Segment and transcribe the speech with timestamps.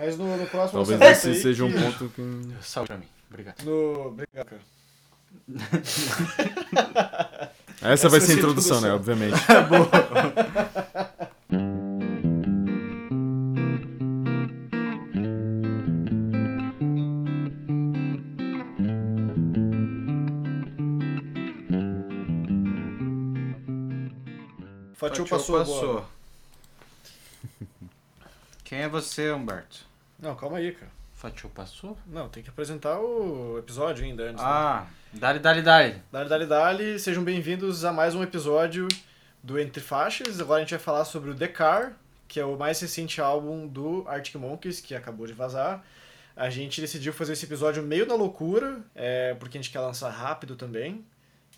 [0.00, 2.22] Mas no, no próximo Talvez esse aí seja um ponto que.
[2.64, 3.06] Salve pra mim.
[3.28, 3.62] Obrigado.
[3.64, 4.06] No...
[4.06, 4.62] Obrigado, cara.
[7.82, 8.88] Essa vai Essa ser a vai ser a introdução, né?
[8.88, 8.96] introdução.
[8.96, 9.38] Obviamente.
[24.94, 26.06] Fatiou Fatiou passou, agora.
[28.64, 29.89] Quem é você, Humberto?
[30.20, 30.92] Não, calma aí, cara.
[31.14, 31.96] Fatiou passou?
[32.06, 34.36] Não, tem que apresentar o episódio ainda antes.
[34.42, 34.48] né?
[34.48, 36.02] Ah, dale, dale, dale.
[36.12, 36.98] Dali, dali, dali.
[36.98, 38.86] Sejam bem-vindos a mais um episódio
[39.42, 40.38] do Entre Faixas.
[40.38, 41.92] Agora a gente vai falar sobre o The Car,
[42.28, 45.82] que é o mais recente álbum do Arctic Monkeys, que acabou de vazar.
[46.36, 50.10] A gente decidiu fazer esse episódio meio na loucura, é, porque a gente quer lançar
[50.10, 51.02] rápido também.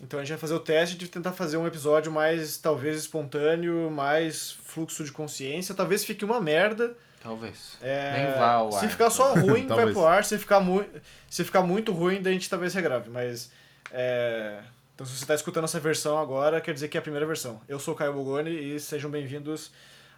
[0.01, 3.91] Então a gente vai fazer o teste de tentar fazer um episódio mais, talvez, espontâneo,
[3.91, 5.75] mais fluxo de consciência.
[5.75, 6.95] Talvez fique uma merda.
[7.23, 7.77] Talvez.
[7.81, 8.91] É, Nem vá ao se ar.
[8.91, 10.25] ficar só ruim, vai pro ar.
[10.25, 10.83] Se ficar, mu
[11.29, 13.09] se ficar muito ruim, daí a gente talvez regrave.
[13.09, 13.49] Mas.
[13.91, 14.59] é,
[14.93, 17.61] Então, se você está escutando essa versão agora, quer dizer que é a primeira versão.
[17.67, 19.71] Eu sou o Caio Bogoni e sejam bem-vindos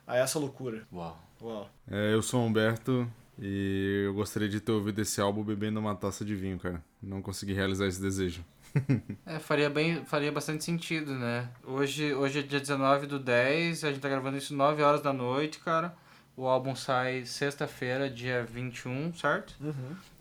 [0.07, 0.81] a essa loucura.
[0.91, 1.17] Uau.
[1.41, 1.69] Uau.
[1.89, 3.07] É, eu sou o Humberto
[3.39, 6.81] e eu gostaria de ter ouvido esse álbum bebendo uma taça de vinho, cara.
[7.01, 8.43] Não consegui realizar esse desejo.
[9.25, 11.47] É, faria, bem, faria bastante sentido, né?
[11.63, 15.13] Hoje, hoje é dia 19 do 10, a gente tá gravando isso 9 horas da
[15.13, 15.95] noite, cara.
[16.37, 19.55] O álbum sai sexta-feira, dia 21, certo?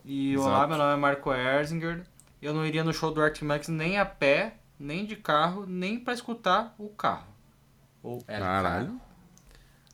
[0.05, 0.47] E Exato.
[0.49, 2.03] olá, meu nome é Marco Erzinger.
[2.41, 5.99] Eu não iria no show do Arctic Monkeys nem a pé, nem de carro, nem
[5.99, 7.27] pra escutar o carro.
[8.01, 8.99] Ou é Caralho.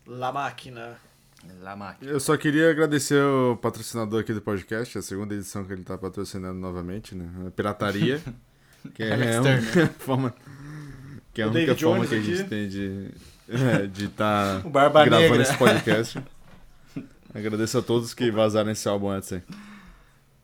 [0.06, 0.98] La Máquina.
[1.60, 2.12] La máquina.
[2.12, 5.98] Eu só queria agradecer o patrocinador aqui do podcast, a segunda edição que ele tá
[5.98, 7.48] patrocinando novamente, né?
[7.48, 8.22] A Pirataria.
[8.96, 10.34] Que é Alex a única forma.
[11.32, 12.50] Que é a O única David forma Jones que a gente aqui.
[12.50, 13.12] tem de
[13.52, 15.42] é, de estar Barba gravando Negra.
[15.44, 16.20] esse podcast.
[17.34, 19.42] Agradeço a todos que vazaram esse álbum antes aí.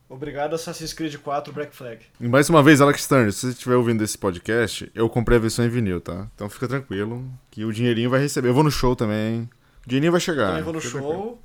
[0.09, 1.99] Obrigado, Assassin's Creed 4 Black Flag.
[2.19, 5.41] E mais uma vez, Alex Turner, se você estiver ouvindo esse podcast, eu comprei a
[5.41, 6.27] versão em vinil, tá?
[6.33, 8.47] Então fica tranquilo, que o dinheirinho vai receber.
[8.47, 9.49] Eu vou no show também.
[9.85, 10.47] O dinheirinho vai chegar.
[10.47, 11.01] Também vou no show.
[11.01, 11.39] tranquilo.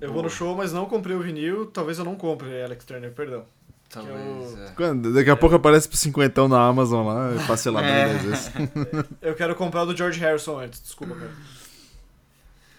[0.00, 1.66] Eu vou no show, mas não comprei o vinil.
[1.66, 3.44] Talvez eu não compre, Alex Turner, perdão.
[3.92, 4.16] Talvez.
[4.16, 4.70] Eu- é.
[4.74, 8.08] Quando, daqui a pouco aparece por cinquentão na Amazon lá, parcelado É.
[8.18, 8.52] 10 vezes.
[9.20, 11.30] Eu quero comprar o do George Harrison antes, desculpa, cara.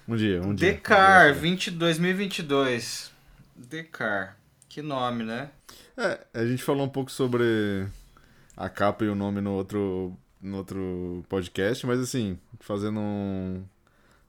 [0.07, 0.71] Um dia, um dia.
[0.71, 3.11] Decar 20, 2022.
[3.55, 4.37] Decar.
[4.67, 5.49] Que nome, né?
[5.95, 7.85] É, a gente falou um pouco sobre
[8.57, 13.63] a capa e o nome no outro, no outro podcast, mas assim, fazendo um,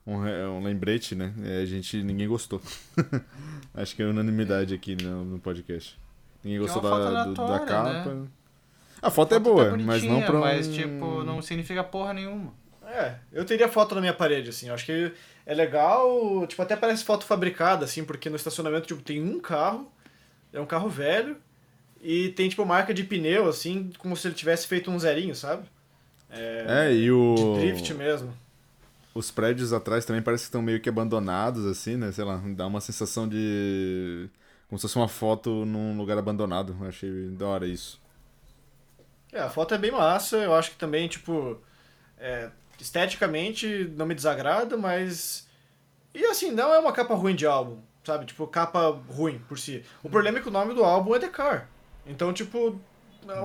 [0.06, 1.32] um, um lembrete, né?
[1.42, 2.60] é, A gente, ninguém gostou.
[3.74, 5.98] Acho que é unanimidade aqui no, no podcast.
[6.44, 8.14] Ninguém é gostou da, do- da aleatória, capa.
[8.14, 8.26] né?
[9.02, 10.40] A foto é Foto boa, tá mas não pra um...
[10.40, 12.52] Mas, tipo, não significa porra nenhuma.
[12.86, 14.68] É, eu teria foto na minha parede, assim.
[14.68, 15.12] Eu acho que
[15.46, 16.46] é legal.
[16.46, 19.90] Tipo, até parece foto fabricada, assim, porque no estacionamento, tipo, tem um carro,
[20.52, 21.36] é um carro velho,
[22.02, 25.64] e tem, tipo, marca de pneu, assim, como se ele tivesse feito um zerinho, sabe?
[26.30, 27.34] É, e o...
[27.34, 28.34] De drift mesmo.
[29.14, 32.10] Os prédios atrás também parece que estão meio que abandonados, assim, né?
[32.12, 34.28] Sei lá, dá uma sensação de...
[34.68, 36.76] Como se fosse uma foto num lugar abandonado.
[36.80, 38.00] Eu achei da hora isso.
[39.32, 41.60] É, a foto é bem massa, eu acho que também, tipo,
[42.18, 45.48] é, esteticamente não me desagrada, mas.
[46.14, 48.26] E assim, não é uma capa ruim de álbum, sabe?
[48.26, 49.84] Tipo, capa ruim por si.
[50.02, 51.68] O problema é que o nome do álbum é The Car.
[52.06, 52.78] Então, tipo,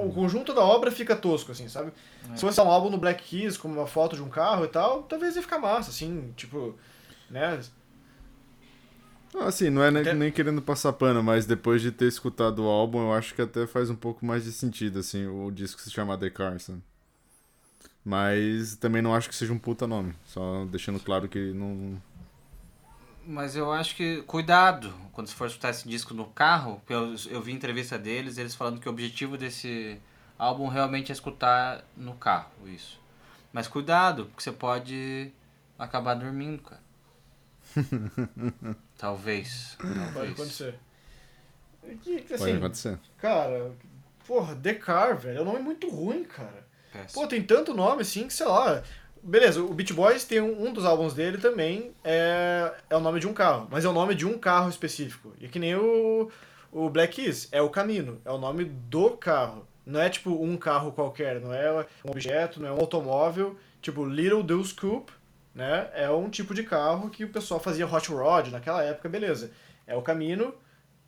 [0.03, 1.91] o conjunto da obra fica tosco, assim, sabe?
[2.35, 5.03] Se fosse um álbum no Black Keys com uma foto de um carro e tal,
[5.03, 6.77] talvez ia ficar massa, assim, tipo,
[7.29, 7.59] né?
[9.35, 12.67] Assim, não é nem, Até- nem querendo passar pano, mas depois de ter escutado o
[12.67, 15.91] álbum, eu acho que até faz um pouco mais de sentido, assim, o disco se
[15.91, 16.79] chamar The Carson.
[18.03, 20.13] Mas também não acho que seja um puta nome.
[20.25, 22.01] Só deixando claro que não.
[23.25, 24.21] Mas eu acho que.
[24.23, 26.81] Cuidado quando você for escutar esse disco no carro.
[26.89, 29.99] Eu, eu vi entrevista deles, eles falando que o objetivo desse
[30.37, 32.49] álbum realmente é escutar no carro.
[32.65, 32.99] Isso.
[33.51, 35.31] Mas cuidado, porque você pode
[35.77, 36.81] acabar dormindo, cara.
[38.97, 39.75] Talvez.
[39.79, 40.31] Pode Talvez.
[40.33, 40.75] acontecer.
[41.83, 42.99] E, Pode assim, acontecer.
[43.17, 43.71] cara,
[44.27, 46.67] porra, The Car, velho, é um nome muito ruim, cara.
[46.91, 47.21] Péssimo.
[47.21, 48.83] Pô, tem tanto nome assim que, sei lá.
[49.21, 53.19] Beleza, o Beach Boys tem um, um dos álbuns dele também, é, é o nome
[53.19, 55.33] de um carro, mas é o nome de um carro específico.
[55.41, 56.31] E que nem o,
[56.71, 59.67] o Black Keys, é o Camino, é o nome do carro.
[59.85, 63.57] Não é tipo um carro qualquer, não é um objeto, não é um automóvel.
[63.81, 65.11] Tipo, Little Deuce Coupe,
[65.53, 65.89] né?
[65.93, 69.51] É um tipo de carro que o pessoal fazia hot rod naquela época, beleza.
[69.85, 70.53] É o Camino,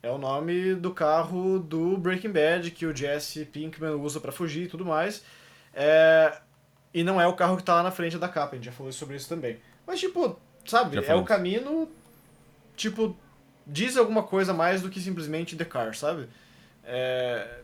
[0.02, 4.64] é o nome do carro do Breaking Bad que o Jesse Pinkman usa pra fugir
[4.64, 5.24] e tudo mais.
[5.72, 6.36] É,
[6.92, 8.72] e não é o carro que tá lá na frente da capa, a gente já
[8.72, 9.58] falou sobre isso também.
[9.86, 11.88] Mas, tipo, sabe, é o caminho,
[12.76, 13.16] tipo,
[13.66, 16.28] diz alguma coisa mais do que simplesmente The Car, sabe?
[16.84, 17.61] É...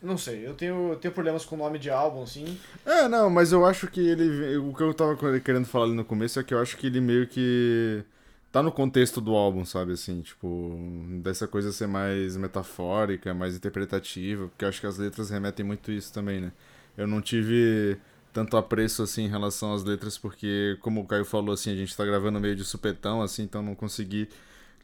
[0.00, 2.56] Não sei, eu tenho, eu tenho problemas com o nome de álbum, assim.
[2.86, 4.56] É, não, mas eu acho que ele.
[4.58, 7.00] O que eu tava querendo falar ali no começo é que eu acho que ele
[7.00, 8.04] meio que.
[8.52, 9.92] Tá no contexto do álbum, sabe?
[9.92, 10.78] Assim, tipo.
[11.22, 15.90] Dessa coisa ser mais metafórica, mais interpretativa, porque eu acho que as letras remetem muito
[15.90, 16.52] isso também, né?
[16.96, 17.98] Eu não tive
[18.32, 21.96] tanto apreço assim em relação às letras, porque, como o Caio falou, assim, a gente
[21.96, 24.28] tá gravando meio de supetão, assim, então não consegui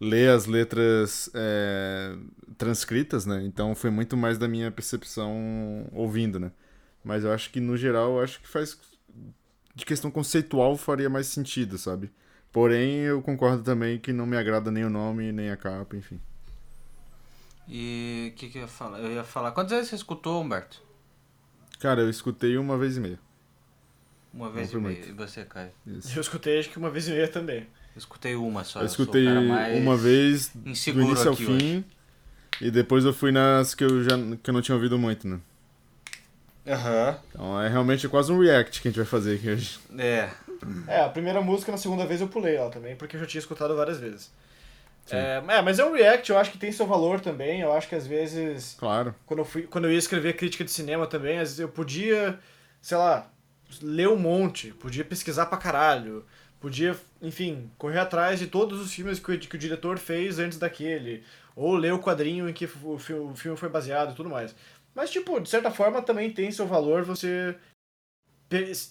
[0.00, 2.16] ler as letras é,
[2.56, 3.42] transcritas, né?
[3.44, 6.52] Então foi muito mais da minha percepção ouvindo, né?
[7.04, 8.78] Mas eu acho que no geral, eu acho que faz
[9.74, 12.10] de questão conceitual faria mais sentido, sabe?
[12.52, 16.20] Porém, eu concordo também que não me agrada nem o nome, nem a capa, enfim.
[17.68, 19.00] E o que, que eu ia falar?
[19.00, 19.50] Eu ia falar.
[19.52, 20.80] Quantas vezes você escutou, Humberto?
[21.80, 23.18] Cara, eu escutei uma vez e meia.
[24.32, 25.06] Uma vez e meia.
[25.06, 25.72] E você, Caio?
[25.86, 26.16] Isso.
[26.16, 27.66] Eu escutei acho que uma vez e meia também.
[27.94, 28.80] Eu escutei uma só.
[28.80, 31.76] Eu escutei uma vez do início ao fim.
[31.78, 31.84] Hoje.
[32.60, 35.40] E depois eu fui nas que eu já que eu não tinha ouvido muito, né?
[36.66, 37.08] Aham.
[37.08, 37.16] Uhum.
[37.28, 39.78] Então é realmente quase um react que a gente vai fazer aqui hoje.
[39.98, 40.30] É.
[40.88, 43.40] É, a primeira música na segunda vez eu pulei ela também, porque eu já tinha
[43.40, 44.30] escutado várias vezes.
[45.10, 47.60] É, é, mas é um react, eu acho que tem seu valor também.
[47.60, 48.74] Eu acho que às vezes.
[48.78, 49.14] Claro.
[49.26, 52.38] Quando eu, fui, quando eu ia escrever crítica de cinema também, às vezes eu podia,
[52.80, 53.30] sei lá,
[53.82, 56.24] ler um monte, podia pesquisar pra caralho,
[56.64, 61.22] podia, enfim, correr atrás de todos os filmes que, que o diretor fez antes daquele,
[61.54, 64.54] ou ler o quadrinho em que o filme, o filme foi baseado e tudo mais.
[64.94, 67.54] Mas, tipo, de certa forma também tem seu valor você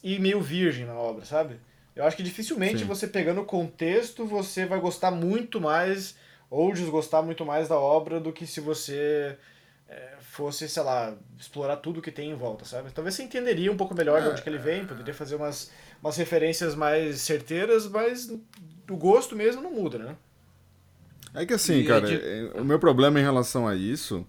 [0.04, 1.60] ir meio virgem na obra, sabe?
[1.96, 2.86] Eu acho que dificilmente Sim.
[2.86, 6.16] você pegando o contexto, você vai gostar muito mais
[6.52, 9.36] ou desgostar muito mais da obra do que se você
[9.90, 12.92] é, fosse, sei lá, explorar tudo que tem em volta, sabe?
[12.92, 15.72] Talvez você entenderia um pouco melhor de onde que ele vem, poderia fazer umas,
[16.04, 18.30] umas referências mais certeiras, mas
[18.90, 20.16] o gosto mesmo não muda, né?
[21.34, 22.16] É que assim, e cara, de...
[22.16, 24.28] É, o meu problema em relação a isso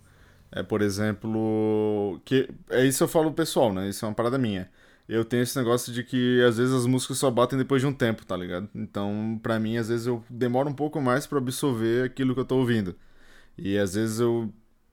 [0.53, 3.89] é, por exemplo, que é isso eu falo pessoal, né?
[3.89, 4.71] Isso é uma parada minha.
[5.07, 7.93] Eu tenho esse negócio de que às vezes as músicas só batem depois de um
[7.93, 8.69] tempo, tá ligado?
[8.75, 12.45] Então, pra mim, às vezes eu demoro um pouco mais para absorver aquilo que eu
[12.45, 12.95] tô ouvindo.
[13.59, 14.51] E às vezes eu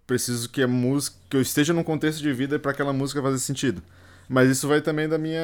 [0.08, 3.40] preciso que a música, que eu esteja num contexto de vida para aquela música fazer
[3.40, 3.82] sentido.
[4.32, 5.42] Mas isso vai também da minha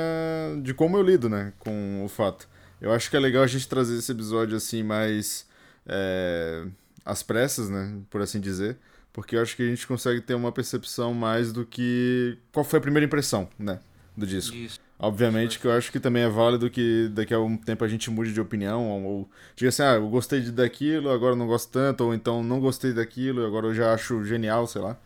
[0.63, 2.48] de como eu lido, né, com o fato.
[2.80, 5.45] Eu acho que é legal a gente trazer esse episódio assim mais
[5.86, 6.63] é,
[7.04, 8.78] às pressas, né, por assim dizer,
[9.12, 12.80] porque eu acho que a gente consegue ter uma percepção mais do que qual foi
[12.80, 13.81] a primeira impressão, né,
[14.16, 14.56] do disco.
[14.56, 14.80] Isso.
[14.98, 18.10] Obviamente que eu acho que também é válido que daqui a um tempo a gente
[18.10, 22.06] mude de opinião, ou, ou diga assim, ah, eu gostei daquilo, agora não gosto tanto,
[22.06, 24.98] ou então não gostei daquilo, agora eu já acho genial, sei lá.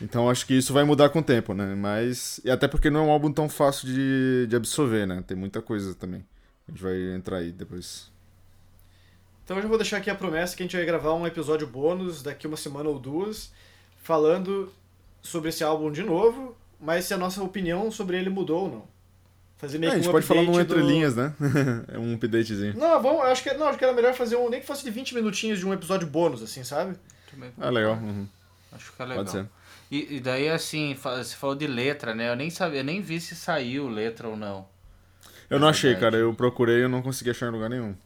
[0.00, 1.74] Então acho que isso vai mudar com o tempo, né?
[1.74, 2.40] Mas.
[2.44, 5.22] E até porque não é um álbum tão fácil de, de absorver, né?
[5.26, 6.24] Tem muita coisa também.
[6.66, 8.10] A gente vai entrar aí depois.
[9.44, 11.66] Então eu já vou deixar aqui a promessa que a gente vai gravar um episódio
[11.66, 13.50] bônus daqui uma semana ou duas,
[14.02, 14.70] falando
[15.22, 18.98] sobre esse álbum de novo, mas se a nossa opinião sobre ele mudou ou não.
[19.56, 20.86] Fazer meio é, a gente um pode falar num entre do...
[20.86, 21.34] linhas, né?
[21.88, 22.76] é um updatezinho.
[22.76, 24.90] Não, vamos, acho que, não, acho que era melhor fazer um, nem que fosse de
[24.90, 26.94] 20 minutinhos de um episódio bônus, assim, sabe?
[27.58, 27.94] Ah, legal.
[27.94, 28.28] Uhum.
[28.70, 29.24] Acho que é legal.
[29.24, 29.46] Pode ser.
[29.90, 32.30] E, e daí, assim, você falou de letra, né?
[32.30, 34.66] Eu nem sabia, eu nem vi se saiu letra ou não.
[35.48, 36.16] Eu não achei, cara.
[36.16, 37.96] Eu procurei e não consegui achar em lugar nenhum.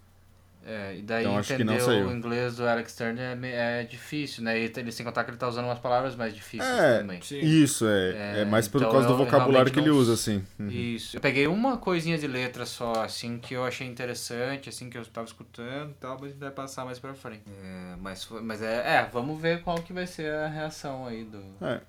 [0.65, 4.59] É, e daí então, entender o inglês do Alex Turner é, é difícil, né?
[4.61, 7.21] E ele sem contar que ele tá usando umas palavras mais difíceis é, também.
[7.21, 7.41] Sim.
[7.41, 8.11] Isso, é.
[8.11, 10.45] É, é mais por então causa do vocabulário que ele usa, assim.
[10.59, 10.69] Uhum.
[10.69, 11.17] Isso.
[11.17, 15.05] Eu peguei uma coisinha de letra só, assim, que eu achei interessante, assim, que eu
[15.07, 17.43] tava escutando e tal, mas a gente vai passar mais pra frente.
[17.47, 21.39] É, mas, mas é, é, vamos ver qual que vai ser a reação aí do...
[21.61, 21.81] É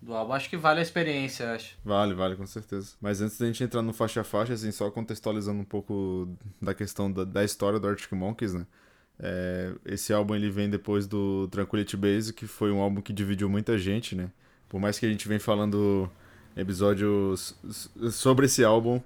[0.00, 0.32] do álbum.
[0.32, 1.76] Acho que vale a experiência, acho.
[1.84, 2.94] Vale, vale, com certeza.
[3.00, 6.28] Mas antes da gente entrar no faixa a faixa, assim, só contextualizando um pouco
[6.60, 8.66] da questão da, da história do Arctic Monkeys, né?
[9.22, 13.50] É, esse álbum ele vem depois do Tranquility Base, que foi um álbum que dividiu
[13.50, 14.30] muita gente, né?
[14.68, 16.10] Por mais que a gente vem falando
[16.56, 17.54] episódios
[18.10, 19.00] sobre esse álbum,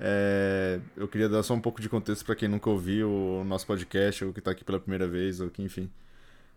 [0.00, 3.66] é, eu queria dar só um pouco de contexto para quem nunca ouviu o nosso
[3.66, 5.88] podcast, ou que está aqui pela primeira vez, ou que, enfim,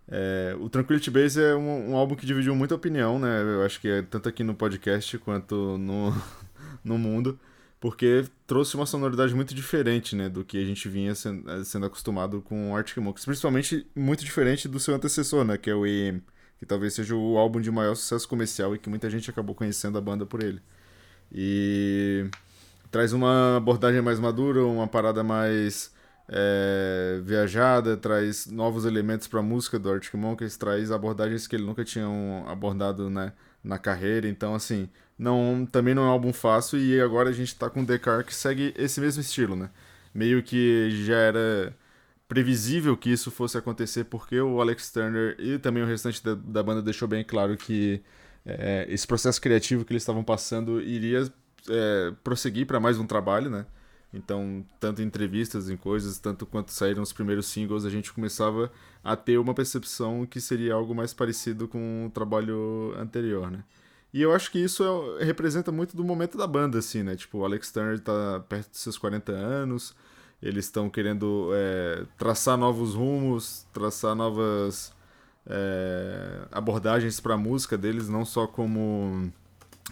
[0.08, 3.42] é, o Tranquility Base é um, um, álbum que dividiu muita opinião, né?
[3.42, 6.14] Eu acho que é tanto aqui no podcast quanto no,
[6.84, 7.40] no mundo,
[7.80, 10.30] porque trouxe uma sonoridade muito diferente, né?
[10.30, 13.26] Do que a gente vinha sendo, sendo acostumado com o Arctic Monkeys.
[13.26, 15.58] Principalmente muito diferente do seu antecessor, né?
[15.58, 16.22] Que é o EM,
[16.60, 19.98] que talvez seja o álbum de maior sucesso comercial e que muita gente acabou conhecendo
[19.98, 20.62] a banda por ele.
[21.32, 22.30] E
[22.92, 25.95] traz uma abordagem mais madura, uma parada mais
[26.28, 31.66] é, viajada, traz novos elementos para a música do Arctic Monkeys, traz abordagens que ele
[31.66, 32.08] nunca tinha
[32.48, 34.28] abordado né, na carreira.
[34.28, 37.82] Então, assim, não, também não é um álbum fácil e agora a gente está com
[37.82, 39.70] o Car que segue esse mesmo estilo, né?
[40.14, 41.76] Meio que já era
[42.28, 46.64] previsível que isso fosse acontecer, porque o Alex Turner e também o restante da, da
[46.64, 48.02] banda deixou bem claro que
[48.46, 51.32] é, esse processo criativo que eles estavam passando iria
[51.70, 53.66] é, prosseguir para mais um trabalho, né?
[54.16, 58.72] Então, tanto em entrevistas, em coisas, tanto quanto saíram os primeiros singles, a gente começava
[59.04, 63.64] a ter uma percepção que seria algo mais parecido com o trabalho anterior, né?
[64.14, 64.84] E eu acho que isso
[65.20, 67.18] é, representa muito do momento da banda, assim, né?
[67.18, 69.94] Tipo, o Alex Turner tá perto dos seus 40 anos,
[70.42, 74.94] eles estão querendo é, traçar novos rumos, traçar novas
[75.46, 79.30] é, abordagens para a música deles, não só como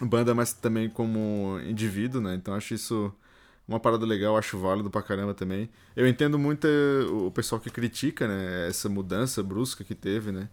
[0.00, 2.34] banda, mas também como indivíduo, né?
[2.34, 3.12] Então acho isso
[3.66, 5.70] uma parada legal, acho válido pra caramba também.
[5.96, 6.66] Eu entendo muito
[7.10, 10.48] o pessoal que critica, né, essa mudança brusca que teve, né?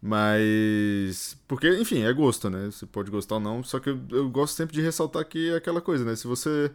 [0.00, 1.36] Mas.
[1.48, 2.66] Porque, enfim, é gosto, né?
[2.66, 3.62] Você pode gostar ou não.
[3.64, 6.14] Só que eu, eu gosto sempre de ressaltar que é aquela coisa, né?
[6.14, 6.70] Se você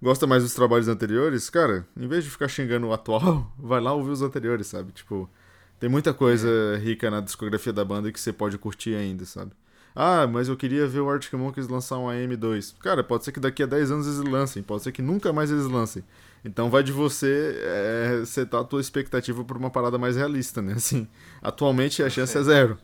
[0.00, 3.92] gosta mais dos trabalhos anteriores, cara, em vez de ficar xingando o atual, vai lá
[3.92, 4.92] ouvir os anteriores, sabe?
[4.92, 5.30] Tipo,
[5.78, 6.48] tem muita coisa
[6.78, 9.52] rica na discografia da banda que você pode curtir ainda, sabe?
[9.94, 12.74] Ah, mas eu queria ver o Arctic Monkeys lançar um AM2.
[12.78, 15.50] Cara, pode ser que daqui a 10 anos eles lancem, pode ser que nunca mais
[15.50, 16.02] eles lancem.
[16.44, 20.72] Então vai de você é, setar a tua expectativa por uma parada mais realista, né?
[20.76, 21.06] Assim,
[21.40, 22.78] atualmente a chance é zero.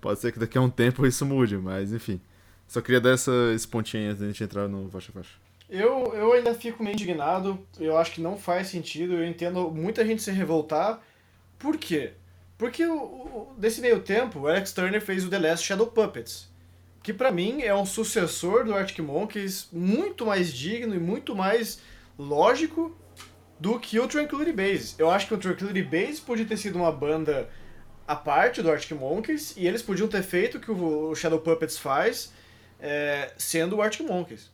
[0.00, 2.20] Pode ser que daqui a um tempo isso mude, mas enfim.
[2.66, 5.30] Só queria dar essa, esse pontinho antes de a gente entrar no faixa faixa.
[5.70, 10.04] Eu, eu ainda fico meio indignado, eu acho que não faz sentido, eu entendo muita
[10.04, 11.00] gente se revoltar.
[11.58, 12.12] Por quê?
[12.58, 16.48] Porque o, o, meio tempo, o Alex Turner fez o The Last Shadow Puppets,
[17.04, 21.80] que para mim é um sucessor do Arctic Monkeys muito mais digno e muito mais
[22.18, 22.98] lógico
[23.60, 24.94] do que o Tranquility Base.
[24.98, 27.48] Eu acho que o Tranquility Base podia ter sido uma banda
[28.06, 31.78] à parte do Arctic Monkeys e eles podiam ter feito o que o Shadow Puppets
[31.78, 32.32] faz
[32.80, 34.50] é, sendo o Arctic Monkeys.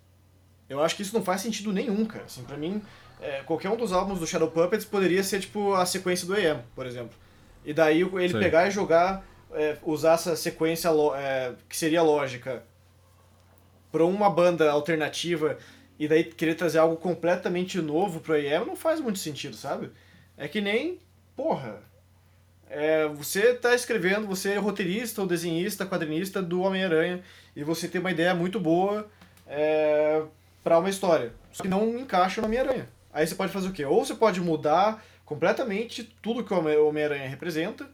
[0.69, 2.25] Eu acho que isso não faz sentido nenhum, cara.
[2.25, 2.83] Assim, pra mim,
[3.21, 6.63] é, qualquer um dos álbuns do Shadow Puppets poderia ser tipo a sequência do AM,
[6.75, 7.24] por exemplo.
[7.65, 8.39] E daí ele Sim.
[8.39, 12.63] pegar e jogar, é, usar essa sequência é, que seria lógica
[13.91, 15.57] para uma banda alternativa
[15.99, 19.91] e daí querer trazer algo completamente novo pro AM não faz muito sentido, sabe?
[20.37, 20.99] É que nem,
[21.37, 21.81] porra,
[22.69, 27.23] é, você tá escrevendo, você é roteirista ou desenhista, quadrinista do Homem-Aranha
[27.55, 29.09] e você tem uma ideia muito boa
[29.47, 30.23] é,
[30.63, 32.89] para uma história, só que não encaixa no Homem-Aranha.
[33.13, 33.85] Aí você pode fazer o quê?
[33.85, 37.89] Ou você pode mudar completamente tudo que o Homem-Aranha representa,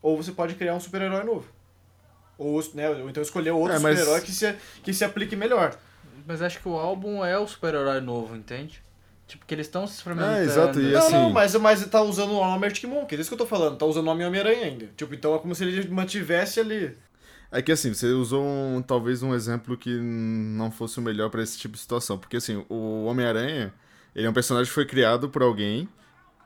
[0.00, 1.46] ou você pode criar um super-herói novo.
[2.38, 3.98] Ou, né, ou então escolher outro é, mas...
[3.98, 5.76] super-herói que se, que se aplique melhor.
[6.26, 8.82] Mas acho que o álbum é o super-herói novo, entende?
[9.26, 10.38] Tipo, que eles estão se experimentando.
[10.38, 11.12] É, exato, e não, assim...
[11.12, 13.78] não, mas, mas tá usando o nome Arctic Monkeys, é isso que eu tô falando.
[13.78, 14.90] Tá usando o nome Homem-Aranha ainda.
[14.96, 16.96] Tipo, então é como se ele mantivesse ali.
[17.50, 21.42] É que assim, você usou um, talvez um exemplo que não fosse o melhor para
[21.42, 22.18] esse tipo de situação.
[22.18, 23.72] Porque assim, o Homem-Aranha,
[24.14, 25.88] ele é um personagem que foi criado por alguém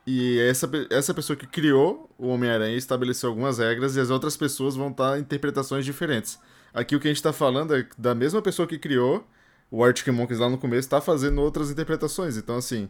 [0.06, 4.76] e essa, essa pessoa que criou o Homem-Aranha estabeleceu algumas regras e as outras pessoas
[4.76, 6.38] vão estar interpretações diferentes.
[6.72, 9.26] Aqui o que a gente está falando é da mesma pessoa que criou
[9.70, 12.36] o Arctic Monkeys lá no começo está fazendo outras interpretações.
[12.36, 12.88] Então, assim,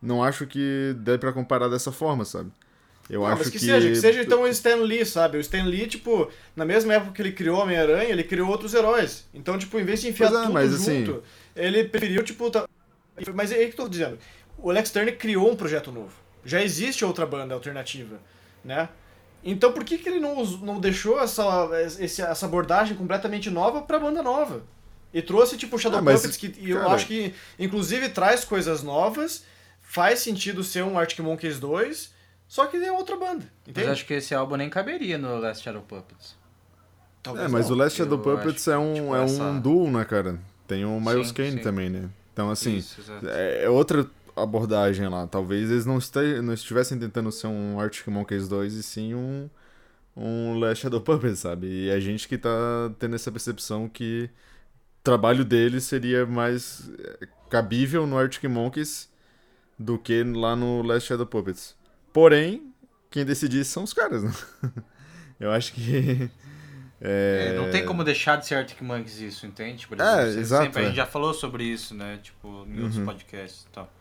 [0.00, 2.50] não acho que dê para comparar dessa forma, sabe?
[3.10, 5.38] Eu não, acho mas que, que, seja, que seja então o Stan Lee, sabe?
[5.38, 9.28] O Stan Lee, tipo, na mesma época que ele criou Homem-Aranha, ele criou outros heróis.
[9.34, 11.22] Então, tipo, em vez de enfiar é, tudo assim, junto, assim...
[11.56, 12.48] ele preferiu, tipo...
[12.50, 12.68] Tá...
[13.34, 14.18] Mas é aí que eu tô dizendo.
[14.56, 16.21] O Alex Turner criou um projeto novo.
[16.44, 18.18] Já existe outra banda alternativa,
[18.64, 18.88] né?
[19.44, 21.44] Então por que, que ele não, não deixou essa,
[21.98, 24.62] essa abordagem completamente nova pra banda nova?
[25.12, 26.94] E trouxe tipo Shadow ah, Puppets, que eu cara...
[26.94, 29.44] acho que inclusive traz coisas novas,
[29.80, 32.12] faz sentido ser um Arctic Monkeys 2,
[32.48, 33.44] só que é outra banda.
[33.66, 33.86] Entende?
[33.86, 36.36] Mas acho que esse álbum nem caberia no Last Shadow Puppets.
[37.22, 37.76] Talvez é, mas não.
[37.76, 39.42] o Last Shadow Puppets é um, tipo, é essa...
[39.42, 40.38] um duo, né, cara?
[40.66, 41.58] Tem o Miles sim, Kane sim.
[41.58, 42.08] também, né?
[42.32, 45.26] Então, assim, Isso, é, é outra abordagem lá.
[45.26, 45.98] Talvez eles não,
[46.42, 49.48] não estivessem tentando ser um Arctic Monkeys 2 e sim um,
[50.16, 51.86] um Last Shadow Puppets, sabe?
[51.86, 52.50] E a gente que tá
[52.98, 54.30] tendo essa percepção que
[55.00, 59.10] o trabalho deles seria mais eh, cabível no Arctic Monkeys
[59.78, 61.74] do que lá no Last Shadow Puppets.
[62.12, 62.72] Porém,
[63.10, 64.32] quem decidir são os caras, né?
[65.40, 66.30] Eu acho que.
[67.04, 67.48] É...
[67.48, 69.88] É, não tem como deixar de ser Arctic Monkeys isso, entende?
[69.88, 70.66] Por exemplo, é, exato.
[70.66, 72.20] Sempre, a gente já falou sobre isso, né?
[72.22, 73.06] Tipo, em outros uhum.
[73.06, 73.92] podcasts e tal.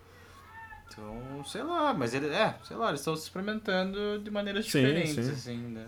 [0.91, 4.79] Então, sei lá, mas ele, é, sei lá, eles estão se experimentando de maneiras sim,
[4.79, 5.31] diferentes, sim.
[5.31, 5.87] assim, né?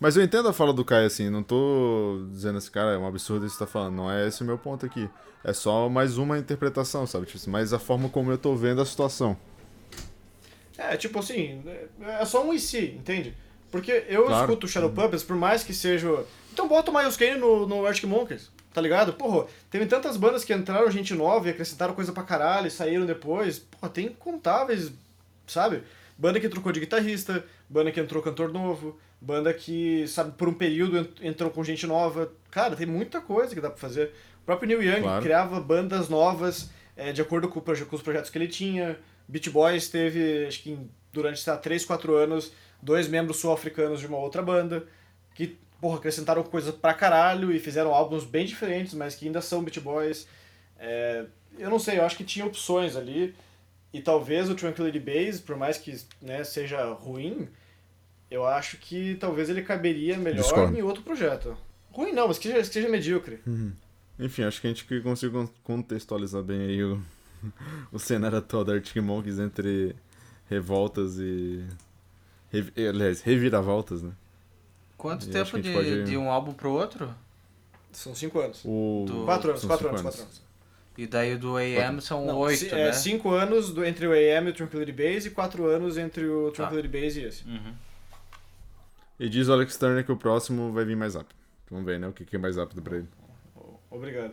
[0.00, 3.06] Mas eu entendo a fala do Caio, assim, não tô dizendo assim, cara, é um
[3.06, 5.08] absurdo isso que você tá falando, não é esse o meu ponto aqui.
[5.44, 7.26] É só mais uma interpretação, sabe?
[7.26, 9.36] Tipo, assim, mais a forma como eu tô vendo a situação.
[10.76, 11.62] É, tipo assim,
[12.00, 13.36] é só um e se, entende?
[13.70, 14.44] Porque eu claro.
[14.44, 16.24] escuto Shadow Puppets, por mais que seja.
[16.52, 18.50] Então bota o Miles Kane no, no Arctic Monkeys.
[18.72, 19.12] Tá ligado?
[19.12, 23.04] Porra, teve tantas bandas que entraram gente nova e acrescentaram coisa pra caralho e saíram
[23.04, 23.58] depois.
[23.58, 24.92] Porra, tem incontáveis,
[25.46, 25.82] sabe?
[26.18, 30.54] banda que trocou de guitarrista, banda que entrou cantor novo, banda que, sabe, por um
[30.54, 32.30] período ent- entrou com gente nova.
[32.50, 34.12] Cara, tem muita coisa que dá pra fazer.
[34.42, 35.22] O próprio Neil Young Claro.
[35.22, 38.96] criava bandas novas é, de acordo com, com os projetos que ele tinha.
[39.26, 40.78] Beach Boys teve, acho que
[41.12, 44.84] durante, sei lá, 3, 4 anos, dois membros sul-africanos de uma outra banda
[45.34, 49.64] que, porra, acrescentaram coisa pra caralho e fizeram álbuns bem diferentes, mas que ainda são
[49.64, 50.28] Beach Boys.
[50.78, 51.24] É,
[51.58, 53.34] eu não sei, eu acho que tinha opções ali.
[53.92, 57.48] E talvez o Tranquility Base, por mais que né, seja ruim,
[58.30, 60.78] eu acho que talvez ele caberia melhor Discordo.
[60.78, 61.58] em outro projeto.
[61.90, 63.40] Ruim não, mas que seja, que seja medíocre.
[64.20, 67.02] Enfim, acho que a gente conseguiu con- contextualizar bem aí o,
[67.90, 69.96] o cenário atual da Arctic Monkeys entre
[70.48, 71.66] revoltas e.
[72.76, 74.12] aliás, reviravoltas, né?
[75.02, 77.12] Quanto E tempo de, pode- de um álbum pro outro?
[77.90, 78.60] São cinco anos.
[78.64, 79.04] O...
[79.04, 80.42] Do- Quatro anos, quatro cinco anos, quatro anos.
[80.96, 82.88] E daí o do AM são Não, oito, ci- né?
[82.88, 86.24] é, cinco anos do- entre o AM e o Tranquility Base e quatro anos entre
[86.24, 86.68] o Tá.
[86.68, 87.44] Tranquility Base e esse.
[87.44, 87.74] Uhum.
[89.18, 91.34] E diz o Alex Turner que o próximo vai vir mais rápido.
[91.68, 92.06] Vamos ver, né?
[92.06, 93.08] O que que é mais rápido pra ele.
[93.90, 94.32] Obrigado.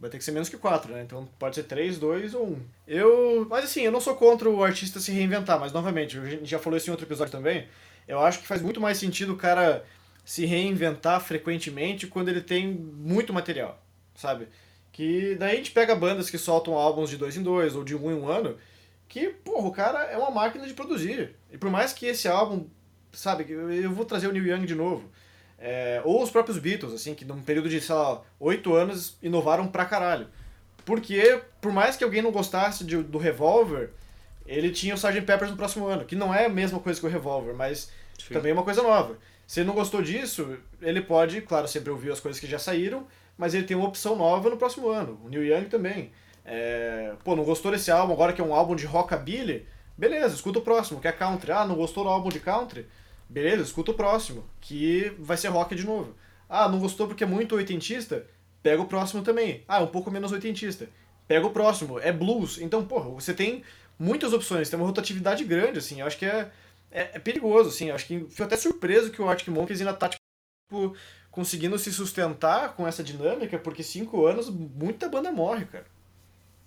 [0.00, 1.02] Vai ter que ser menos que quatro, né?
[1.02, 2.60] Então pode ser três, dois ou um.
[2.88, 3.46] Eu.
[3.48, 6.58] Mas assim, eu não sou contra o artista se reinventar, mas novamente, a gente já
[6.58, 7.68] falou isso em outro episódio também.
[8.08, 9.84] Eu acho que faz muito mais sentido o cara
[10.28, 13.82] se reinventar frequentemente quando ele tem muito material,
[14.14, 14.46] sabe?
[14.92, 17.96] Que daí a gente pega bandas que soltam álbuns de dois em dois ou de
[17.96, 18.58] um em um ano,
[19.08, 21.34] que, porra, o cara é uma máquina de produzir.
[21.50, 22.66] E por mais que esse álbum,
[23.10, 25.08] sabe, que eu eu vou trazer o Neil Young de novo.
[25.58, 29.66] É, ou os próprios Beatles, assim, que num período de, sei lá, oito anos inovaram
[29.66, 30.26] pra caralho.
[30.84, 33.92] Porque, por mais que alguém não gostasse de- do Revolver,
[34.46, 35.22] ele tinha o Sgt.
[35.22, 38.34] Peppers no próximo ano, que não é a mesma coisa que o Revolver, mas Sim.
[38.34, 39.16] também é uma coisa nova.
[39.48, 43.06] Se ele não gostou disso, ele pode, claro, sempre ouvir as coisas que já saíram,
[43.38, 45.18] mas ele tem uma opção nova no próximo ano.
[45.24, 46.12] O Neil Young também.
[46.44, 49.66] É, pô, não gostou desse álbum, agora que é um álbum de rockabilly?
[49.96, 51.50] Beleza, escuta o próximo, que é country.
[51.50, 52.86] Ah, não gostou do álbum de country?
[53.26, 56.14] Beleza, escuta o próximo, que vai ser rock de novo.
[56.46, 58.26] Ah, não gostou porque é muito oitentista?
[58.62, 59.64] Pega o próximo também.
[59.66, 60.90] Ah, é um pouco menos oitentista.
[61.26, 62.58] Pega o próximo, é blues.
[62.60, 63.62] Então, porra, você tem
[63.98, 66.00] muitas opções, tem uma rotatividade grande, assim.
[66.00, 66.50] Eu acho que é,
[66.90, 67.88] é, é perigoso, assim.
[67.88, 70.94] Eu acho que fico até surpreso que o Arctic Monkeys ainda tá, tipo,
[71.30, 75.86] conseguindo se sustentar com essa dinâmica, porque cinco anos, muita banda morre, cara.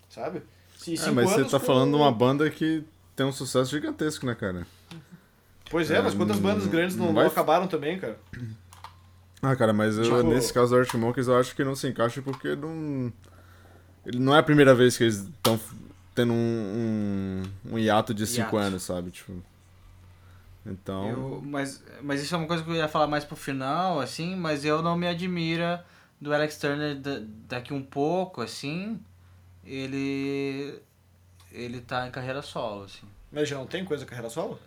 [0.10, 0.42] Sabe?
[0.78, 2.84] Se É, mas você tá com- falando de uma banda que
[3.16, 4.66] tem um sucesso gigantesco, né, cara?
[5.70, 8.18] Pois é, mas quantas É, bandas não- grandes não, não não vai- acabaram também, cara?
[9.42, 11.88] Ah, cara, mas eu- Tipo- nesse caso do Arctic Monkeys eu acho que não se
[11.88, 13.12] encaixa porque não.
[14.06, 15.60] Ele não é a primeira vez que eles estão
[16.14, 18.68] tendo um, um, um hiato de cinco Hiato.
[18.68, 19.12] anos, sabe?
[19.12, 19.42] Tipo.
[20.66, 21.10] Então.
[21.10, 24.36] Eu- mas, mas isso é uma coisa que eu ia falar mais pro final, assim,
[24.36, 25.86] mas eu não me admira
[26.20, 29.00] do Alex Turner da- daqui um pouco, assim,
[29.66, 30.80] ele
[31.52, 33.06] ele tá em carreira solo, assim.
[33.32, 34.60] Mas já não tem coisa carreira solo?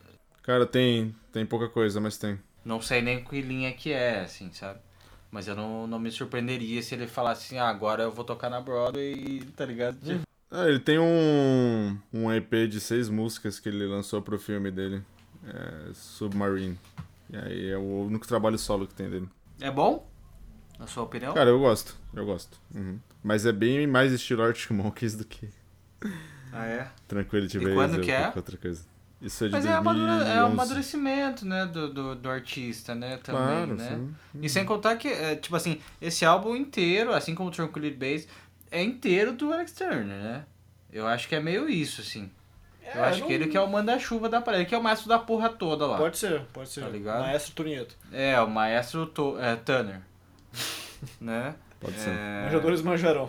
[0.43, 2.39] Cara, tem, tem pouca coisa, mas tem.
[2.65, 4.81] Não sei nem que linha que é, assim, sabe?
[5.31, 8.51] Mas eu não, não me surpreenderia se ele falasse assim, ah, agora eu vou tocar
[8.51, 9.97] na Broadway, tá ligado?
[10.51, 15.03] Ah, ele tem um, um EP de seis músicas que ele lançou pro filme dele.
[15.47, 16.79] É, Submarine.
[17.31, 19.29] E aí é o único trabalho solo que tem dele.
[19.61, 20.09] É bom?
[20.79, 21.33] Na sua opinião?
[21.35, 22.59] Cara, eu gosto, eu gosto.
[22.75, 22.99] Uhum.
[23.23, 25.49] Mas é bem mais estilo Arctic Monkeys do que
[26.53, 26.89] Ah, é?
[27.09, 28.33] Tranquility E Base quando que é?
[28.35, 28.85] outra coisa.
[29.23, 30.01] Isso é de Mas é, 2011.
[30.11, 33.89] amadura, é um amadurecimento, né, do, do, do artista, né, também, Claro, né?
[33.89, 34.15] sim.
[34.43, 38.29] E sem contar que, é, tipo assim, esse álbum inteiro, assim como o Tranquility Base,
[38.71, 40.45] é inteiro do Alex Turner, né?
[40.93, 42.31] Eu acho que é meio isso, assim.
[42.95, 44.83] Eu acho não- que ele que é o manda-chuva da parede, ele que é o
[44.83, 45.97] maestro da porra toda lá.
[45.97, 46.83] Pode ser, pode ser.
[46.83, 47.21] Tá ligado?
[47.21, 47.97] Maestro Tunieto.
[48.13, 50.01] É, o maestro to, é, Turner.
[51.21, 51.55] né?
[51.81, 52.11] Pode ser.
[52.11, 53.29] É, Manjadores manjarão.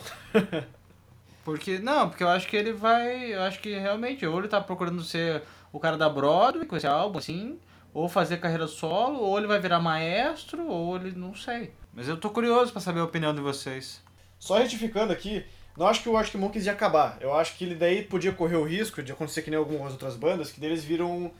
[1.43, 3.33] Porque, não, porque eu acho que ele vai.
[3.33, 6.87] Eu acho que realmente, ou ele tá procurando ser o cara da Broadway com esse
[6.87, 7.59] álbum, assim,
[7.93, 11.71] ou fazer carreira solo, ou ele vai virar maestro, ou ele não sei.
[11.93, 14.01] Mas eu tô curioso pra saber a opinião de vocês.
[14.39, 15.45] Só retificando aqui,
[15.77, 17.17] não acho que o Arctic Monkeys ia acabar.
[17.19, 20.15] Eu acho que ele daí podia correr o risco de acontecer que nem algumas outras
[20.15, 21.31] bandas, que deles viram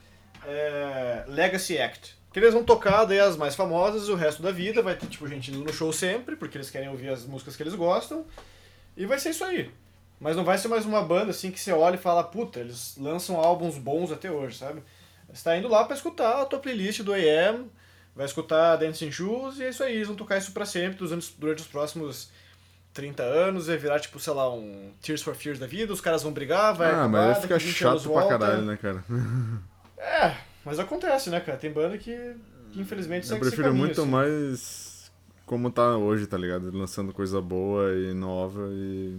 [0.46, 2.16] é, Legacy Act.
[2.34, 5.26] Que eles vão tocar daí as mais famosas o resto da vida, vai ter tipo
[5.28, 8.26] gente no show sempre, porque eles querem ouvir as músicas que eles gostam,
[8.98, 9.72] e vai ser isso aí.
[10.20, 12.98] Mas não vai ser mais uma banda assim que você olha e fala, puta, eles
[12.98, 14.84] lançam álbuns bons até hoje, sabe?
[15.32, 17.70] Você tá indo lá pra escutar a tua playlist do AM,
[18.14, 21.06] vai escutar Dancing Shoes, e é isso aí, eles vão tocar isso pra sempre
[21.38, 22.30] durante os próximos
[22.96, 26.24] 30 anos, vai virar tipo, sei lá, um Tears for Fears da vida, os caras
[26.24, 28.40] vão brigar, vai ah, acabar, mas daqui fica 20 anos chato pra volta.
[28.40, 29.04] caralho, né, cara?
[29.98, 31.58] É, mas acontece, né, cara?
[31.58, 32.36] Tem banda que,
[32.72, 34.10] que infelizmente Eu prefiro caminho, muito assim.
[34.10, 35.12] mais
[35.46, 36.72] como tá hoje, tá ligado?
[36.72, 39.18] Lançando coisa boa e nova e.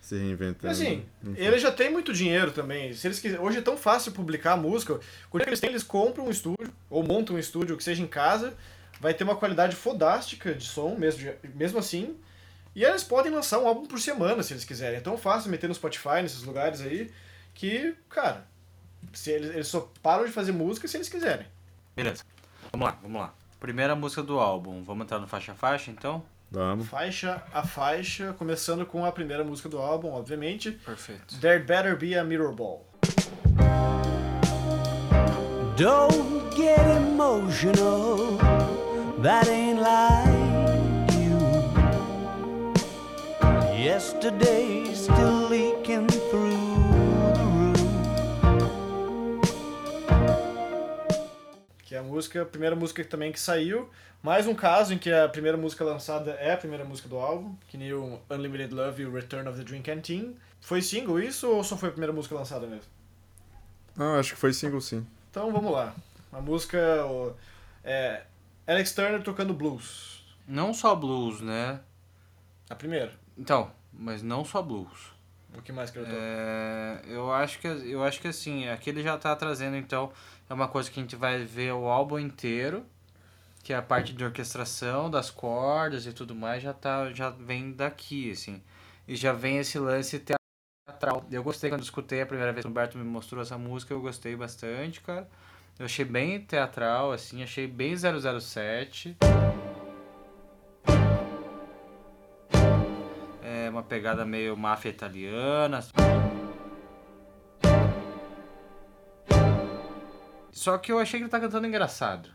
[0.00, 0.72] se reinventando.
[0.72, 1.34] Assim, Enfim.
[1.36, 2.94] ele já tem muito dinheiro também.
[2.94, 4.98] Se eles quiserem, hoje é tão fácil publicar música.
[5.30, 8.06] O que eles têm, eles compram um estúdio, ou montam um estúdio que seja em
[8.06, 8.54] casa,
[9.00, 12.16] vai ter uma qualidade fodástica de som, mesmo, mesmo assim.
[12.76, 14.98] E eles podem lançar um álbum por semana, se eles quiserem.
[14.98, 17.10] É tão fácil meter no Spotify, nesses lugares aí,
[17.54, 18.46] que, cara,
[19.14, 21.46] se eles, eles só param de fazer música se eles quiserem.
[21.96, 22.22] Beleza.
[22.70, 23.34] Vamos lá, vamos lá.
[23.58, 24.84] Primeira música do álbum.
[24.84, 26.22] Vamos entrar no faixa a faixa, então?
[26.50, 26.86] Vamos.
[26.86, 30.72] Faixa a faixa, começando com a primeira música do álbum, obviamente.
[30.72, 31.40] Perfeito.
[31.40, 32.86] There Better Be a Mirror Ball.
[35.78, 38.36] Don't get emotional.
[39.22, 40.45] That ain't like
[43.86, 46.58] Yesterday's still leaking through
[47.34, 47.78] the roof.
[51.84, 53.88] Que é a música, a primeira música também que saiu.
[54.20, 57.54] Mais um caso em que a primeira música lançada é a primeira música do álbum,
[57.68, 60.36] que nem o Unlimited Love e o Return of the Dream Canteen.
[60.60, 62.90] Foi single isso ou só foi a primeira música lançada mesmo?
[63.94, 65.06] Não, acho que foi single sim.
[65.30, 65.94] Então vamos lá.
[66.32, 66.76] A música
[67.84, 68.24] é
[68.66, 70.26] Alex Turner tocando blues.
[70.44, 71.78] Não só blues, né?
[72.68, 73.24] A primeira.
[73.36, 75.14] Então, mas não só blues.
[75.56, 76.18] O que mais que ele toca?
[76.18, 80.12] É, eu acho que eu acho que assim, aqui ele já tá trazendo então
[80.48, 82.84] é uma coisa que a gente vai ver o álbum inteiro,
[83.62, 87.72] que é a parte de orquestração das cordas e tudo mais, já tá já vem
[87.72, 88.62] daqui assim.
[89.08, 91.24] E já vem esse lance teatral.
[91.30, 94.00] Eu gostei quando escutei a primeira vez que o Humberto me mostrou essa música, eu
[94.00, 95.28] gostei bastante, cara.
[95.78, 99.16] Eu achei bem teatral assim, achei bem 007.
[103.76, 105.84] Uma pegada meio máfia italiana.
[110.50, 112.30] Só que eu achei que ele tá cantando engraçado.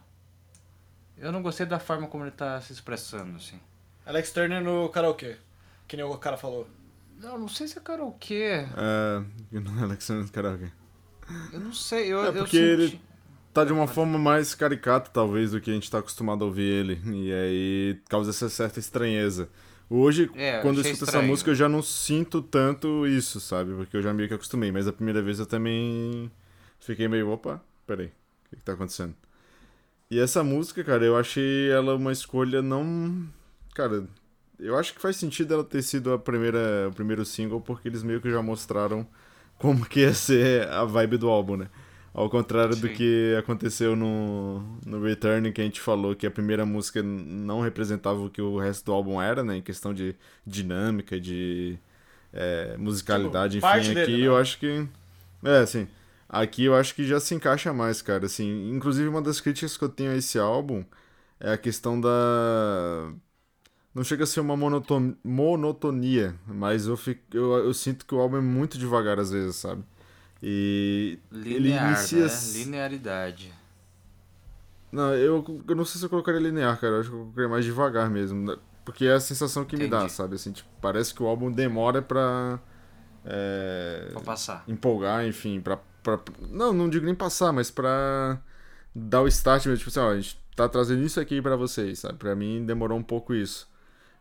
[1.18, 3.60] Eu não gostei da forma como ele tá se expressando, assim.
[4.06, 5.38] Alex Turner no karaokê.
[5.88, 6.68] Que nem o cara falou.
[7.20, 8.66] Não, não sei se é karaokê.
[8.78, 9.24] É.
[9.60, 10.72] Não é Alexander Karaoke.
[11.52, 12.12] Eu não sei.
[12.12, 12.64] Eu, É eu porque senti...
[12.96, 13.02] ele-
[13.54, 16.64] Tá de uma forma mais caricata, talvez, do que a gente tá acostumado a ouvir
[16.64, 17.02] ele.
[17.06, 19.50] E aí causa essa certa estranheza.
[19.94, 21.24] Hoje, É, quando eu escuto estranho.
[21.24, 23.74] essa música, eu já não sinto tanto isso, sabe?
[23.74, 24.72] Porque eu já meio que acostumei.
[24.72, 26.32] Mas a primeira vez eu também
[26.80, 29.14] fiquei meio, opa, peraí, o que, que tá acontecendo?
[30.10, 33.28] E essa música, cara, eu achei ela uma escolha não.
[33.74, 34.06] Cara,
[34.60, 38.04] eu acho que faz sentido ela ter sido a primeira, o primeiro single, porque eles
[38.04, 39.06] meio que já mostraram
[39.58, 41.68] como que ia ser a vibe do álbum, né?
[42.14, 42.94] Ao contrário do Sim.
[42.94, 48.20] que aconteceu no, no Return, que a gente falou que a primeira música não representava
[48.22, 49.58] o que o resto do álbum era, né?
[49.58, 51.80] Em questão de dinâmica, de
[52.34, 53.94] é, musicalidade, Tipo, enfim.
[53.94, 54.28] dele, aqui né?
[54.28, 54.88] eu acho que.
[55.44, 55.88] É, assim.
[56.30, 58.26] Aqui eu acho que já se encaixa mais, cara.
[58.26, 60.84] Assim, inclusive, uma das críticas que eu tenho a esse álbum
[61.40, 62.10] é a questão da.
[63.94, 65.16] Não chega a ser uma monoton...
[65.24, 67.22] monotonia, mas eu, fico...
[67.34, 69.84] eu, eu sinto que o álbum é muito devagar às vezes, sabe?
[70.42, 72.26] E ele Linear, inicia.
[72.26, 72.34] né?
[72.54, 73.54] Linearidade.
[74.92, 76.96] Não, eu, eu não sei se eu colocaria linear, cara.
[76.96, 78.52] Eu acho que eu colocaria mais devagar mesmo.
[78.52, 78.58] né?
[78.84, 80.14] Porque é a sensação que me dá, Entendi.
[80.14, 80.36] sabe?
[80.36, 82.60] Assim, tipo, parece que o álbum demora pra.
[83.24, 84.64] É, Pra passar.
[84.68, 86.20] empolgar, enfim, pra, pra.
[86.50, 88.40] Não, não digo nem passar, mas pra
[88.94, 89.78] dar o start mesmo.
[89.78, 92.18] Tipo assim, ó, a gente tá trazendo isso aqui pra vocês, sabe?
[92.18, 93.70] Pra mim demorou um pouco isso.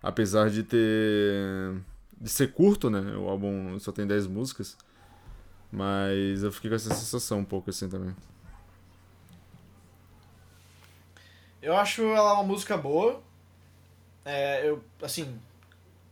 [0.03, 1.75] Apesar de ter.
[2.21, 3.01] de ser curto, né?
[3.17, 4.77] O álbum só tem 10 músicas.
[5.71, 8.15] Mas eu fiquei com essa sensação um pouco assim também.
[11.63, 13.23] Eu acho ela uma música boa.
[14.25, 15.39] É, eu, assim,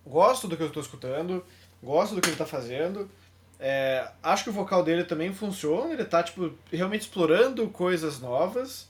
[0.07, 1.45] gosto do que eu tô escutando,
[1.83, 3.11] gosto do que ele tá fazendo.
[3.59, 8.89] É, acho que o vocal dele também funciona, ele tá, tipo, realmente explorando coisas novas.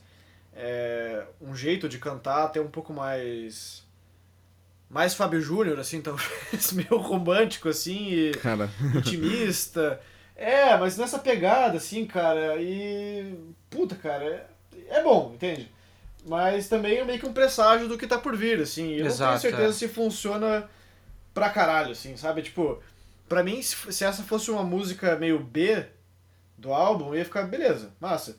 [0.53, 3.87] É, um jeito de cantar até um pouco mais.
[4.89, 8.69] Mais Fábio Júnior, assim, talvez, meio romântico, assim, e Cara.
[8.95, 9.99] intimista.
[10.41, 13.37] É, mas nessa pegada, assim, cara, e.
[13.69, 14.47] Puta, cara, é,
[14.99, 15.69] é bom, entende?
[16.25, 18.93] Mas também é meio que um presságio do que tá por vir, assim.
[18.93, 19.87] Eu Exato, não tenho certeza é.
[19.87, 20.69] se funciona
[21.33, 22.41] pra caralho, assim, sabe?
[22.41, 22.81] Tipo,
[23.27, 25.85] pra mim, se, se essa fosse uma música meio B
[26.57, 28.37] do álbum, ia ficar beleza, massa.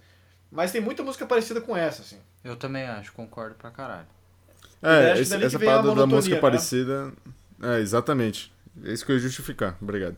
[0.51, 2.19] Mas tem muita música parecida com essa, assim.
[2.43, 4.07] Eu também acho, concordo pra caralho.
[4.83, 6.41] É, acho que esse- essa vem a parada da música né?
[6.41, 7.13] parecida.
[7.63, 8.51] É, exatamente.
[8.83, 9.77] É isso que eu ia justificar.
[9.83, 10.17] Obrigado.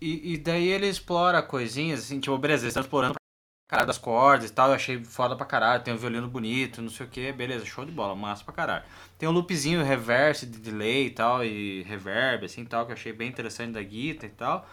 [0.00, 3.20] E, e daí ele explora coisinhas, assim, tipo, beleza, eles estão explorando pra
[3.68, 6.88] caralho das cordas e tal, eu achei foda pra caralho, tem um violino bonito, não
[6.90, 8.84] sei o que, beleza, show de bola, massa pra caralho.
[9.18, 13.12] Tem um loopzinho reverse de delay e tal, e reverb, assim, tal, que eu achei
[13.12, 14.68] bem interessante da guitarra e tal,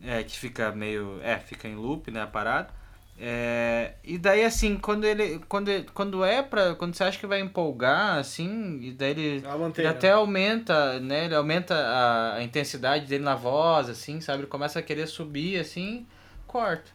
[0.00, 2.72] é, que fica meio, é, fica em loop, né, a parada.
[3.20, 5.40] É, e daí assim, quando ele.
[5.48, 6.76] Quando, quando é pra.
[6.76, 9.42] Quando você acha que vai empolgar, assim, e daí ele.
[9.76, 9.88] Ele né?
[9.88, 11.24] até aumenta, né?
[11.24, 14.42] Ele aumenta a, a intensidade dele na voz, assim, sabe?
[14.42, 16.06] Ele começa a querer subir, assim,
[16.46, 16.92] corta.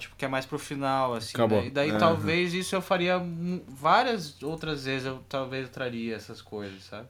[0.00, 1.32] Tipo, que é mais pro final, assim.
[1.34, 1.60] Acabou.
[1.60, 1.66] Né?
[1.68, 1.96] E daí É.
[1.98, 3.20] talvez isso eu faria
[3.68, 7.06] várias outras vezes, eu talvez traria essas coisas, sabe?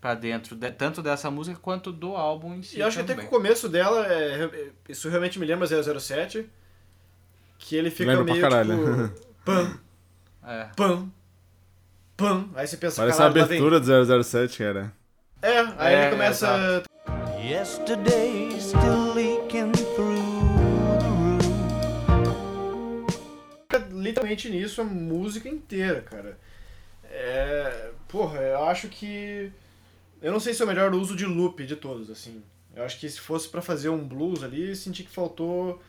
[0.00, 2.76] Pra dentro, de- tanto dessa música quanto do álbum em si.
[2.76, 3.26] E eu acho que até que também.
[3.26, 6.48] o começo dela, é, é- isso realmente me lembra 007,
[7.58, 9.08] que ele fica Lembra pra meio caralho.
[9.08, 9.28] tipo...
[9.44, 9.78] Pam,
[10.46, 10.68] É.
[10.76, 11.10] pam,
[12.16, 12.48] pam.
[12.54, 13.42] Aí você pensa, Parece a caralho, vem.
[13.44, 13.86] abertura do
[14.24, 14.92] 007, cara.
[15.42, 16.82] É, aí É, ele começa...
[17.42, 19.07] Yesterday still
[24.00, 26.38] literalmente nisso a música inteira, cara.
[27.10, 29.50] É, porra, eu acho que
[30.20, 32.42] eu não sei se é o melhor uso de loop de todos, assim.
[32.74, 35.80] Eu acho que se fosse pra fazer um blues ali, senti que faltou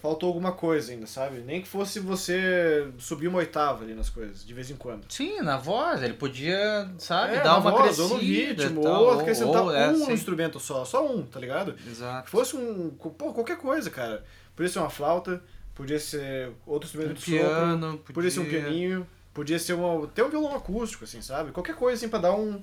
[0.00, 1.38] faltou alguma coisa ainda, sabe?
[1.40, 5.10] Nem que fosse você subir uma oitava ali nas coisas, de vez em quando.
[5.10, 8.02] Sim, na voz, ele podia, sabe, É, dar uma voz, crescida.
[8.04, 10.12] ou no ritmo, tal, ou acrescentar ou- é, um sim.
[10.12, 11.72] instrumento só, só um, tá ligado?
[11.72, 12.30] Que Exato.
[12.30, 14.22] fosse um, pô, qualquer coisa, cara.
[14.54, 15.42] Podia ser uma flauta,
[15.76, 20.04] podia ser outro instrumento Um de sopro, piano, Podia ser um pianinho, podia ser uma.
[20.04, 21.52] Até um violão acústico, assim, sabe?
[21.52, 22.60] Qualquer coisa assim pra dar um.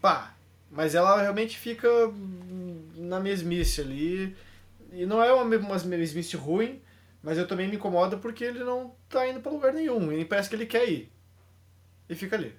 [0.00, 0.34] pá.
[0.70, 1.88] Mas ela realmente fica
[2.96, 4.36] na mesmice ali.
[4.92, 6.80] E não é uma, uma mesmice ruim,
[7.22, 10.12] mas eu também me incomoda porque ele não tá indo pra lugar nenhum.
[10.12, 11.12] E parece que ele quer ir.
[12.08, 12.54] E fica ali.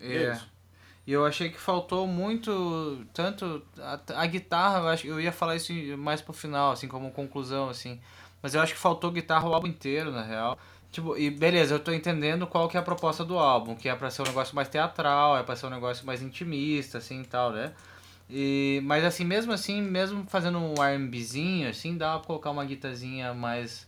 [0.00, 0.32] É.
[0.32, 0.48] isso.
[1.06, 5.54] E eu achei que faltou muito, tanto a, a guitarra, eu acho eu ia falar
[5.54, 8.00] isso mais pro final, assim, como conclusão, assim.
[8.42, 10.58] Mas eu acho que faltou guitarra o álbum inteiro, na real.
[10.92, 13.94] Tipo, e beleza, eu tô entendendo qual que é a proposta do álbum, que é
[13.94, 17.24] pra ser um negócio mais teatral, é pra ser um negócio mais intimista, assim, e
[17.24, 17.72] tal, né?
[18.30, 23.32] E, mas assim, mesmo assim, mesmo fazendo um R&Bzinho, assim, dá pra colocar uma guitarrinha
[23.34, 23.86] mais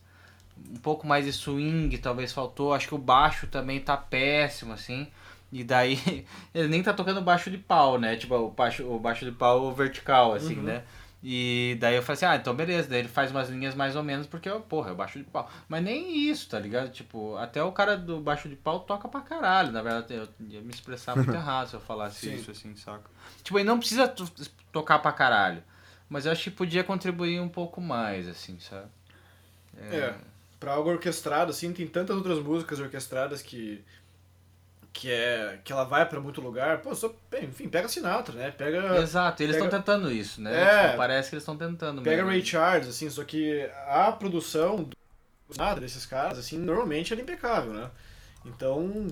[0.70, 2.74] um pouco mais de swing, talvez faltou.
[2.74, 5.06] Acho que o baixo também tá péssimo, assim.
[5.52, 5.98] E daí,
[6.54, 8.16] ele nem tá tocando baixo de pau, né?
[8.16, 10.62] Tipo, o baixo, o baixo de pau vertical, assim, Uhum.
[10.62, 10.82] né?
[11.22, 12.88] E daí eu falei assim, ah, então beleza.
[12.88, 15.50] Daí ele faz umas linhas mais ou menos, porque, porra, é o baixo de pau.
[15.68, 16.90] Mas nem isso, tá ligado?
[16.90, 19.72] Tipo, até o cara do baixo de pau toca pra caralho.
[19.72, 22.34] Na verdade, eu ia me expressar muito errado se eu falasse Sim.
[22.36, 23.10] isso, assim, saca?
[23.42, 24.30] Tipo, ele não precisa to-
[24.70, 25.62] tocar pra caralho.
[26.08, 28.86] Mas eu acho que podia contribuir um pouco mais, assim, sabe?
[29.90, 30.14] É.
[30.58, 33.84] Pra algo orquestrado, assim, tem tantas outras músicas orquestradas que.
[34.98, 35.60] Que é.
[35.62, 36.78] que ela vai pra muito lugar.
[36.82, 37.14] Pô, só.
[37.40, 38.50] Enfim, pega Sinatra, né?
[38.50, 38.98] Pega.
[38.98, 40.60] Exato, eles estão tentando isso, né?
[40.60, 40.84] É.
[40.86, 42.30] Tipo, parece que eles estão tentando Pega mesmo.
[42.30, 44.96] Ray Charles, assim, só que a produção do
[45.56, 47.90] nada desses caras, assim, normalmente era impecável, né?
[48.44, 49.06] Então,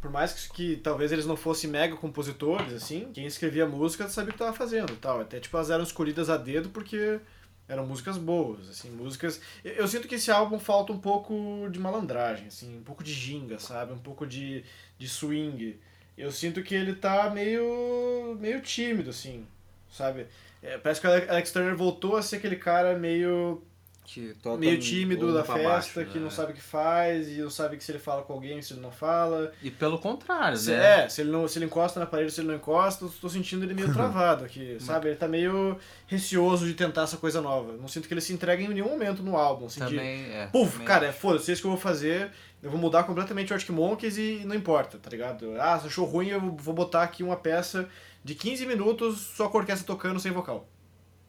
[0.00, 4.30] por mais que, que talvez eles não fossem mega compositores, assim, quem escrevia música sabia
[4.30, 5.20] o que tava fazendo tal.
[5.20, 7.20] Até, tipo, elas eram escolhidas a dedo porque
[7.68, 9.40] eram músicas boas, assim, músicas...
[9.64, 13.12] Eu, eu sinto que esse álbum falta um pouco de malandragem, assim, um pouco de
[13.12, 13.92] ginga, sabe?
[13.92, 14.64] Um pouco de,
[14.98, 15.78] de swing.
[16.16, 19.46] Eu sinto que ele tá meio, meio tímido, assim,
[19.90, 20.26] sabe?
[20.62, 23.62] É, parece que o Ale- Alex Turner voltou a ser aquele cara meio,
[24.02, 26.24] Que meio tímido da festa, baixo, que né?
[26.24, 28.72] não sabe o que faz, e não sabe que se ele fala com alguém, se
[28.72, 29.52] ele não fala.
[29.62, 31.04] E pelo contrário, Se, né?
[31.04, 33.28] é, se ele, não, se ele encosta na parede, se ele não encosta, eu tô
[33.28, 35.08] sentindo ele meio travado aqui, sabe?
[35.08, 37.74] Ele tá meio receoso de tentar essa coisa nova.
[37.74, 40.46] Não sinto que ele se entrega em nenhum momento no álbum, assim, de, Também é.
[40.46, 42.30] Puf, também cara, é foda-se, é isso que eu vou fazer.
[42.62, 45.60] Eu vou mudar completamente o Arctic Monkeys e não importa, tá ligado?
[45.60, 47.88] Ah, se achou ruim, eu vou botar aqui uma peça
[48.24, 50.66] de 15 minutos só com a orquestra tocando sem vocal.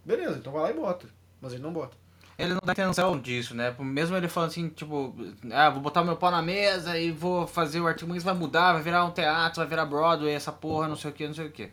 [0.03, 1.07] Beleza, então vai lá e bota.
[1.41, 1.95] Mas ele não bota.
[2.37, 3.75] Ele não dá intenção disso, né?
[3.79, 5.13] Mesmo ele falando assim, tipo,
[5.51, 8.73] ah, vou botar meu pau na mesa e vou fazer o Arctic Monkeys, vai mudar,
[8.73, 11.47] vai virar um teatro, vai virar Broadway, essa porra, não sei o que, não sei
[11.47, 11.71] o que.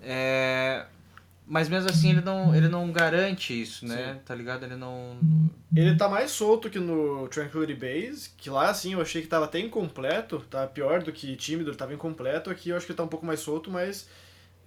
[0.00, 0.86] É...
[1.46, 4.18] Mas mesmo assim ele não, ele não garante isso, né?
[4.24, 4.64] Tá ligado?
[4.64, 5.18] Ele não.
[5.76, 9.44] Ele tá mais solto que no Tranquility Base, que lá assim eu achei que tava
[9.44, 12.48] até incompleto, tá pior do que tímido, ele tava incompleto.
[12.48, 14.08] Aqui eu acho que ele tá um pouco mais solto, mas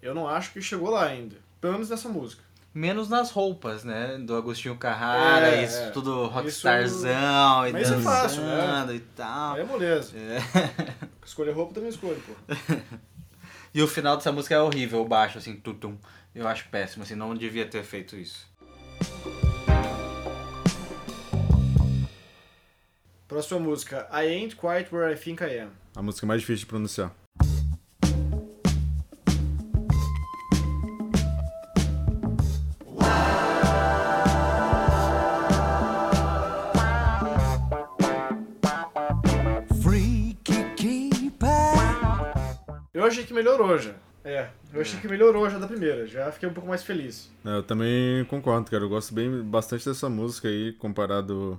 [0.02, 1.36] eu não acho que chegou lá ainda.
[1.60, 2.44] Pelo menos nessa música.
[2.74, 4.20] Menos nas roupas, né?
[4.20, 5.90] Do Agostinho Carrara, É, isso é.
[5.90, 8.96] tudo rockstarzão e Mas isso é fácil, dançando né?
[8.98, 9.58] e tal.
[9.58, 10.16] É moleza.
[10.16, 10.38] É.
[11.26, 12.34] Escolher roupa também escolho, pô.
[13.74, 15.98] E o final dessa música é horrível, o baixo, assim, tutum.
[16.38, 18.48] Eu acho péssimo, assim, não devia ter feito isso.
[23.28, 25.72] Próxima música, I Ain't Quite Where I Think I Am.
[25.96, 27.12] A música mais difícil de pronunciar.
[42.94, 43.96] Eu achei que melhorou já.
[44.28, 47.32] É, eu achei que melhorou já da primeira, já fiquei um pouco mais feliz.
[47.46, 48.84] É, Eu também concordo, cara.
[48.84, 51.58] Eu gosto bem bastante dessa música aí, comparado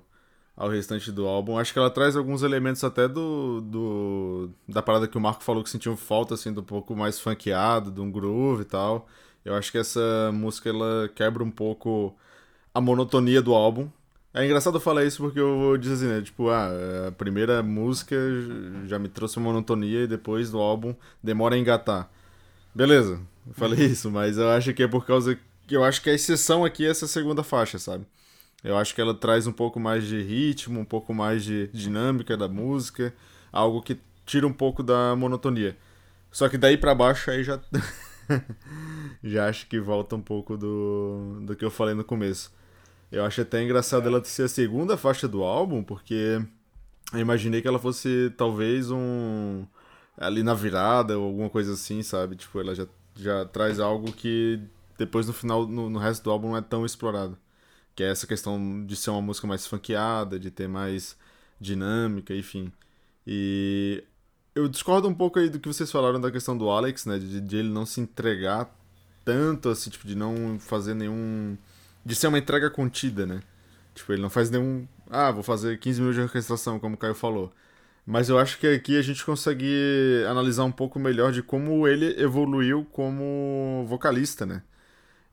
[0.54, 1.58] ao restante do álbum.
[1.58, 5.64] Acho que ela traz alguns elementos até do, do da parada que o Marco falou
[5.64, 9.08] que sentiu falta, assim, do um pouco mais funkeado, de um groove e tal.
[9.44, 12.14] Eu acho que essa música, ela quebra um pouco
[12.74, 13.88] a monotonia do álbum.
[14.34, 16.22] É engraçado eu falar isso porque eu vou dizer assim, né?
[16.22, 16.68] Tipo, ah,
[17.08, 18.14] a primeira música
[18.86, 22.10] já me trouxe monotonia e depois do álbum demora a engatar.
[22.78, 25.36] Beleza, eu falei isso, mas eu acho que é por causa
[25.66, 28.06] que eu acho que a exceção aqui é essa segunda faixa, sabe?
[28.62, 32.36] Eu acho que ela traz um pouco mais de ritmo, um pouco mais de dinâmica
[32.36, 33.12] da música,
[33.50, 35.76] algo que tira um pouco da monotonia.
[36.30, 37.60] Só que daí pra baixo aí já
[39.24, 42.52] já acho que volta um pouco do do que eu falei no começo.
[43.10, 46.40] Eu acho até engraçado ela ser a segunda faixa do álbum, porque
[47.12, 49.66] eu imaginei que ela fosse talvez um
[50.18, 52.36] ali na virada ou alguma coisa assim, sabe?
[52.36, 54.60] Tipo, ela já, já traz algo que
[54.98, 57.38] depois no final, no, no resto do álbum não é tão explorado.
[57.94, 61.16] Que é essa questão de ser uma música mais funkeada, de ter mais
[61.60, 62.72] dinâmica, enfim.
[63.26, 64.04] E
[64.54, 67.18] eu discordo um pouco aí do que vocês falaram da questão do Alex, né?
[67.18, 68.74] De, de ele não se entregar
[69.24, 71.56] tanto, assim, tipo, de não fazer nenhum.
[72.04, 73.42] De ser uma entrega contida, né?
[73.94, 74.86] Tipo, ele não faz nenhum.
[75.10, 77.52] Ah, vou fazer 15 minutos de orquestração, como o Caio falou.
[78.08, 82.18] Mas eu acho que aqui a gente consegue analisar um pouco melhor de como ele
[82.18, 84.62] evoluiu como vocalista, né?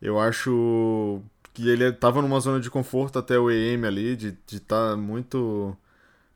[0.01, 1.21] Eu acho
[1.53, 5.77] que ele tava numa zona de conforto até o EM ali, de estar tá muito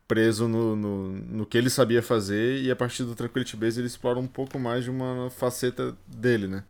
[0.08, 3.86] preso no, no, no que ele sabia fazer, e a partir do Tranquility Base ele
[3.88, 6.64] explora um pouco mais de uma faceta dele, né?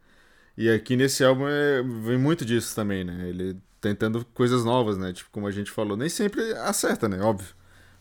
[0.57, 3.29] E aqui nesse álbum é, vem muito disso também, né?
[3.29, 5.13] Ele tentando coisas novas, né?
[5.13, 7.21] Tipo, como a gente falou, nem sempre acerta, né?
[7.21, 7.60] Óbvio.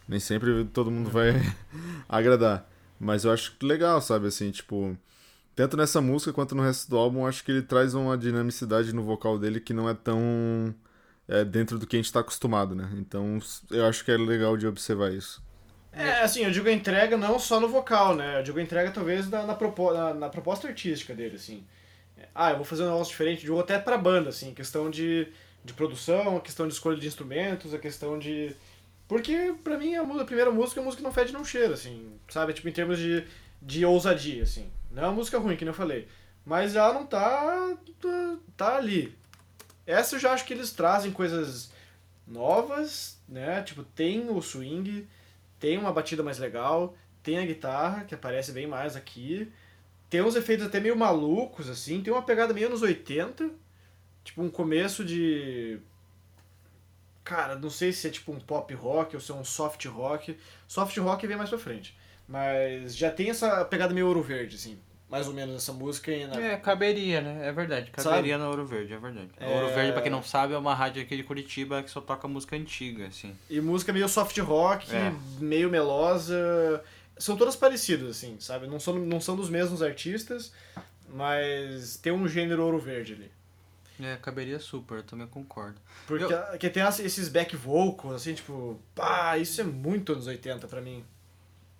[0.09, 1.33] Nem sempre todo mundo vai
[2.09, 2.67] agradar.
[2.99, 4.25] Mas eu acho legal, sabe?
[4.25, 4.97] Assim, tipo,
[5.55, 9.03] tanto nessa música quanto no resto do álbum, acho que ele traz uma dinamicidade no
[9.03, 10.73] vocal dele que não é tão
[11.27, 12.89] é, dentro do que a gente tá acostumado, né?
[12.97, 13.37] Então
[13.69, 15.43] eu acho que é legal de observar isso.
[15.91, 18.39] É, assim, eu digo a entrega não só no vocal, né?
[18.39, 21.63] Eu digo a entrega talvez na, na, propo na, na proposta artística dele, assim.
[22.33, 25.27] Ah, eu vou fazer um negócio diferente, digo até pra banda, assim, questão de,
[25.63, 28.55] de produção, a questão de escolha de instrumentos, a questão de
[29.09, 32.13] porque, pra mim, a, a primeira música é música que não fede não cheira, assim,
[32.29, 32.53] sabe?
[32.53, 33.25] Tipo, em termos de,
[33.59, 34.71] de ousadia, assim.
[34.91, 36.07] Não é uma música ruim, que nem eu falei.
[36.45, 39.17] Mas ela não tá, tá, tá ali.
[39.83, 41.71] Essa eu já acho que eles trazem coisas
[42.27, 43.63] novas, né?
[43.63, 45.07] Tipo, tem o swing,
[45.59, 49.51] tem uma batida mais legal, tem a guitarra, que aparece bem mais aqui.
[50.07, 52.03] Tem uns efeitos até meio malucos, assim.
[52.03, 53.49] Tem uma pegada meio anos 80.
[54.23, 55.79] Tipo, um começo de
[57.29, 60.35] Cara, não sei se é tipo um pop rock ou se é um soft rock.
[60.67, 61.95] Soft rock vem mais pra frente.
[62.27, 64.79] Mas já tem essa pegada meio ouro verde, assim.
[65.07, 66.53] Mais ou menos essa música aí, né?
[66.53, 67.47] É, caberia, né?
[67.47, 67.91] É verdade.
[67.91, 69.29] Caberia no Ouro Verde, é verdade.
[69.39, 69.47] É...
[69.55, 72.27] Ouro Verde, pra quem não sabe, é uma rádio aqui de Curitiba que só toca
[72.27, 73.35] música antiga, assim.
[73.49, 75.11] E música meio soft rock, é.
[75.39, 76.83] meio melosa.
[77.17, 78.67] São todas parecidas, assim, sabe?
[78.67, 80.53] Não são, não são dos mesmos artistas,
[81.11, 83.31] mas tem um gênero Ouro Verde ali.
[84.01, 85.79] É, caberia super, eu também concordo.
[86.07, 86.57] Porque eu...
[86.57, 91.03] que tem esses back vocals, assim, tipo, pá, isso é muito anos 80 pra mim.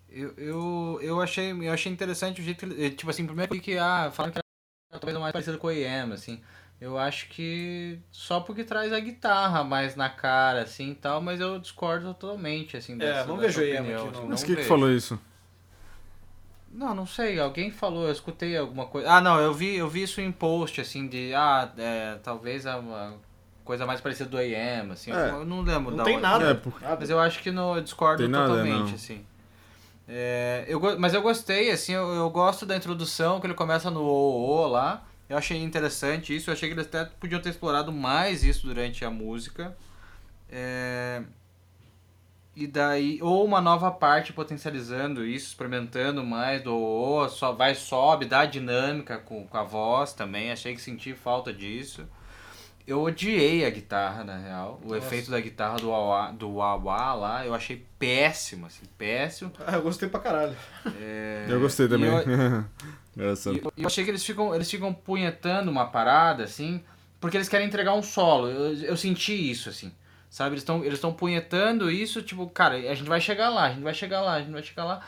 [0.10, 4.10] Eu, eu, eu, achei, eu achei interessante o jeito que tipo assim, primeiro que, ah,
[4.12, 6.42] falaram que era talvez mais parecido com o AM, assim.
[6.82, 11.40] Eu acho que só porque traz a guitarra mais na cara, assim, e tal, mas
[11.40, 14.28] eu discordo totalmente, assim, dessa, É, não vejo AM aqui, não.
[14.28, 15.20] Mas quem que falou isso?
[16.80, 19.12] Não, não sei, alguém falou, eu escutei alguma coisa.
[19.12, 22.76] Ah, não, eu vi, eu vi isso em post, assim, de, ah, é, talvez a,
[22.78, 23.12] a
[23.66, 25.30] coisa mais parecida do AM, assim, É.
[25.30, 26.22] eu não lembro Não da tem onde.
[26.24, 26.52] nada.
[26.52, 28.96] É, porque- Mas eu acho que no, eu discordo Tem nada, totalmente, não.
[28.96, 29.26] assim.
[30.08, 34.02] É, eu, mas eu gostei, assim, eu, eu gosto da introdução, que ele começa no
[34.02, 35.04] o, o lá.
[35.28, 39.04] Eu achei interessante isso, eu achei que eles até podiam ter explorado mais isso durante
[39.04, 39.76] a música.
[40.50, 41.22] É,
[42.64, 47.76] e daí, ou uma nova parte potencializando isso, experimentando mais do o, o, só vai,
[47.76, 52.06] sobe, dá dinâmica com, com a voz também, achei que senti falta disso.
[52.88, 54.80] Eu odiei a guitarra, na real.
[54.84, 54.98] O Nossa.
[54.98, 59.52] efeito da guitarra do wah do wah lá, eu achei péssimo, assim, péssimo.
[59.66, 60.56] Ah, eu gostei pra caralho.
[61.00, 62.10] É, Eu gostei e também.
[62.10, 62.20] eu-
[63.52, 66.84] e eu, eu achei que eles ficam, eles ficam punhetando uma parada, assim,
[67.20, 68.48] porque eles querem entregar um solo.
[68.48, 69.92] Eu, eu senti isso, assim.
[70.30, 70.52] Sabe?
[70.54, 73.82] Eles estão eles estão punhetando isso, tipo, cara, a gente vai chegar lá, a gente
[73.84, 75.02] vai chegar lá, a gente vai chegar lá.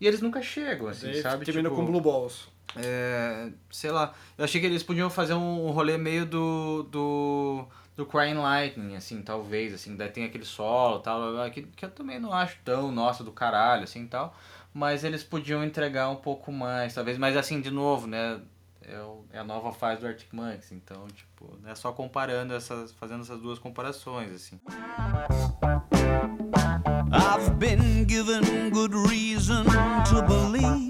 [0.00, 1.44] E eles nunca chegam, assim, Daí sabe?
[1.44, 2.48] termina Tipo, com Blue Balls.
[2.76, 7.66] é, sei lá, eu achei que eles podiam fazer um rolê meio do do
[7.96, 12.18] do Crying Lightning, assim, talvez, assim, daí tem aquele solo, tal, que, que eu também
[12.20, 14.36] não acho tão, nossa, do caralho, assim, tal,
[14.74, 17.16] mas eles podiam entregar um pouco mais, talvez.
[17.16, 18.38] Mas assim, de novo, né?
[18.88, 22.54] É, o- é a nova fase do Arctic Monkeys, então, tipo, não é só comparando
[22.54, 24.60] essas, fazendo essas duas comparações, assim.
[27.12, 29.64] I've been given good reason
[30.08, 30.88] to believe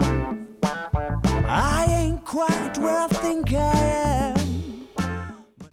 [1.48, 4.36] I ain't quite where I think I am.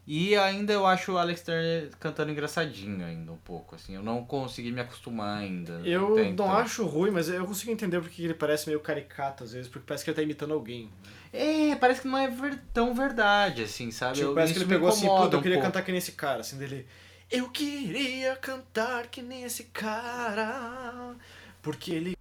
[0.05, 3.95] E ainda eu acho o Alex Turner cantando engraçadinho ainda um pouco, assim.
[3.95, 5.81] Eu não consegui me acostumar ainda.
[5.83, 6.51] Eu não então.
[6.51, 10.03] acho ruim, mas eu consigo entender porque ele parece meio caricato às vezes, porque parece
[10.03, 10.91] que ele tá imitando alguém.
[11.33, 14.15] É, parece que não é ver- tão verdade, assim, sabe?
[14.15, 15.67] Tipo, Eu- parece que ele pegou assim, puta, eu um queria pouco.
[15.67, 16.85] cantar que nem esse cara, assim, dele.
[17.31, 21.15] Eu queria cantar que nem esse cara,
[21.63, 22.15] porque ele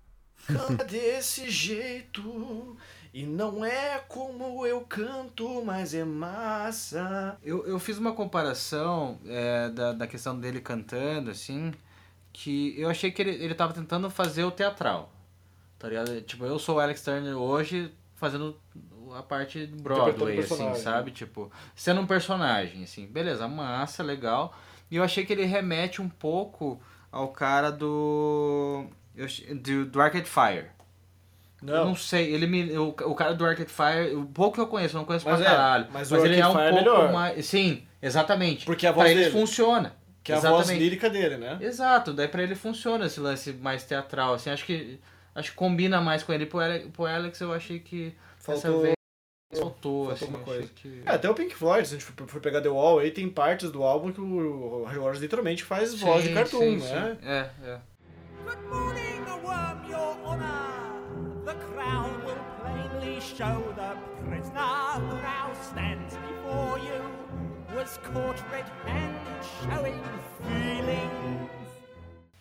[0.47, 2.77] canta desse jeito.
[3.15, 7.37] E não é como eu canto, mas é massa.
[7.43, 11.75] Eu, eu fiz uma comparação é, da, da questão dele cantando, assim,
[12.33, 15.13] que eu achei que ele, ele tava tentando fazer o teatral,
[15.79, 16.23] tá ligado?
[16.23, 18.57] Tipo, eu sou o Alex Turner hoje fazendo
[19.15, 21.11] a parte do Broadway, assim, sabe?
[21.11, 23.07] Tipo, sendo um personagem, assim.
[23.07, 24.55] Beleza, massa, legal.
[24.91, 28.87] E eu achei que ele remete um pouco ao cara do...
[29.63, 30.67] do, do Arcade Fire.
[31.63, 32.77] Eu Não, não sei, ele me.
[32.77, 35.41] O, o cara do Arcade Fire, o pouco que eu conheço, eu não conheço Mas
[35.41, 35.87] pra é, caralho.
[35.93, 37.13] mas Mas, o ele é um Arcade Fire é pouco melhor.
[37.13, 37.47] mais.
[37.47, 38.65] Sim, exatamente.
[38.67, 39.31] Porque a voz pra dele.
[39.31, 39.95] funciona.
[40.25, 40.67] que é a exatamente.
[40.67, 41.59] voz lírica dele, né?
[41.61, 44.99] Exato, daí pra ele funciona esse lance mais teatral, assim, acho que.
[45.35, 46.45] Acho que combina mais com ele.
[46.45, 48.93] Pro Alex, pro Alex eu achei que Faltou.
[49.63, 50.69] Faltou, faltou assim, uma eu coisa.
[50.75, 51.03] que.
[51.05, 53.71] É, até o Pink Floyd, se a gente for pegar The Wall, aí tem partes
[53.71, 57.19] do álbum que o Roger Waters literalmente faz voz de Sim, cartoon, sim, né?
[57.21, 57.29] sim.
[57.29, 57.81] É, é.
[58.45, 61.45] Good morning, the worm, your honour.
[61.45, 63.95] The crown will plainly show the
[64.25, 70.01] prisoner who now stands before you was caught red-handed showing
[70.39, 71.51] feelings.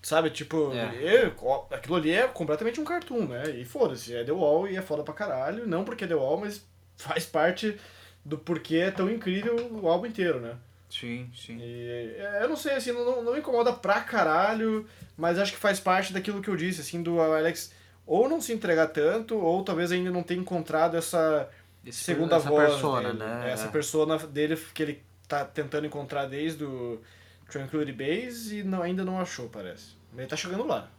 [0.04, 1.26] Sabe, tipo, É.
[1.26, 3.44] é, ó, aquilo ali é completamente um cartoon, né?
[3.52, 5.68] E foda-se, é The Wall e é foda pra caralho.
[5.68, 6.66] Não porque é The Wall, mas
[7.02, 7.78] faz parte
[8.24, 10.56] do porquê é tão incrível o álbum inteiro, né?
[10.90, 11.58] Sim, sim.
[11.60, 14.86] E é, eu não sei, assim, não, não- incomoda pra caralho,
[15.18, 17.74] mas acho que faz parte daquilo que eu disse, assim, do Alex
[18.06, 21.50] ou não se entregar tanto, ou talvez ainda não tenha encontrado essa
[21.86, 23.20] Esse- segunda essa voz persona, dele.
[23.20, 23.52] né?
[23.52, 27.02] Essa persona dele que ele tá tentando encontrar desde o
[27.50, 29.96] Tranquility Base e não, ainda não achou, parece.
[30.12, 30.90] Mas ele tá chegando lá.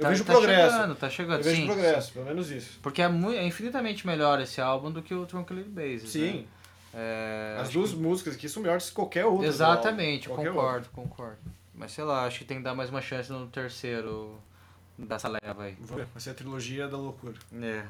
[0.00, 0.72] Eu Tá- vejo tá progresso.
[0.76, 1.66] chegando, tá chegando, eu vejo sim.
[1.66, 2.78] progresso, pelo menos isso.
[2.82, 6.08] Porque é, mui- é infinitamente melhor esse álbum do que o Tranquility Base.
[6.08, 6.32] Sim.
[6.32, 6.44] Né?
[6.94, 9.46] É, As duas músicas aqui são melhores que qualquer outra.
[9.46, 11.38] Exatamente, qualquer concordo, concordo.
[11.74, 14.40] Mas sei lá, acho que tem que dar mais uma chance no terceiro
[14.98, 15.76] dessa leva aí.
[15.80, 17.34] Vai ser a trilogia da loucura.
[17.62, 17.84] É.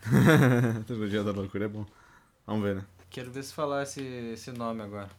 [0.86, 1.84] Trilogia da loucura é bom.
[2.46, 2.84] Vamos ver, né?
[3.10, 4.00] Quero ver se falar esse,
[4.32, 5.10] esse nome agora.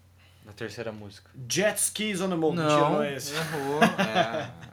[0.45, 1.29] Da terceira música.
[1.47, 2.53] Jet Skis on the Moon.
[2.53, 3.33] Não, não é esse.
[3.35, 3.79] errou.
[3.83, 4.49] É.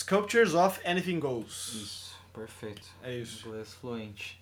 [0.00, 1.74] Sculptures of Anything Goes.
[1.74, 2.86] Isso, perfeito.
[3.02, 3.48] É isso.
[3.48, 4.40] Inglês fluente.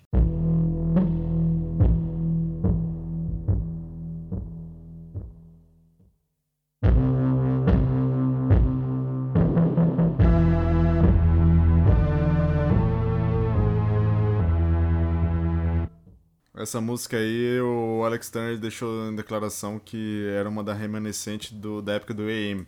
[16.53, 21.81] Essa música aí, o Alex Turner deixou em declaração que era uma da remanescente do,
[21.81, 22.67] da época do AM.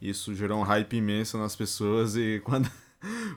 [0.00, 2.70] Isso gerou um hype imenso nas pessoas e quando.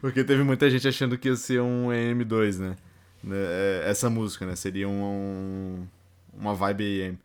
[0.01, 2.75] Porque teve muita gente achando que ia ser um AM2, né?
[3.23, 4.55] Né, é, Essa música, né?
[4.55, 5.87] Seria um, um-
[6.33, 7.19] uma vibe AM.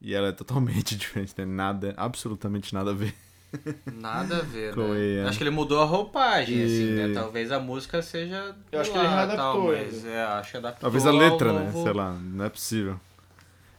[0.00, 3.14] E ela é totalmente diferente, tem nada, absolutamente nada a ver.
[3.92, 5.28] Nada a ver, Com né?
[5.28, 7.08] Acho que ele mudou a roupagem, assim, né?
[7.10, 8.54] E- Talvez a música seja.
[8.72, 10.80] Eu acho de que ele lá, readaptou tal, mas é, acho que adaptou.
[10.80, 11.64] Talvez a ao letra, né?
[11.66, 13.00] novo- Sei lá, não é possível.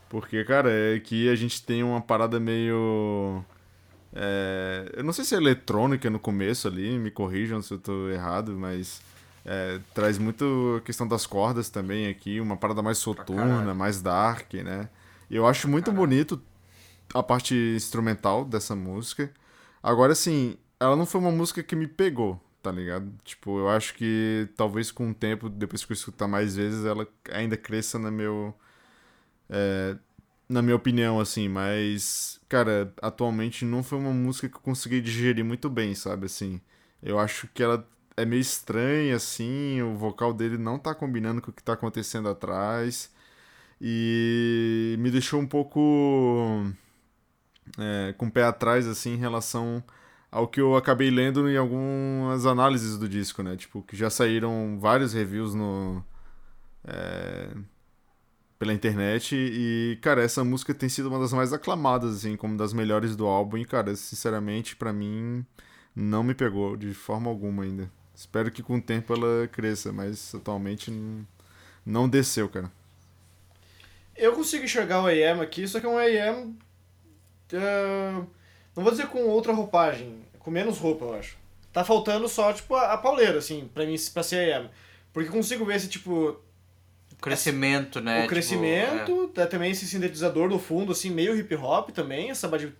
[0.10, 3.44] Porque, cara, é que a gente tem uma parada meio.
[4.16, 8.10] É, eu não sei se é eletrônica no começo ali, me corrijam se eu tô
[8.10, 9.02] errado, mas.
[9.46, 14.54] é, traz muito a questão das cordas também aqui, uma parada mais soturna, mais dark,
[14.56, 14.90] né?
[15.30, 16.42] E eu acho muito bonito
[17.14, 19.32] a parte instrumental dessa música.
[19.84, 23.12] Agora, assim, ela não foi uma música que me pegou, tá ligado?
[23.24, 27.08] Tipo, eu acho que talvez com o tempo, depois que eu escutar mais vezes, ela
[27.32, 28.54] ainda cresça na meu.
[29.50, 29.96] é,
[30.50, 35.44] na minha opinião, assim, mas, cara, atualmente não foi uma música que eu consegui digerir
[35.44, 36.26] muito bem, sabe?
[36.28, 36.62] Assim,
[37.02, 37.88] eu acho que ela
[38.18, 42.30] é meio estranha, assim, o vocal dele não tá combinando com o que tá acontecendo
[42.30, 43.14] atrás.
[43.82, 46.66] E me deixou um pouco
[47.78, 49.84] é, com o pé atrás, assim, em relação
[50.32, 53.56] ao que eu acabei lendo em algumas análises do disco, né?
[53.56, 56.04] Tipo, que já saíram vários reviews no...
[56.84, 57.50] é,
[58.58, 62.74] pela internet e, cara, essa música tem sido uma das mais aclamadas, assim, como das
[62.74, 65.46] melhores do álbum e, cara, sinceramente, pra mim,
[65.96, 67.92] não me pegou de forma alguma ainda.
[68.16, 70.90] Espero que com o tempo ela cresça, mas atualmente
[71.86, 72.72] não, desceu, cara.
[74.16, 76.58] Eu consigo enxergar o AM aqui, só que é um AM.
[77.54, 78.26] ah,
[78.76, 81.38] não vou dizer com outra roupagem, com menos roupa, eu acho.
[81.74, 84.70] Tá faltando só, tipo, a, a pauleira, assim, pra mim, pra ser AM.
[85.12, 86.40] Porque consigo ver esse, tipo,
[87.18, 88.18] O crescimento, né?
[88.18, 92.48] o tipo, crescimento, tá também esse sintetizador no fundo, assim, meio hip hop também, essa
[92.48, 92.74] bad...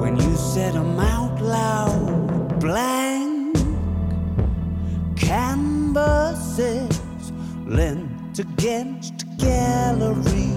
[0.00, 3.52] When you said 'em out loud, blank
[5.16, 6.88] canvases
[7.66, 10.52] lent against gallery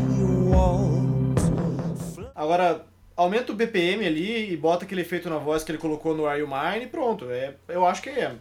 [0.50, 2.18] walls.
[2.36, 2.86] Agora,
[3.16, 6.40] aumenta o BPM ali e bota aquele efeito na voz que ele colocou no Are
[6.40, 7.30] You Mine e pronto.
[7.32, 8.36] É, eu acho que é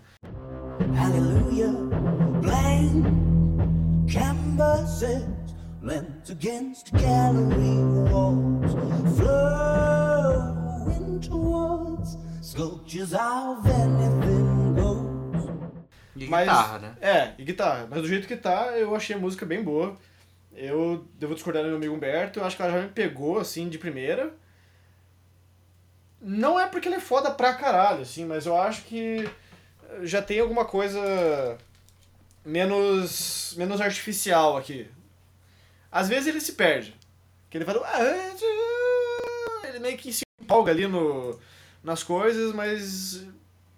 [4.56, 7.76] blank canvases lent against gallery
[8.10, 8.72] walls,
[9.16, 15.44] flowing towards sculptures of anything goes.
[16.16, 16.96] E Mas, guitarra, né?
[17.00, 17.86] É, e guitarra.
[17.88, 19.94] Mas do jeito que tá, eu achei a música bem boa.
[20.54, 23.68] Eu devo discordar do meu amigo Humberto, eu acho que ela já me pegou, assim,
[23.68, 24.32] de primeira.
[26.18, 29.28] Não é porque ele é foda pra caralho, assim, mas eu acho que
[30.02, 31.58] já tem alguma coisa
[32.46, 34.88] menos, menos artificial aqui.
[35.90, 36.94] Às vezes ele se perde.
[37.50, 37.82] Que ele fala...
[37.84, 41.38] "Ah, Ele meio que se empolga ali no,
[41.82, 43.26] nas coisas, mas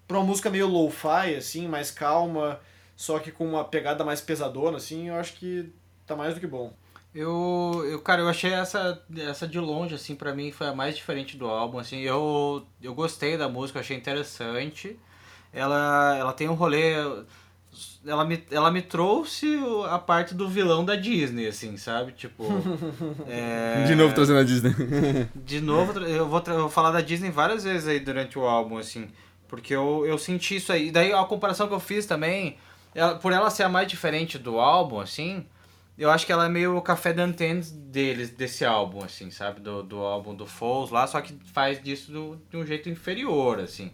[0.07, 2.59] pra uma música meio lo-fi, assim, mais calma,
[2.95, 5.71] só que com uma pegada mais pesadona, assim, eu acho que
[6.05, 6.73] tá mais do que bom.
[7.13, 10.95] Eu, eu, cara, eu achei essa, essa de longe, assim, pra mim foi a mais
[10.95, 14.97] diferente do álbum, assim, eu, eu gostei da música, achei interessante.
[15.51, 16.93] Ela, ela tem um rolê,
[18.05, 19.59] ela me, ela me trouxe
[19.89, 22.11] a parte do vilão da Disney, assim, sabe?
[22.13, 22.43] Tipo,
[23.27, 24.73] é, De novo trazendo a Disney.
[25.35, 28.77] de novo, eu vou, eu vou falar da Disney várias vezes aí durante o álbum,
[28.77, 29.07] assim.
[29.47, 30.87] Porque eu, eu senti isso aí.
[30.87, 32.57] E daí a comparação que eu fiz também,
[32.93, 35.45] ela- por ela ser a mais diferente do álbum, assim,
[35.97, 39.59] eu acho que ela é meio o café d'antennes deles, desse álbum, assim, sabe?
[39.59, 43.59] Do, do álbum do Foles lá, só que faz disso do- de um jeito inferior,
[43.59, 43.91] assim.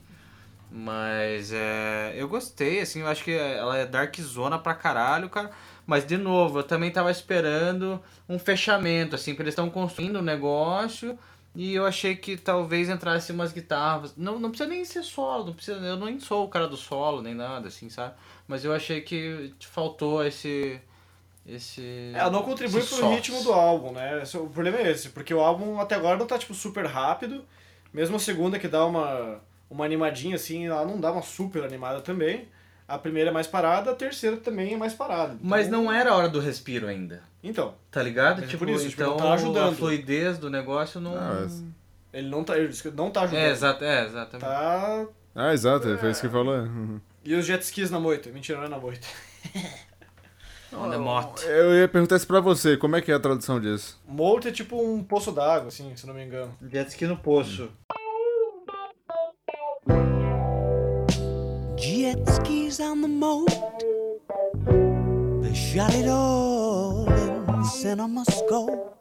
[0.71, 5.51] Mas é, eu gostei, assim, eu acho que ela é dark zona pra caralho, cara.
[5.87, 10.23] Mas, de novo, eu também tava esperando um fechamento, assim, porque eles estão construindo um
[10.23, 11.17] negócio
[11.55, 14.13] e eu achei que talvez entrasse umas guitarras.
[14.17, 17.21] Não, não precisa nem ser solo, não precisa, eu nem sou o cara do solo,
[17.21, 18.13] nem nada, assim, sabe?
[18.47, 20.81] Mas eu achei que faltou esse.
[21.47, 22.11] Esse.
[22.13, 23.15] Ela não contribui pro sauce.
[23.15, 24.23] ritmo do álbum, né?
[24.23, 27.45] Esse- O problema é esse, porque o álbum até agora não tá, tipo, super rápido.
[27.93, 29.39] Mesmo a segunda que dá uma,
[29.69, 32.47] uma animadinha, assim, ela não dá uma super animada também.
[32.87, 35.33] A primeira é mais parada, a terceira também é mais parada.
[35.33, 37.23] Então- Mas não era a hora do respiro ainda.
[37.43, 38.43] Então, Tá ligado?
[38.43, 39.73] É tipo, por isso, tipo, então tá ajudando.
[39.73, 41.15] a fluidez do negócio não.
[41.15, 41.63] Ah, mas-
[42.13, 43.41] ele não tá, ele disse que não tá ajudando.
[43.43, 44.45] é, exato, é, exatamente.
[44.47, 45.05] Tá...
[45.33, 46.55] Ah, exato, foi isso que falou.
[46.55, 47.01] Uhum.
[47.23, 48.29] E os jet skis na moita?
[48.29, 49.05] Mentira, não é na moita.
[50.73, 51.41] On the moto.
[51.43, 53.99] Eu ia perguntar isso pra você, como é que é a tradução disso?
[54.07, 56.53] Moita é tipo um poço d'água, assim, se não me engano.
[56.69, 57.69] Jet ski no poço.
[61.77, 63.49] Jet skis on the moat.
[65.41, 68.93] They shot it all in CinemaScope.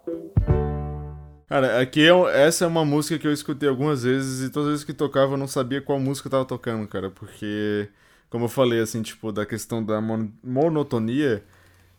[1.48, 4.68] Cara, aqui é, um- essa é uma música que eu escutei algumas vezes e todas
[4.68, 7.88] as vezes que tocava eu não sabia qual música eu tava tocando, cara, porque,
[8.28, 11.44] como eu falei, assim, tipo, da questão da mon- monotonia,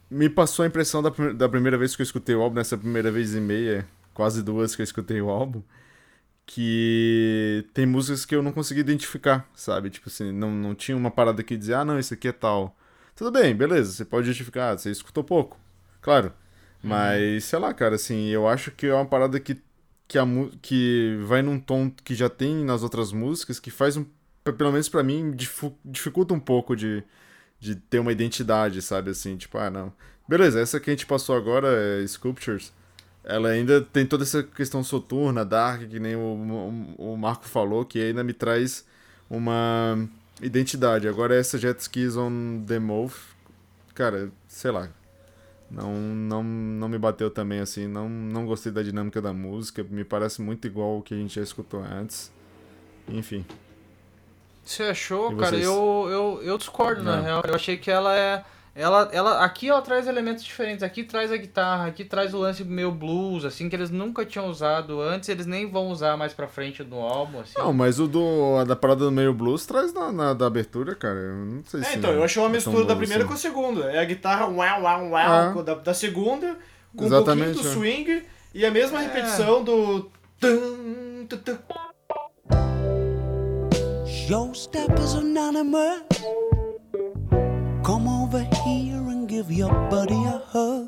[0.09, 3.09] me passou a impressão da, da primeira vez que eu escutei o álbum, nessa primeira
[3.11, 5.61] vez e meia, quase duas que eu escutei o álbum,
[6.45, 9.89] que tem músicas que eu não consegui identificar, sabe?
[9.89, 12.75] Tipo assim, não, não tinha uma parada que dizia, ah, não, isso aqui é tal.
[13.15, 15.57] Tudo bem, beleza, você pode justificar, ah, você escutou pouco,
[16.01, 16.33] claro.
[16.83, 19.57] Mas, sei lá, cara, assim, eu acho que é uma parada que,
[20.07, 20.23] que, a,
[20.61, 24.05] que vai num tom que já tem nas outras músicas, que faz um.
[24.43, 25.33] pe- Pelo menos pra mim,
[25.83, 27.03] dificulta um pouco de,
[27.59, 29.11] de ter uma identidade, sabe?
[29.11, 29.93] Assim, tipo, ah, não.
[30.27, 31.67] Beleza, essa que a gente passou agora,
[32.01, 32.71] é Sculptures,
[33.25, 37.83] ela ainda tem toda essa questão soturna, dark, que nem o, o, o Marco falou,
[37.83, 38.85] que ainda me traz
[39.29, 40.07] uma
[40.41, 41.07] identidade.
[41.07, 43.15] Agora essa Jet Skis on the Move,
[43.93, 44.89] cara, sei lá.
[45.69, 50.05] Não, não, não me bateu também, assim, não, não gostei da dinâmica da música, me
[50.05, 52.31] parece muito igual o que a gente já escutou antes.
[53.09, 53.43] Enfim.
[54.63, 55.55] Você achou, cara?
[55.55, 57.23] Eu, eu, eu discordo, na Não.
[57.23, 57.43] real.
[57.47, 58.43] Eu achei que ela é.
[58.77, 60.83] Ela, ela, aqui ela traz elementos diferentes.
[60.83, 64.47] Aqui traz a guitarra, aqui traz o lance meio blues, assim, que eles nunca tinham
[64.49, 67.53] usado antes, eles nem vão usar mais pra frente no álbum, assim.
[67.57, 70.93] Não, mas o do, a da parada do meio blues traz na, na- da abertura,
[70.93, 71.17] cara.
[71.17, 71.93] Eu não sei se.
[71.93, 73.29] É, então, eu achei uma é mistura da primeira assim.
[73.29, 73.91] com a segunda.
[73.93, 75.15] É a guitarra uau, uau, uau
[75.59, 75.61] Ah.
[75.63, 76.57] da, da segunda,
[76.97, 77.73] com um Exatamente, pouquinho do é.
[77.73, 78.23] swing
[78.53, 80.11] e a mesma repetição do.
[80.37, 81.57] tum, tum, tum.
[84.29, 86.01] Your step is anonymous.
[87.83, 88.43] Come over
[89.35, 90.85] give your buddy a hug.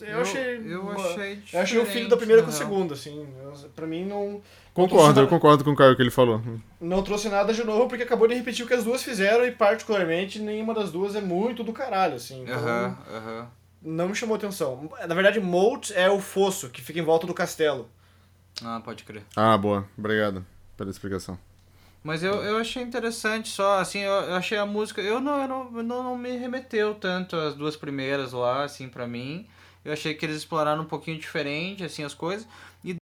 [0.00, 0.62] Eu achei.
[0.66, 2.62] eu uma- achei Eu achei o filho da primeira com o real.
[2.62, 3.26] segundo, assim.
[3.42, 4.40] Eu- Pra mim não.
[4.72, 6.40] Concordo, eu concordo com o Caio que ele falou.
[6.80, 9.50] não trouxe nada de novo, porque acabou de repetir o que as duas fizeram e,
[9.50, 12.42] particularmente, nenhuma das duas é muito do caralho, assim.
[12.44, 13.48] Então, Aham, aham.
[13.82, 14.88] não me chamou atenção.
[15.08, 17.88] Na verdade, Moat é o fosso que fica em volta do castelo.
[18.64, 19.22] Ah, pode crer.
[19.36, 19.86] Ah, boa.
[19.98, 20.44] Obrigado
[20.76, 21.36] pela explicação.
[22.02, 25.02] Mas eu, eu achei interessante só, assim, eu, achei a música.
[25.02, 29.06] Eu não, eu não, não, não me remeteu tanto as duas primeiras lá, assim, pra
[29.06, 29.46] mim.
[29.84, 32.46] Eu achei que eles exploraram um pouquinho diferente, assim, as coisas.
[32.82, 32.96] E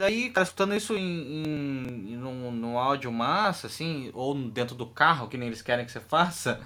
[0.00, 5.36] daí, cara, escutando isso em, em, em áudio massa, assim, ou dentro do carro, que
[5.36, 6.60] nem eles querem que você faça,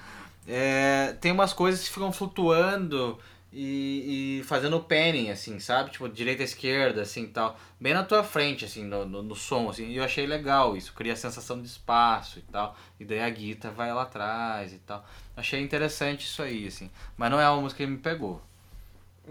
[0.47, 3.19] é, tem umas coisas que ficam flutuando
[3.53, 5.91] e, e fazendo panning, assim, sabe?
[5.91, 7.59] Tipo, direita, esquerda, assim, tal.
[7.81, 9.87] Bem na tua frente, assim, no, no, no som, assim.
[9.89, 10.93] E eu achei legal isso.
[10.95, 12.77] Cria a sensação de espaço e tal.
[12.99, 15.05] E daí a guitarra vai lá atrás e tal.
[15.37, 16.91] Achei interessante isso aí, assim.
[17.17, 18.41] Mas não é uma música que me pegou.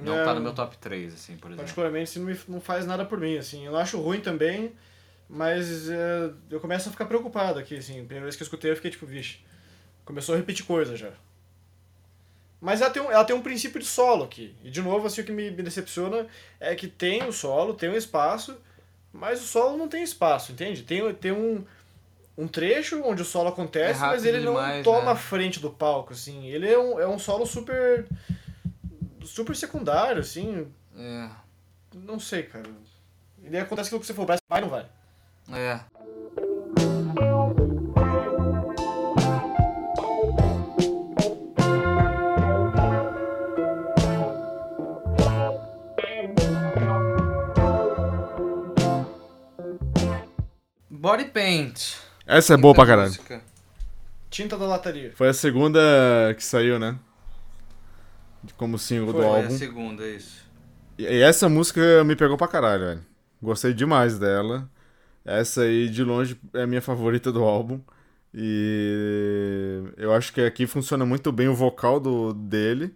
[0.01, 1.63] Não É, tá no meu top 3, assim, por exemplo.
[1.65, 3.65] Particularmente, isso não, me- não faz nada por mim, assim.
[3.65, 4.71] Eu acho ruim também,
[5.29, 7.93] mas é, eu começo a ficar preocupado aqui, assim.
[7.95, 9.39] A primeira vez que eu escutei, eu fiquei tipo, vixe,
[10.05, 11.11] começou a repetir coisa já.
[12.61, 14.53] Mas ela tem, um, ela tem um princípio de solo aqui.
[14.63, 16.27] E, de novo, assim, o que me, me decepciona
[16.59, 18.57] é que tem o solo, tem um espaço,
[19.13, 20.83] mas o solo não tem espaço, entende?
[20.83, 21.63] Tem, tem um,
[22.37, 25.11] um trecho onde o solo acontece, É mas ele não demais, toma né?
[25.11, 26.47] a frente do palco, assim.
[26.47, 28.05] Ele é um, é um solo super...
[29.23, 30.67] super secundário, assim.
[30.97, 31.29] É,
[31.93, 32.69] Não sei, cara.
[33.41, 34.85] E acontece aquilo que você falou, parece que vai não vai.
[35.53, 35.79] é.
[50.99, 51.95] Body Paint.
[52.27, 53.07] Essa é boa pra caralho.
[53.07, 53.41] Música.
[54.29, 55.13] Tinta da lataria.
[55.15, 55.79] Foi a segunda
[56.35, 56.99] que saiu, né?
[58.57, 59.57] Como single Foi, do Foi a álbum.
[59.57, 60.45] segunda, isso.
[60.97, 63.05] E e essa música me pegou pra caralho, velho.
[63.41, 64.69] Gostei demais dela.
[65.23, 67.79] Essa aí, de longe, é a minha favorita do álbum.
[68.33, 72.93] E eu acho que aqui funciona muito bem o vocal do, dele.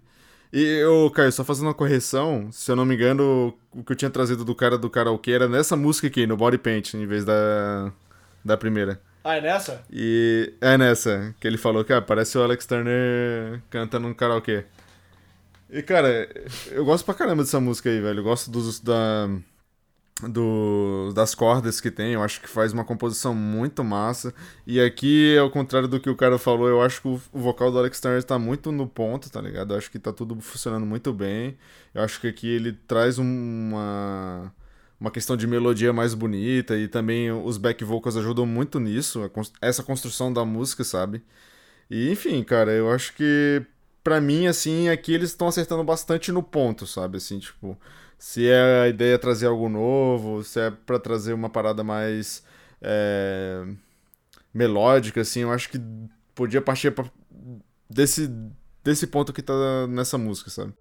[0.54, 3.96] E eu, Caio, só fazendo uma correção, se eu não me engano, o que eu
[3.96, 7.26] tinha trazido do cara do karaokê era nessa música aqui, no Body Paint, em vez
[7.26, 7.92] da,
[8.46, 9.02] da primeira.
[9.24, 9.84] Ah, é nessa?
[9.92, 14.66] E é nessa que ele falou que ah, parece o Alex Turner cantando no karaokê.
[15.72, 16.30] E cara,
[16.70, 18.20] eu gosto pra caramba dessa música aí, velho.
[18.20, 19.28] Eu gosto dos, da,
[20.22, 24.34] do, das cordas que tem, eu acho que faz uma composição muito massa.
[24.66, 27.72] E aqui, ao contrário do que o cara falou, eu acho que o, o vocal
[27.72, 29.74] do Alex Turner tá muito no ponto, tá ligado?
[29.74, 31.58] Eu acho que tá tudo funcionando muito bem.
[31.94, 34.52] Eu acho que aqui ele traz uma
[35.00, 39.30] uma questão de melodia mais bonita e também os back vocals ajudam muito nisso,
[39.62, 41.22] essa construção da música, sabe?
[41.90, 43.66] E enfim, cara, eu acho que
[44.02, 47.18] pra mim assim, aqui eles estão acertando bastante no ponto, sabe?
[47.18, 47.78] Assim, tipo,
[48.26, 52.42] se é a ideia trazer algo novo, se é pra trazer uma parada mais
[52.82, 53.66] é,
[54.54, 55.78] melódica, assim, eu acho que
[56.34, 57.04] podia partir pra-
[57.90, 58.32] desse
[58.82, 59.54] desse ponto que tá
[59.90, 60.74] nessa música, sabe?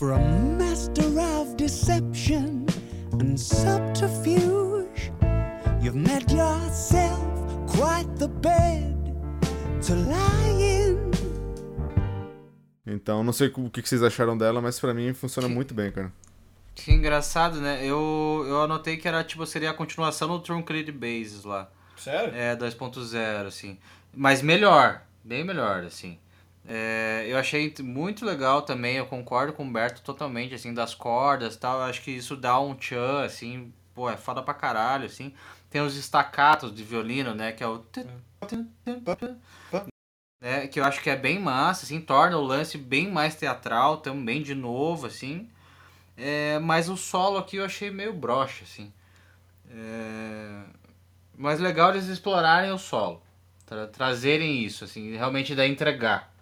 [0.00, 0.18] A
[0.56, 2.64] master of deception
[3.20, 5.10] and subterfuge,
[5.82, 7.20] you've made yourself
[7.66, 8.94] quite the bed
[9.82, 10.85] to lie in.
[12.86, 15.90] Então, não sei o que que vocês acharam dela, mas pra mim funciona muito bem,
[15.90, 16.12] cara.
[16.74, 17.80] Que engraçado, né?
[17.82, 21.68] Eu, eu anotei que era, tipo, seria a continuação do Truncate Bases lá.
[21.96, 22.34] Sério?
[22.34, 23.78] É, 2.0, assim.
[24.14, 26.18] Mas melhor, bem melhor, assim.
[26.68, 31.54] É, eu achei muito legal também, eu concordo com o Humberto totalmente, assim, das cordas
[31.54, 31.78] e tal.
[31.78, 35.32] Eu acho que isso dá um tchan, assim, pô, é foda pra caralho, assim.
[35.70, 37.84] Tem os estacatos de violino, né, que é o...
[40.46, 43.96] É, que eu acho que é bem massa, assim, torna o lance bem mais teatral
[43.96, 45.48] também, de novo, assim.
[46.16, 48.92] É, mas o solo aqui eu achei meio broxa, assim.
[49.68, 50.62] É,
[51.36, 53.20] mas legal eles explorarem o solo.
[53.66, 56.32] Tra- trazerem isso, assim, realmente daí entregar.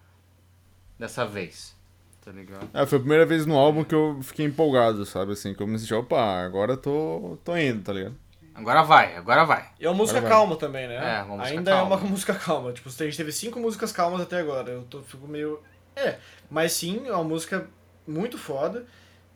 [0.98, 1.74] Dessa vez.
[2.22, 2.68] Tá ligado?
[2.74, 5.32] É, foi a primeira vez no álbum que eu fiquei empolgado, sabe?
[5.32, 8.16] Assim, que eu me senti, opa, agora tô, tô indo, tá ligado?
[8.54, 9.68] Agora vai, agora vai.
[9.80, 10.40] E é uma música Agora vai.
[10.40, 10.94] calma também, né?
[10.96, 11.94] É, uma música Ainda calma.
[11.94, 12.72] é uma música calma.
[12.72, 14.70] Tipo, a gente teve cinco músicas calmas até agora.
[14.70, 15.60] Eu tô, fico meio.
[15.96, 16.16] É,
[16.50, 17.68] mas sim, é uma música
[18.06, 18.86] muito foda.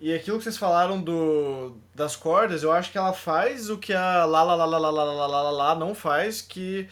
[0.00, 3.92] E aquilo que vocês falaram do das cordas, eu acho que ela faz o que
[3.92, 6.88] a lá lá lá lá lá lá lá lá lá lá não faz, que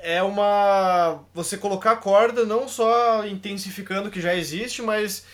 [0.00, 5.26] é uma você colocar a corda não só intensificando o que já existe, mas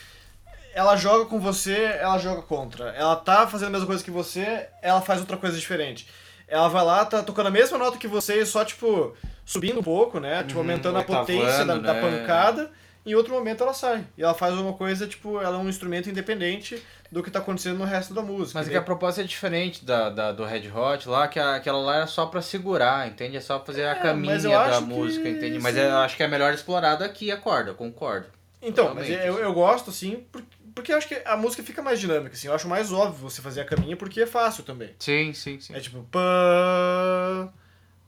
[0.75, 2.91] ela joga com você, ela joga contra.
[2.91, 6.07] Ela tá fazendo a mesma coisa que você, ela faz outra coisa diferente.
[6.47, 9.15] Ela vai lá, tá tocando a mesma nota que você, só tipo
[9.47, 10.43] subindo um pouco, né?
[10.45, 12.01] Tipo, aumentando a oitavando, potência da, da né?
[12.01, 12.71] pancada.
[13.07, 14.03] Em outro momento ela sai.
[14.17, 17.79] E ela faz uma coisa, tipo, ela é um instrumento independente do que tá acontecendo
[17.79, 18.59] no resto da música.
[18.59, 21.57] Mas é que a proposta é diferente da, da- do Red Hot lá, que a-
[21.57, 23.37] aquela lá era só pra segurar, entende?
[23.37, 25.59] É só fazer a É, caminha mas eu da acho que música, entende?
[25.61, 28.27] Mas eu acho que é melhor explorado aqui a corda, eu concordo.
[28.63, 30.43] Então, mas eu, eu gosto, assim, por-
[30.75, 32.49] porque eu acho que a música fica mais dinâmica, assim.
[32.49, 34.95] Eu acho mais óbvio você fazer a caminha porque é fácil também.
[34.99, 35.75] Sim, sim, sim.
[35.75, 36.03] É tipo...
[36.11, 37.53] Pá,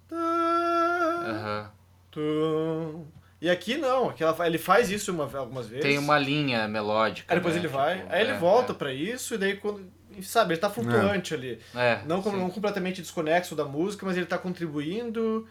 [0.08, 1.72] tá,
[2.10, 3.06] tum.
[3.40, 5.84] E aqui não, aqui ela ele faz isso uma, algumas vezes.
[5.84, 7.32] Tem uma linha melódica.
[7.32, 7.60] Aí depois né?
[7.60, 9.94] ele vai, Tipo, aí ele é, volta pra isso, e daí quando.
[10.22, 11.60] Sabe, ele tá flutuante ali.
[11.74, 12.32] É, é, Não, sim.
[12.32, 15.46] não completamente desconexo da música, mas ele tá contribuindo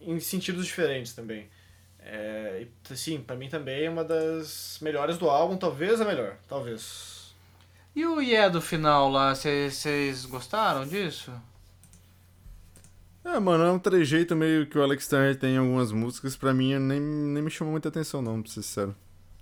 [0.00, 1.50] em sentidos diferentes também.
[2.10, 6.36] É, e, assim, pra mim também é uma das melhores do álbum, talvez a melhor,
[6.48, 7.34] talvez.
[7.94, 11.30] E o Yeah do final lá, vocês gostaram disso?
[13.24, 16.54] É, mano, é um trejeito meio que o Alex Turner tem em algumas músicas, pra
[16.54, 18.96] mim nem, nem me chamou muita atenção, não, pra ser sincero.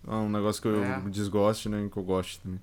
[0.04, 1.00] É um negócio que eu É.
[1.08, 2.60] desgoste, né, que eu goste também.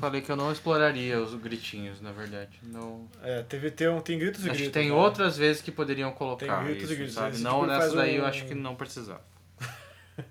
[0.00, 2.58] Falei que eu não exploraria os gritinhos, na verdade.
[2.62, 3.08] Não...
[3.22, 4.66] É, teve, tem, um- tem gritos e Acho gritos.
[4.66, 4.94] que tem né?
[4.94, 7.14] outras vezes que poderiam colocar Tem gritos isso, e gritos.
[7.14, 7.38] sabe?
[7.38, 9.20] Não, tipo nessa daí eu um- acho que não precisava.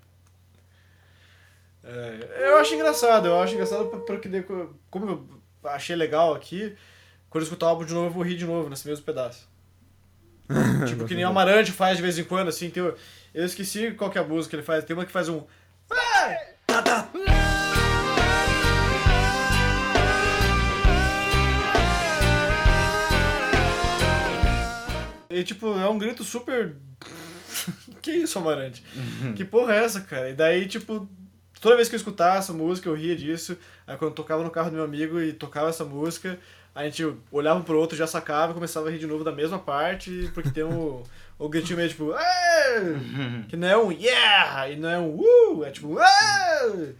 [1.88, 4.28] É, eu acho engraçado, eu acho engraçado por- porque
[4.90, 6.74] como eu achei legal aqui,
[7.30, 9.48] quando eu escutar o álbum de novo, eu vou rir de novo nesse mesmo pedaço.
[10.88, 12.96] tipo, que nem o Amarante faz de vez em quando, assim, tem, eu
[13.44, 15.44] esqueci qual que é a música que ele faz, tem uma que faz um...
[25.36, 26.76] E tipo, é um grito super.
[28.00, 28.82] que isso, Amarante?
[29.36, 30.30] Que porra é essa, cara?
[30.30, 31.06] E daí, tipo,
[31.60, 33.54] toda vez que eu escutava essa música, eu ria disso.
[33.86, 36.38] Aí quando eu tocava no carro do meu amigo e tocava essa música,
[36.74, 39.30] a gente olhava um pro outro, já sacava e começava a rir de novo da
[39.30, 41.02] mesma parte, porque tem o,
[41.38, 42.14] o gritinho meio tipo.
[43.50, 44.70] Que não é um yeah!
[44.70, 45.64] E não é um uh!
[45.66, 45.98] É tipo.
[46.00, 46.94] "Ê!"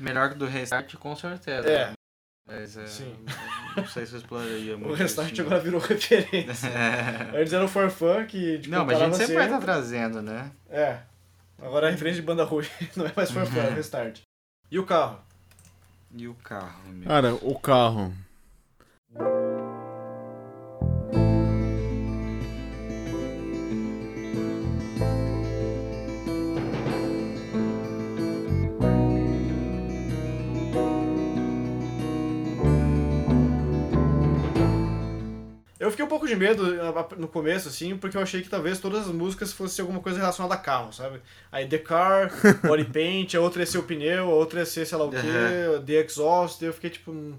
[0.00, 1.68] Melhor que do Restart, com certeza.
[1.70, 1.92] É.
[2.46, 3.16] Mas é, Sim.
[3.76, 4.92] não sei se eu exploraria muito.
[4.92, 6.68] O restart agora virou referência.
[6.68, 7.30] É.
[7.40, 8.58] Antes era o For Fun que.
[8.58, 10.52] Tipo, Não, mas a gente sempre vai estar trazendo, né?
[10.70, 10.98] É.
[11.60, 14.20] Agora é referência de banda ruim, não é mais For Fun, é Restart.
[14.70, 15.18] E o carro?
[16.14, 17.08] E o carro, meu.
[17.08, 18.14] Cara, o carro.
[35.86, 38.78] Eu fiquei um pouco de medo ah, no começo, assim, porque eu achei que talvez
[38.78, 41.20] todas as músicas fossem alguma coisa relacionada a carro, sabe?
[41.50, 42.30] Aí The Car,
[42.66, 45.10] Body Paint, a outra ia ser o pneu, a outra ia ser sei lá o
[45.10, 47.10] quê, The Exhaust, e eu fiquei tipo.
[47.10, 47.34] hum,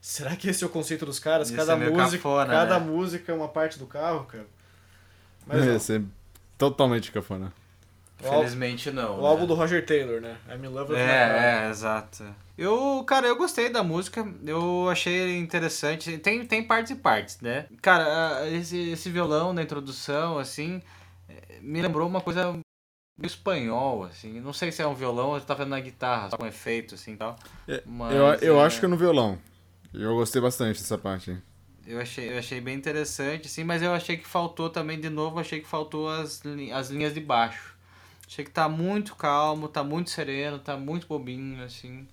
[0.00, 1.50] Será que esse é o conceito dos caras?
[1.50, 2.86] Ia cada meio música, cafona, cada né?
[2.86, 4.46] música é uma parte do carro, cara.
[5.46, 6.02] Mas É, ser
[6.58, 7.52] totalmente cafona.
[8.28, 9.18] Felizmente não.
[9.18, 9.28] O né?
[9.28, 10.36] álbum do Roger Taylor, né?
[10.48, 11.10] I'm in love with my car.
[11.10, 12.24] É, é, exato.
[12.56, 16.18] Eu, cara, eu gostei da música, eu achei interessante.
[16.18, 17.66] Tem, tem partes e partes, né?
[17.80, 20.80] Cara, esse, esse violão na introdução, assim,
[21.28, 22.62] eh, me lembrou uma coisa meio
[23.26, 24.40] espanhol, assim.
[24.40, 26.94] Não sei se é um violão ou se tá fazendo na guitarra, só com efeito,
[26.94, 27.36] assim e tal.
[27.66, 29.38] É, Mas, eu eu é, acho que é no violão.
[29.92, 31.36] Eu gostei bastante dessa parte.
[31.86, 35.40] Eu achei, eu achei bem interessante, sim, mas eu achei que faltou também, de novo,
[35.40, 36.40] achei que faltou as,
[36.72, 37.71] as linhas de baixo.
[38.32, 42.08] Achei que tá muito calmo, tá muito sereno, tá muito bobinho, assim.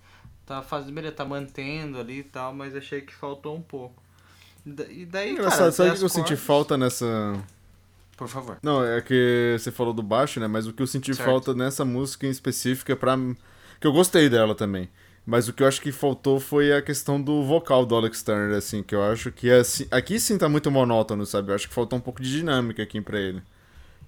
[0.46, 4.04] Tá fazendo, beleza, tá mantendo ali e tal, mas achei que faltou um pouco.
[4.66, 7.42] E da- daí, Engraçado, cara, sabe o que eu senti falta nessa.
[8.18, 8.58] Por favor.
[8.62, 10.48] Não, é que você falou do baixo, né?
[10.48, 11.26] Mas o que eu senti Certo.
[11.26, 13.16] falta nessa música em específica pra.
[13.80, 14.90] Que eu gostei dela também.
[15.26, 18.58] Mas o que eu acho que faltou foi a questão do vocal do Alex Turner,
[18.58, 21.52] assim, que eu acho que assim, aqui sim tá muito monótono, sabe?
[21.52, 23.42] Eu acho que faltou um pouco de dinâmica aqui pra ele.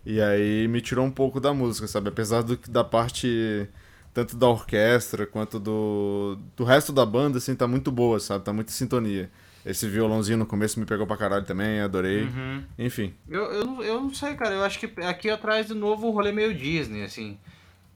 [0.06, 2.10] E aí me tirou um pouco da música, sabe?
[2.10, 3.68] Apesar do, da parte
[4.14, 8.44] tanto da orquestra quanto do, do resto da banda, assim, tá muito boa, sabe?
[8.44, 9.30] Tá muito sintonia.
[9.66, 12.24] Esse violãozinho no começo me pegou pra caralho também, adorei.
[12.24, 12.64] Uhum.
[12.80, 13.14] Enfim.
[13.30, 14.56] Eu, eu, não- eu não sei, cara.
[14.56, 17.38] Eu acho que aqui atrás de novo o rolê meio Disney, assim.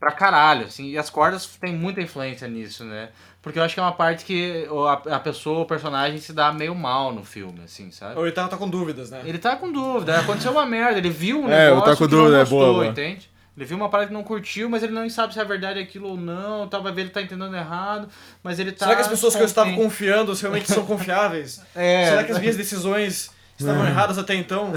[0.06, 0.90] Pra caralho, assim.
[0.90, 3.08] E as cordas tem muita influência nisso, né?
[3.42, 4.64] Porque eu acho que é uma parte que
[5.08, 8.16] a, a pessoa, o personagem se dá meio mal no filme, assim, sabe?
[8.16, 9.22] Ou ele tá, tá com dúvidas, né?
[9.24, 12.14] Ele tá com dúvida, aconteceu uma merda, ele viu um É, negócio tá com que
[12.14, 12.86] não dúvida, é gostou, boa, boa.
[12.86, 13.28] entende?
[13.56, 16.10] Ele viu uma parada que não curtiu, mas ele não sabe se é verdade aquilo
[16.10, 18.08] ou não, tá, vai ver ele tá entendendo errado,
[18.44, 18.84] mas ele tá...
[18.84, 21.60] Será que as pessoas que eu estava confiando realmente são confiáveis?
[21.74, 24.72] É, Será que as minhas decisões estavam erradas até então?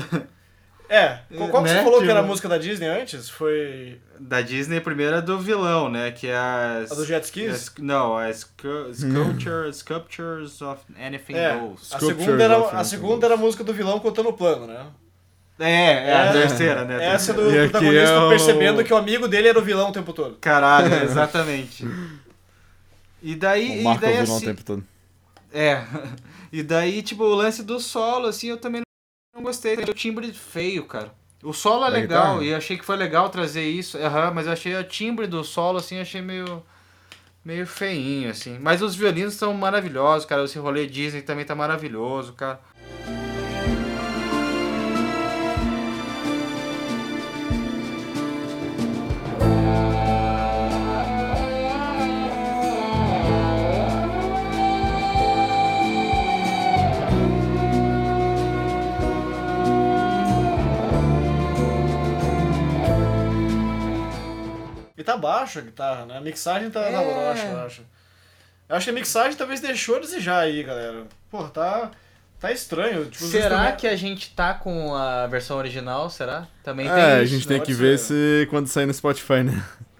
[0.90, 3.30] É, qual, qual que Né, você falou que tipo- era a música da Disney antes?
[3.30, 6.10] Foi Da Disney, primeiro é do vilão, né?
[6.12, 6.84] Que é a...
[6.90, 7.54] a do Jet Skis?
[7.54, 11.94] as- Não, a Scu- Sculpture, Sculptures of Anything É, Goes.
[11.94, 14.88] a segunda, era, of a segunda era a música do vilão contando o plano, né?
[15.60, 16.32] É, é a É.
[16.32, 17.06] terceira, né?
[17.06, 19.94] Essa do E protagonista é o- percebendo que o amigo dele era o vilão o
[19.94, 20.38] tempo todo.
[20.42, 21.86] Caralho, exatamente.
[23.22, 24.84] E daí, O e Marco daí ouvindo assim, o tempo todo.
[25.54, 25.84] É.
[26.52, 28.82] E daí, tipo, o lance do solo, assim, eu também
[29.34, 29.75] não gostei.
[29.75, 31.11] O timbre feio, cara.
[31.43, 32.43] O solo é Da legal, guitarra?
[32.45, 33.97] e achei que foi legal trazer isso.
[33.97, 36.61] Aham, mas eu achei o timbre do solo, assim, achei meio.
[37.45, 38.59] meio feinho, assim.
[38.59, 40.43] Mas os violinos são maravilhosos, cara.
[40.43, 42.59] Esse rolê Disney também tá maravilhoso, cara.
[65.14, 66.18] Tá baixo a guitarra, né?
[66.18, 67.14] A mixagem tá na É.
[67.14, 67.82] brocha, eu acho.
[68.68, 71.07] Eu acho que a mixagem talvez deixou a desejar aí, galera.
[71.32, 71.89] Pô, tá,
[72.39, 73.05] tá estranho.
[73.05, 76.10] Tipo, Será que a gente tá com a versão original?
[76.10, 76.47] Será?
[76.64, 77.34] Também É, tem a isso.
[77.34, 78.43] gente tem que ver ser.
[78.43, 79.64] se quando sair no Spotify, né?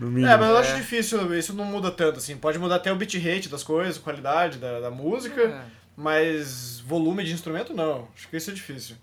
[0.00, 0.28] No mínimo.
[0.28, 0.76] É, mas eu acho É.
[0.76, 2.36] difícil, isso não muda tanto, assim.
[2.36, 5.60] Pode mudar até o bitrate das coisas, qualidade da, da música, É.
[5.96, 8.08] mas volume de instrumento não.
[8.16, 8.96] Acho que isso é difícil.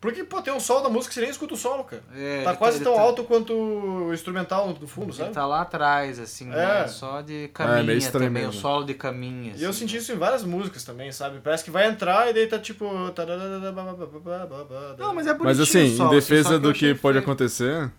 [0.00, 2.02] Porque, pô, tem um solo da música, você nem escuta o solo, cara.
[2.14, 5.32] É, tá ele quase tão tá- alto quanto o instrumental do fundo, Ele sabe?
[5.32, 6.54] tá lá atrás, assim, É.
[6.82, 6.86] né?
[6.86, 8.56] Só de caminha meio estranho também, mesmo.
[8.56, 9.54] o solo de caminha.
[9.56, 9.98] E eu assim, senti né?
[9.98, 11.40] isso em várias músicas também, sabe?
[11.42, 12.84] Parece que vai entrar e daí tá tipo.
[14.98, 17.14] Não, mas é bonitinho Mas o assim, solo, em defesa só eu do que pode
[17.18, 17.24] feio.
[17.24, 17.90] acontecer,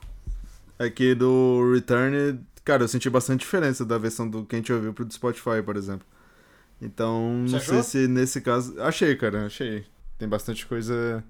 [0.77, 4.71] é que do Return, cara, eu senti bastante diferença da versão do que a gente
[4.71, 6.05] ouviu pro do Spotify, por exemplo.
[6.81, 7.83] Então, Você não achou?
[7.83, 8.81] sei se nesse caso.
[8.81, 9.85] Achei, cara, achei.
[10.17, 11.23] Tem bastante coisa.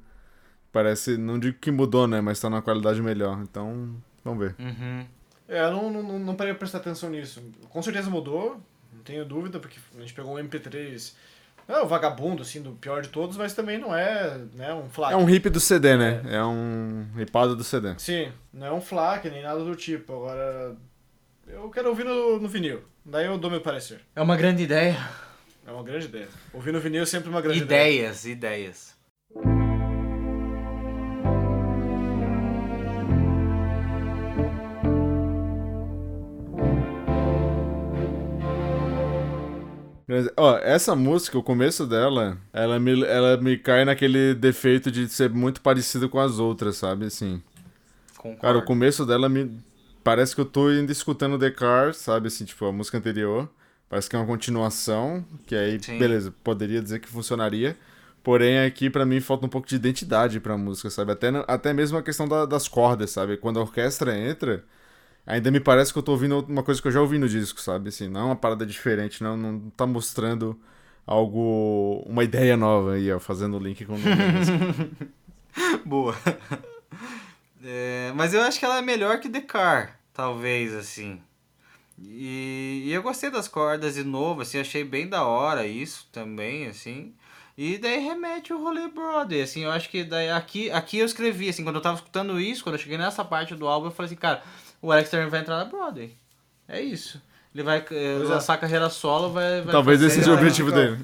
[0.72, 2.22] Parece, não digo que mudou, né?
[2.22, 3.42] Mas tá numa qualidade melhor.
[3.42, 4.56] Então, vamos ver.
[4.60, 5.06] Uhum.
[5.48, 7.42] É, eu não, não, não parei pra prestar atenção nisso.
[7.70, 8.62] Com certeza mudou,
[8.94, 11.14] não tenho dúvida, porque a gente pegou um MP3.
[11.68, 14.90] Não é o vagabundo, assim, do pior de todos, mas também não é né, um
[14.90, 15.14] FLAC.
[15.14, 16.22] É um hip do CD, né?
[16.28, 17.94] É, um ripado do CD.
[17.98, 20.14] Sim, não é um FLAC nem nada do tipo.
[20.14, 20.76] Agora,
[21.48, 22.82] eu quero ouvir no, no vinil.
[23.06, 24.02] Daí eu dou meu parecer.
[24.16, 24.98] É uma grande ideia.
[25.66, 26.28] É uma grande ideia.
[26.54, 27.92] Ouvir no vinil é sempre uma grande ideia.
[27.92, 28.99] Ideias, ideias.
[40.20, 45.08] Mas, Ó, essa música, o começo dela, ela me, ela me cai naquele defeito de
[45.08, 47.06] ser muito parecida com as outras, sabe?
[47.06, 47.42] Assim.
[48.18, 48.42] Concordo.
[48.42, 49.50] Cara, o começo dela me.
[50.04, 52.28] Parece que eu tô ainda escutando The Car, sabe?
[52.28, 53.50] Assim, tipo, a música anterior.
[53.88, 55.98] Parece que é uma continuação, que aí, Sim.
[55.98, 57.76] beleza, poderia dizer que funcionaria.
[58.22, 61.14] Porém, aqui pra mim falta um pouco de identidade pra música, sabe?
[61.14, 63.38] Até, até mesmo a questão da- das cordas, sabe?
[63.38, 64.64] Quando a orquestra entra,
[65.30, 67.62] ainda me parece que eu tô ouvindo uma coisa que eu já ouvi no disco,
[67.62, 67.90] sabe?
[67.90, 70.60] Assim, não é uma parada diferente, não, não tá mostrando
[71.06, 72.04] algo.
[72.06, 74.00] uma ideia nova aí, ó, fazendo o link com o.
[75.86, 76.16] Boa.
[77.64, 81.22] É, mas eu acho que ela é melhor que The Car, talvez, assim.
[81.98, 86.68] E, e eu gostei das cordas de novo, assim, achei bem da hora isso também,
[86.68, 87.14] assim.
[87.58, 91.50] E daí remete o rolê Broadway, assim, eu acho que daí aqui, aqui eu escrevi,
[91.50, 94.08] assim, quando eu tava escutando isso, quando eu cheguei nessa parte do álbum, eu falei
[94.08, 94.42] assim, cara,
[94.82, 96.16] o Alex Turner vai entrar na Broadway.
[96.68, 97.22] É isso.
[97.54, 98.24] Ele vai eh, é.
[98.24, 99.62] lançar a carreira solo, vai...
[99.62, 101.00] vai Talvez esse seja o objetivo dele.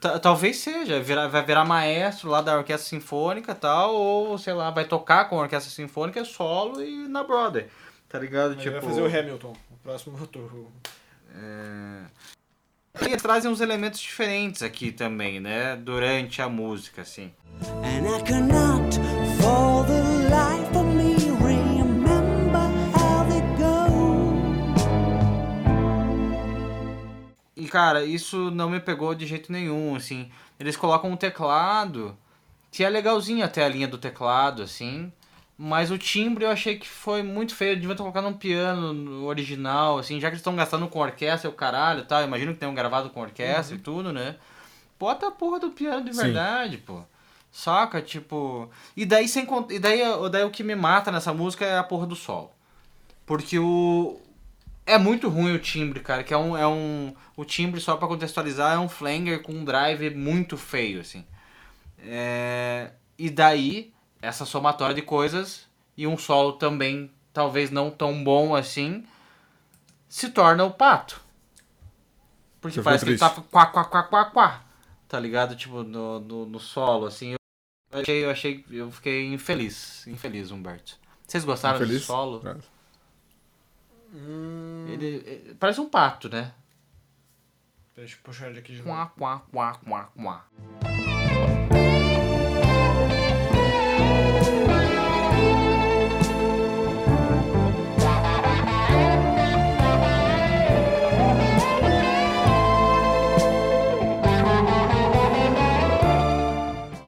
[0.00, 4.52] Ta- Talvez seja, virar- vai virar maestro lá da orquestra sinfônica e tal, ou sei
[4.52, 7.66] lá, vai tocar com a orquestra sinfônica solo e na Broadway.
[8.08, 8.52] Tá ligado?
[8.52, 10.66] Ele tipo, vai fazer o Hamilton, o próximo tour.
[11.34, 12.02] é...
[13.00, 15.76] E trazem uns elementos diferentes aqui também, né?
[15.76, 17.32] Durante a música, assim.
[17.82, 18.96] And I cannot,
[19.40, 20.61] for the life
[27.72, 30.30] cara, isso não me pegou de jeito nenhum, assim.
[30.60, 32.14] Eles colocam um teclado,
[32.70, 35.10] que é legalzinho até a linha do teclado, assim.
[35.56, 37.80] Mas o timbre eu achei que foi muito feio.
[37.80, 41.48] Devia ter colocado um piano no original, assim, já que eles estão gastando com orquestra
[41.48, 42.20] o caralho tal.
[42.20, 44.36] eu Imagino que tenham gravado com orquestra e tudo, né?
[44.98, 46.24] Bota a porra do piano de Sim.
[46.24, 47.00] verdade, pô.
[47.50, 48.02] Saca?
[48.02, 48.68] Tipo.
[48.94, 50.00] E daí sem E daí,
[50.30, 52.50] daí o que me mata nessa música é a porra do solo.
[53.24, 54.20] Porque o.
[54.84, 56.24] É muito ruim o timbre, cara.
[56.24, 56.56] Que é um.
[56.56, 61.00] É um o timbre, só pra contextualizar, é um flanger com um drive muito feio,
[61.00, 61.24] assim.
[62.04, 65.66] É, e daí, essa somatória de coisas
[65.96, 69.06] e um solo também, talvez não tão bom assim,
[70.08, 71.20] se torna o pato.
[72.60, 74.62] Porque Você parece que ele tá quá, quá, quá, quá, quá.
[75.08, 75.54] Tá ligado?
[75.54, 77.34] Tipo, no, no, no solo, assim.
[77.90, 80.98] Eu achei, eu achei, eu fiquei infeliz, infeliz, Humberto.
[81.26, 82.00] Vocês gostaram Infeliz?
[82.00, 82.42] do solo?
[84.12, 84.92] Cara.
[84.92, 86.52] Ele, ele- parece um pato, né?
[87.96, 88.90] Deixa eu puxar ele aqui de novo.
[89.16, 90.44] Quá, quá, quá, quá.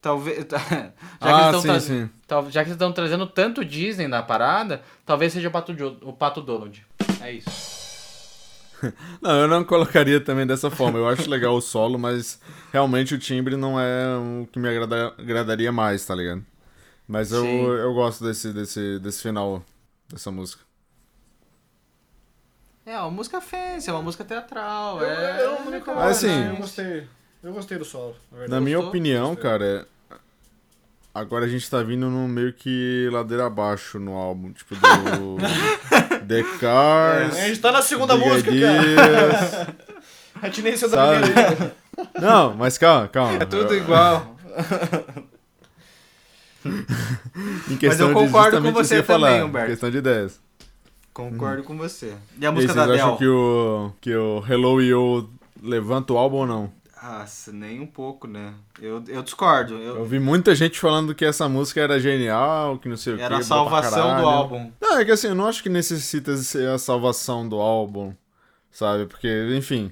[0.01, 0.37] Talvez.
[0.49, 2.09] Já que Ah, tão sim, tra- sim.
[2.51, 6.13] Já que eles estão trazendo tanto Disney na parada, talvez seja o Pato, Jo- o
[6.13, 6.85] Pato Donald.
[7.27, 7.75] É isso.
[9.21, 10.99] Não, eu não colocaria também dessa forma.
[10.99, 12.39] Eu acho legal o solo, mas
[12.71, 16.45] realmente o timbre não é o que me agrada- agradaria mais, tá ligado?
[17.07, 17.65] Mas eu, Sim.
[17.65, 19.63] eu gosto desse, desse, desse final
[20.09, 20.61] dessa música.
[22.85, 24.99] É uma música fancy, é uma música teatral.
[25.01, 25.43] Eu, é...
[25.45, 26.51] eu não me incomodo, Mas, assim, né?
[26.51, 27.07] eu gostei.
[27.41, 28.47] Eu gostei do solo, na.
[28.47, 28.89] Na minha Gostou?
[28.89, 29.43] opinião, Gostei.
[29.43, 29.65] cara,
[30.11, 30.15] é-
[31.13, 34.51] agora a gente tá vindo no meio que ladeira abaixo no álbum.
[34.51, 35.37] Tipo, do
[36.27, 37.35] The Cars.
[37.37, 38.55] É, a gente tá na segunda música, cara.
[38.55, 39.67] Ideas.
[40.41, 41.75] A tinência da primeira.
[42.19, 43.41] Não, mas calma, calma.
[43.41, 44.35] É tudo igual.
[47.69, 49.69] Em questão eu concordo com você também, Humberto.
[49.69, 50.39] Questão de ideias.
[51.13, 52.07] Concordo com você.
[52.07, 53.17] E a E aí, música vocês da acham Adele?
[53.19, 55.29] que o, que o Hello You
[55.61, 56.71] levanta o álbum ou não?
[57.07, 58.55] Nossa, nem um pouco, né?
[58.81, 59.75] Eu, eu discordo.
[59.75, 59.97] Eu...
[59.97, 63.21] Eu vi muita gente falando que essa música era genial, que não sei o que.
[63.21, 64.71] Era a salvação do álbum.
[64.81, 68.13] Não, é que assim, eu não acho que necessita ser a salvação do álbum,
[68.71, 69.05] sabe?
[69.05, 69.91] Porque, enfim.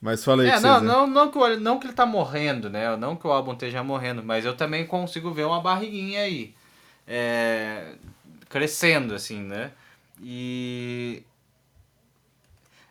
[0.00, 0.88] Mas falei É, não, vocês, né?
[0.88, 2.96] não, não, que não que ele tá morrendo, né?
[2.96, 6.54] Não que o álbum esteja morrendo, mas eu também consigo ver uma barriguinha aí.
[7.06, 7.94] É,
[8.48, 9.70] crescendo, assim, né?
[10.20, 11.22] E.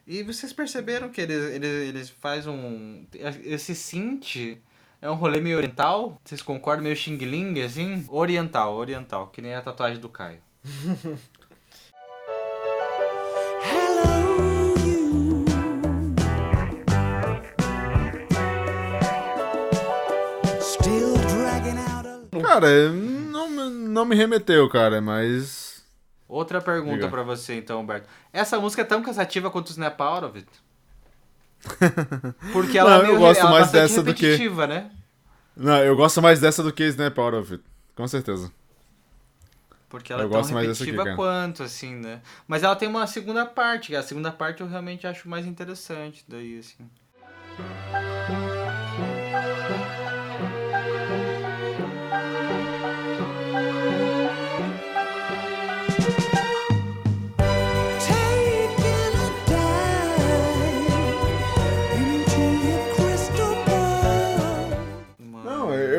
[0.07, 3.05] E vocês perceberam que eles, eles, eles fazem um.
[3.43, 4.57] Esse synth
[5.01, 6.19] é um rolê meio oriental?
[6.23, 6.83] Vocês concordam?
[6.85, 8.05] Meio xing ling, assim?
[8.07, 10.39] Oriental, oriental, que nem a tatuagem do Caio.
[22.41, 25.66] Cara, não, me- não me remeteu, cara, mas.
[26.27, 28.07] Outra pergunta pra você, então, Humberto.
[28.33, 30.49] Essa música é tão cansativa quanto o Snap Out of It?
[32.51, 34.35] Porque ela Não, é meio eu gosto ela é mais dessa do que-
[34.67, 34.91] né?
[35.55, 37.63] Não, eu gosto mais dessa do que Snap Out of It.
[37.95, 38.51] Com certeza.
[39.89, 41.15] Porque ela Eu é tão aqui, repetitiva cara.
[41.15, 42.21] quanto, assim, né?
[42.45, 46.25] Mas ela tem uma segunda parte, que a segunda parte eu realmente acho mais interessante
[46.27, 46.89] daí, assim.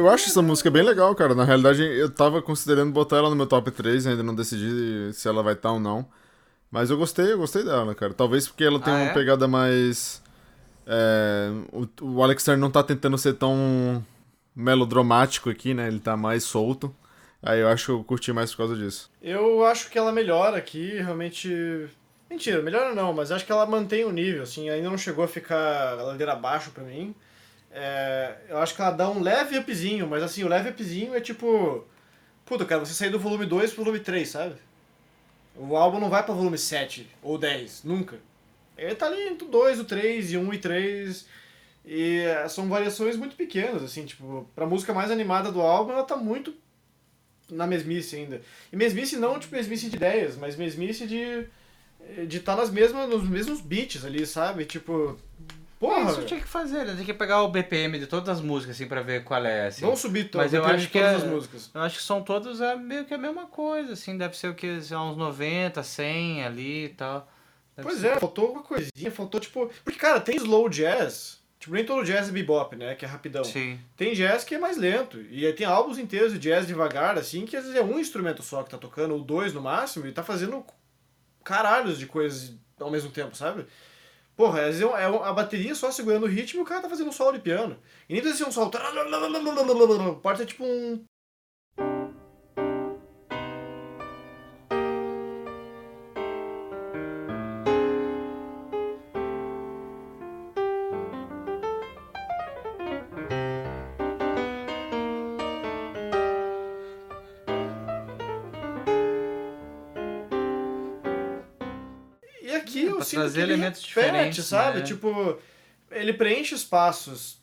[0.08, 1.34] Eu acho essa música bem legal, cara.
[1.34, 5.28] Na realidade, eu tava considerando botar ela no meu top 3, ainda não decidi se
[5.28, 6.06] ela vai estar ou não.
[6.70, 8.12] Mas eu gostei, eu gostei dela, cara.
[8.12, 9.14] Talvez porque ela tem Ah, uma é?
[9.14, 10.22] pegada mais.
[10.86, 14.04] é, o, o Alex Turner não tá tentando ser tão
[14.54, 15.88] melodramático aqui, né?
[15.88, 16.94] Ele tá mais solto.
[17.42, 19.10] Aí eu acho que eu curti mais por causa disso.
[19.22, 21.88] Eu acho que ela melhora aqui, realmente.
[22.28, 25.28] Mentira, melhora não, mas acho que ela mantém o nível, assim, ainda não chegou a
[25.28, 27.14] ficar ladeira abaixo pra mim.
[27.80, 31.20] É, eu acho que ela dá um leve upzinho, mas assim, o leve upzinho é
[31.20, 31.86] tipo.
[32.44, 34.56] Puta, cara, você sair do volume 2 pro volume 3, sabe?
[35.54, 38.18] O álbum não vai pra volume 7 ou 10, nunca.
[38.76, 41.26] Ele tá ali entre o 2, o 3, e 1 e 3.
[41.84, 46.02] E é, são variações muito pequenas, assim, tipo, pra música mais animada do álbum, ela
[46.02, 46.54] tá muito
[47.48, 48.42] na mesmice ainda.
[48.72, 51.46] E mesmice não, tipo, mesmice de ideias, mas mesmice de
[52.26, 54.64] de estar nas mesmas, nos mesmos beats ali, sabe?
[54.64, 55.18] Tipo,
[55.78, 56.94] porra, Isso tinha que fazer, né?
[56.96, 59.82] Tem que pegar o BPM de todas as músicas, assim, pra ver qual é, assim.
[59.82, 61.70] vamos subir to- Mas eu acho que todas é- as músicas.
[61.74, 64.54] Eu acho que são todos é, meio que a mesma coisa, assim, deve ser o
[64.54, 64.66] que?
[64.90, 67.28] Lá, Uns 90, 100 ali e tal.
[67.76, 71.72] Deve Pois ser- é, faltou uma coisinha, faltou tipo, porque cara, tem slow jazz, tipo,
[71.74, 73.44] nem todo jazz é bebop, né, que é rapidão.
[73.44, 73.78] Sim.
[73.96, 77.46] Tem jazz que é mais lento, e aí tem álbuns inteiros de jazz devagar, assim,
[77.46, 80.12] que às vezes é um instrumento só que tá tocando, ou dois no máximo, e
[80.12, 80.64] tá fazendo
[81.44, 83.64] caralhos de coisas ao mesmo tempo, sabe?
[84.38, 86.88] Porra, às vezes é é a bateria só segurando o ritmo e o cara tá
[86.88, 87.76] fazendo um solo de piano.
[88.08, 88.70] E nem precisa ser um solo.
[90.22, 91.04] Pode ser tipo um.
[113.18, 114.78] Trazer que ele elementos repete, diferentes, sabe?
[114.78, 114.84] né?
[114.84, 115.38] Tipo,
[115.90, 117.38] ele preenche espaços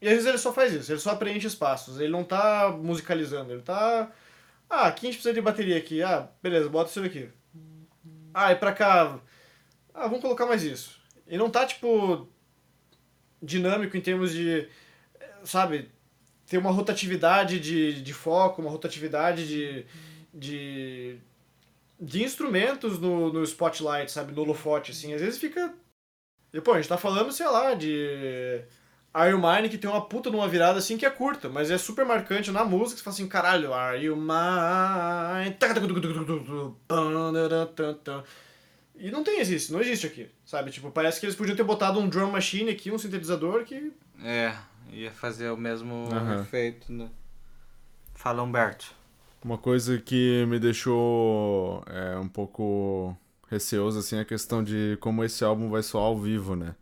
[0.00, 3.52] E às vezes ele só faz isso, ele só preenche espaços, ele não tá musicalizando,
[3.52, 4.10] ele tá.
[4.68, 6.02] Ah, aqui a gente precisa de bateria aqui.
[6.02, 7.28] Ah, beleza, bota isso daqui.
[8.32, 9.18] Ah, e pra cá.
[9.94, 10.98] Ah, vamos colocar mais isso.
[11.26, 12.28] E não tá, tipo,
[13.42, 14.68] dinâmico em termos de.
[15.44, 15.90] Sabe?
[16.46, 19.86] Ter uma rotatividade de, de foco, uma rotatividade de.
[20.32, 21.18] de.
[22.00, 24.32] De instrumentos no, no spotlight, sabe?
[24.32, 25.14] No holofote, assim.
[25.14, 25.72] Às vezes fica.
[26.52, 28.64] E, pô, a gente tá falando, sei lá, de.
[29.12, 31.78] Are You Mine, que tem uma puta numa virada assim que é curta, mas é
[31.78, 32.98] super marcante na música.
[32.98, 35.56] Você fala assim, caralho, Are You Mine?
[38.96, 40.72] E não tem isso, não existe aqui, sabe?
[40.72, 43.92] Tipo, parece que eles podiam ter botado um drum machine aqui, um sintetizador que.
[44.22, 44.52] É,
[44.90, 46.42] ia fazer o mesmo Aham.
[46.42, 47.08] efeito, né?
[48.14, 48.94] Fala, Humberto.
[49.44, 53.14] Uma coisa que me deixou é, um pouco
[53.50, 56.74] receoso assim é a questão de como esse álbum vai soar ao vivo, né?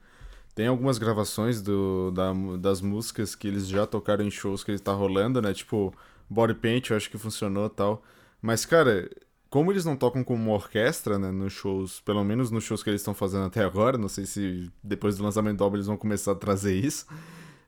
[0.54, 4.78] Tem algumas gravações do, da, das músicas que eles já tocaram em shows que ele
[4.78, 5.52] tá rolando, né?
[5.52, 5.92] Tipo,
[6.30, 8.00] Body Paint, eu acho que funcionou tal.
[8.40, 9.10] Mas, cara,
[9.50, 12.90] como eles não tocam como uma orquestra, né, nos shows, pelo menos nos shows que
[12.90, 15.96] eles estão fazendo até agora, não sei se depois do lançamento do álbum eles vão
[15.96, 17.06] começar a trazer isso,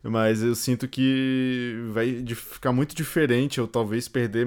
[0.02, 4.46] mas eu sinto que vai ficar muito diferente, ou talvez perder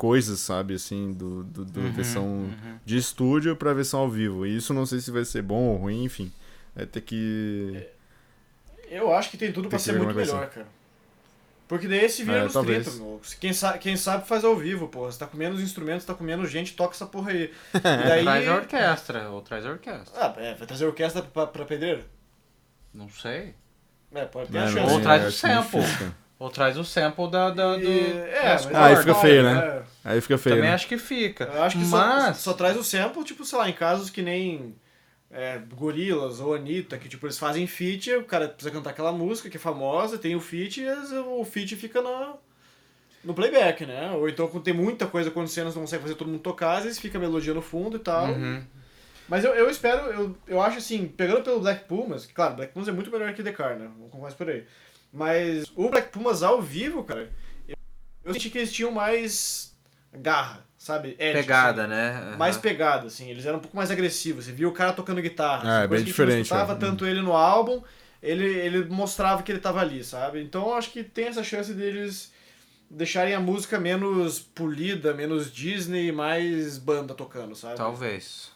[0.00, 2.48] coisas, sabe, assim, do, do, do versão
[2.86, 4.46] de estúdio pra versão ao vivo.
[4.46, 6.32] E isso não sei se vai ser bom ou ruim, enfim.
[6.74, 7.86] Vai ter que.
[8.88, 10.66] Eu acho que tem tudo pra que ser muito é melhor, cara.
[11.68, 12.86] Porque daí esse vira É, nos talvez.
[12.86, 13.20] 30, meu.
[13.38, 15.12] Quem, sa quem sabe faz ao vivo, porra.
[15.12, 17.52] Você tá com menos instrumentos, tá com menos gente, toca essa porra aí.
[17.74, 18.22] E daí...
[18.22, 20.12] Traz a orquestra, ou traz a orquestra.
[20.16, 22.04] Ah, é, vai trazer orquestra pra, pra pedreiro?
[22.94, 23.54] Não sei.
[24.12, 24.94] É, pode ter É, a não chance.
[24.94, 25.80] Ou traz o sample.
[26.40, 29.58] Ou traz o sample da, da, do, E- é, mas- Ah, aí fica feio, né?
[29.58, 30.56] É, Aí fica feio.
[30.56, 30.74] Também né?
[30.74, 31.44] acho que fica.
[31.44, 34.22] Eu acho que só- Mas, só, traz o sample, tipo, sei lá, em casos que
[34.22, 34.74] nem
[35.30, 39.48] é, Gorillaz ou Anitta, que tipo, eles fazem feat, o cara precisa cantar aquela música
[39.50, 42.32] que é famosa, tem o feat e as- o feat fica na,
[43.22, 44.10] no playback, né?
[44.12, 46.84] Ou então quando tem muita coisa acontecendo, você não consegue fazer todo mundo tocar, às
[46.84, 48.28] vezes fica a melodia no fundo e tal.
[48.28, 48.62] Uhum.
[49.28, 52.72] Mas eu, eu espero, eu, eu acho assim, pegando pelo Black Pumas, que, claro, Black
[52.72, 53.88] Pumas é muito melhor que The Car, né?
[53.96, 54.64] Vamos começar por aí.
[55.12, 57.30] Mas o Black Pumas ao vivo, cara,
[58.24, 59.76] eu, senti que eles tinham mais
[60.12, 61.16] garra, sabe?
[61.18, 61.90] Edge, pegada, assim.
[61.90, 62.10] né?
[62.10, 62.36] Aham.
[62.36, 63.28] Mais pegada, assim.
[63.28, 64.44] Eles eram um pouco mais agressivos.
[64.44, 65.68] Você via o cara tocando guitarra.
[65.68, 66.76] Ah, assim, é bem diferente, Não escutava é.
[66.76, 67.82] tanto ele no álbum,
[68.22, 70.42] ele, ele mostrava que ele tava ali, sabe?
[70.42, 72.32] Então eu acho que tem essa chance deles
[72.88, 77.76] deixarem a música menos polida, menos Disney e mais banda tocando, sabe?
[77.76, 78.50] Talvez.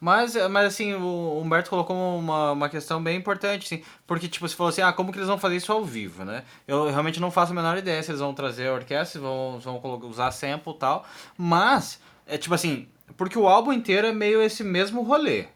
[0.00, 4.54] Mas, mas assim, o Humberto colocou uma, uma questão bem importante, assim, porque, tipo, você
[4.54, 6.44] falou assim, ah, como que eles vão fazer isso ao vivo, né?
[6.68, 9.80] Eu realmente não faço a menor ideia se eles vão trazer a orquestra, vão, vão
[10.04, 11.04] usar sample e tal,
[11.36, 12.86] mas, é tipo assim,
[13.16, 15.46] porque o álbum inteiro é meio esse mesmo rolê,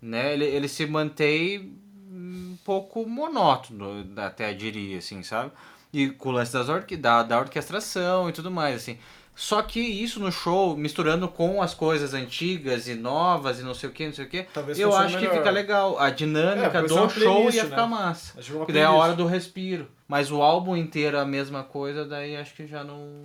[0.00, 0.32] né?
[0.32, 1.76] Ele, ele se mantém
[2.10, 5.50] um pouco monótono, até diria, assim, sabe?
[5.92, 8.98] E com o lance das orque da, da orquestração e tudo mais, assim.
[9.40, 13.88] Só que isso no show, misturando com as coisas antigas e novas e não sei
[13.88, 15.36] o que, não sei o que, eu acho que melhor.
[15.36, 15.96] fica legal.
[15.96, 17.70] A É, dinâmica ser do uma show playlist, ia né?
[17.70, 18.36] ficar massa.
[18.36, 19.86] Acho que uma Porque daí é a hora do respiro.
[20.08, 23.22] Mas o álbum inteiro a mesma coisa, daí acho que já não.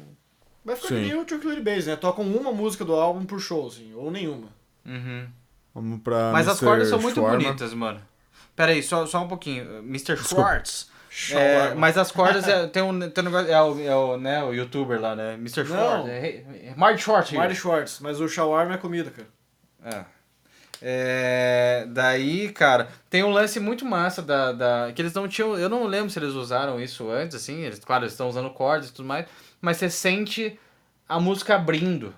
[0.64, 0.96] Vai ficar Sim.
[0.96, 1.96] que nem o Chuck Bass, né?
[1.96, 4.50] Tocam uma música do álbum por show, assim, ou nenhuma.
[4.86, 5.26] Uhum.
[5.74, 6.32] Vamos pra.
[6.32, 6.66] Mas as Mr.
[6.66, 7.40] cordas são muito Shawarma.
[7.44, 8.00] bonitas, mano.
[8.56, 9.80] Pera aí, só, só um pouquinho.
[9.80, 10.14] Mr.
[10.14, 10.26] Desculpa.
[10.44, 10.93] Schwartz.
[11.32, 13.52] É, mas as cordas é, tem, um, tem um negócio.
[13.52, 15.34] É o, é o, né, o youtuber lá, né?
[15.36, 15.66] Mr.
[15.66, 16.10] Schwartz.
[16.10, 17.30] É, é, Marty Schwartz.
[17.30, 17.38] here.
[17.38, 19.28] Marty Schwartz, mas o shawarma é comida, cara.
[19.86, 20.06] É.
[20.86, 24.92] É, daí, cara, tem um lance muito massa da, da.
[24.94, 25.58] Que eles não tinham.
[25.58, 27.62] Eu não lembro se eles usaram isso antes, assim.
[27.62, 29.26] Eles, claro, eles estão usando cordas e tudo mais.
[29.62, 30.60] Mas você sente
[31.08, 32.14] a música abrindo.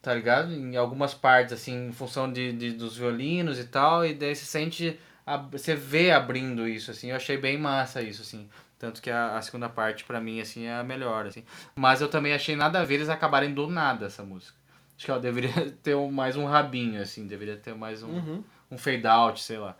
[0.00, 0.52] Tá ligado?
[0.52, 4.06] Em algumas partes, assim, em função de, de- dos violinos e tal.
[4.06, 4.98] E daí você sente.
[5.26, 7.10] A- Você vê abrindo isso, assim.
[7.10, 8.48] Eu achei bem massa isso, assim.
[8.78, 11.44] Tanto que a, a segunda parte, pra mim, assim, é a melhor, assim.
[11.74, 14.56] Mas eu também achei nada a ver eles acabarem do nada essa música.
[14.96, 17.26] Acho que ela deveria ter um- mais um rabinho, assim.
[17.26, 18.44] Deveria ter mais um, Uhum.
[18.70, 19.74] um fade out, sei lá.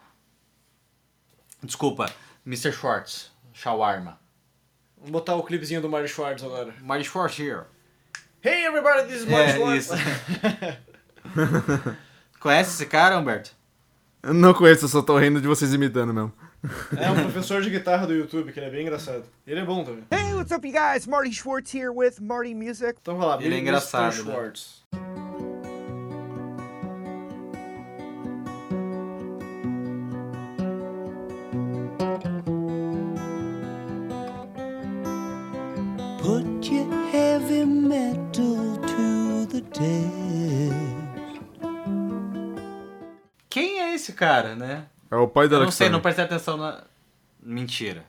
[1.62, 2.10] Desculpa,
[2.46, 2.72] Mr.
[2.72, 3.30] Schwartz.
[3.52, 4.18] Shawarma.
[4.98, 6.74] Vamos botar o clipezinho do Marty Schwartz agora.
[6.82, 7.64] Marty Schwartz here.
[8.42, 9.88] Hey everybody, this is Marty É, Schwartz.
[12.40, 13.55] Conhece esse cara, Humberto?
[14.34, 16.32] Não conheço, eu só tô rindo de vocês imitando mesmo.
[16.96, 19.24] É um professor de guitarra do YouTube, que ele é bem engraçado.
[19.46, 20.04] Ele é bom também.
[20.10, 21.06] Hey, what's up, you guys?
[21.06, 22.94] Marty Schwartz here with Marty Music.
[23.00, 24.32] Então vai lá, Ele é engraçado, né?
[24.32, 24.82] Schwartz.
[24.90, 25.15] Put
[44.16, 44.86] cara, né?
[45.10, 46.82] É o pai do Eu não sei, não prestei atenção na.
[47.42, 48.04] Mentira.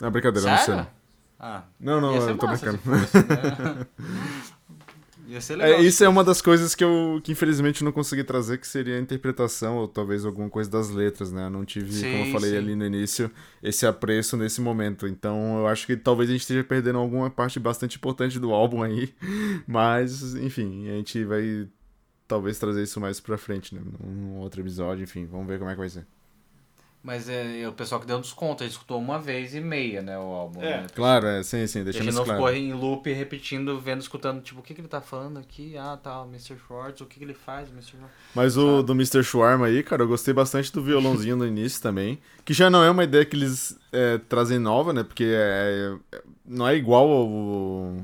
[0.00, 0.66] Não, brincadeira, eu não sei.
[0.66, 0.82] Sério?
[0.82, 1.04] não.
[1.46, 2.78] Ah, Não, não, eu tô brincando.
[2.78, 3.86] se fosse, né?
[5.26, 5.78] Ia ser legal.
[5.78, 8.96] É, isso é uma das coisas que eu que infelizmente não consegui trazer, que seria
[8.96, 11.46] a interpretação, ou talvez alguma coisa das letras, né?
[11.46, 12.56] Eu não tive, como eu Sim, falei sim.
[12.58, 13.30] ali no início,
[13.62, 15.06] esse apreço nesse momento.
[15.06, 18.82] Então eu acho que talvez a gente esteja perdendo alguma parte bastante importante do álbum
[18.82, 19.14] aí.
[19.66, 21.66] Mas, enfim, a gente vai
[22.34, 23.80] talvez trazer isso mais pra frente, né?
[24.04, 26.04] Num outro episódio, enfim, vamos ver como é que vai ser.
[27.00, 30.18] Mas é, o pessoal que deu um desconto, ele escutou uma vez e meia, né,
[30.18, 30.62] o álbum.
[30.62, 30.80] É.
[30.80, 30.86] né?
[30.94, 32.40] Claro, é, sim, sim, A deixando gente isso não claro.
[32.40, 35.76] ficou em loop repetindo, vendo, escutando, tipo, o que, que ele tá falando aqui?
[35.76, 36.56] Ah, tá, o Mr.
[36.66, 37.90] Schwartz, o que, que ele faz, Mr.
[37.98, 38.16] Schwartz?
[38.34, 39.22] Mas o do Mr.
[39.22, 42.18] Shawarma aí, cara, eu gostei bastante do violãozinho no início também.
[42.42, 45.04] Que já não é uma ideia que eles é, trazem nova, né?
[45.04, 47.96] Porque é, é- não é igual ao.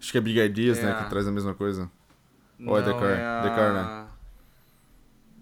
[0.00, 0.90] Acho que é Big Ideas, né?
[0.90, 1.04] É.
[1.04, 1.90] Que traz a mesma coisa.
[2.64, 3.26] Ou é Não, Decar?
[3.26, 3.90] a- Decar, né?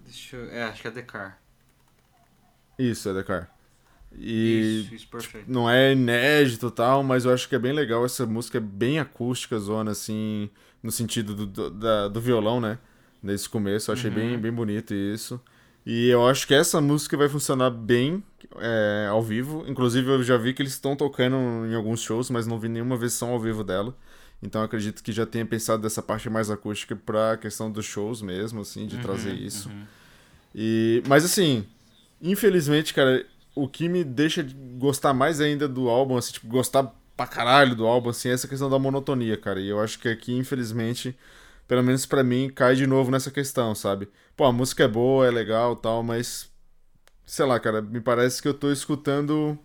[0.04, 0.50] Deixa eu...
[0.50, 1.42] É, acho que é Decar.
[2.78, 3.50] Isso, é Dakar.
[4.12, 5.48] E Isso, isso, perfeito.
[5.48, 8.04] não é inédito e tal, mas eu acho que é bem legal.
[8.04, 10.50] Essa música é bem acústica, zona, assim,
[10.82, 12.78] no sentido do, do, da- do violão, né?
[13.22, 15.40] Nesse começo, eu achei bem, bem bonito isso.
[15.86, 18.22] E eu acho que essa música vai funcionar bem
[18.58, 19.64] é, ao vivo.
[19.68, 21.36] Inclusive, eu já vi que eles estão tocando
[21.66, 23.96] em alguns shows, mas não vi nenhuma versão ao vivo dela.
[24.42, 28.62] Então, acredito que já tenha pensado dessa parte mais acústica pra questão dos shows mesmo,
[28.62, 29.70] assim, de trazer isso.
[30.54, 31.64] E, mas assim,
[32.20, 33.24] infelizmente, cara,
[33.54, 37.76] o que me deixa de gostar mais ainda do álbum, assim, tipo, gostar pra caralho
[37.76, 39.60] do álbum, assim, é essa questão da monotonia, cara.
[39.60, 41.16] E eu acho que aqui, infelizmente,
[41.68, 44.08] pelo menos pra mim, cai de novo nessa questão, sabe?
[44.36, 46.50] Pô, a música é boa, é legal tal, mas.
[47.24, 49.56] Sei lá, cara, me parece que eu tô escutando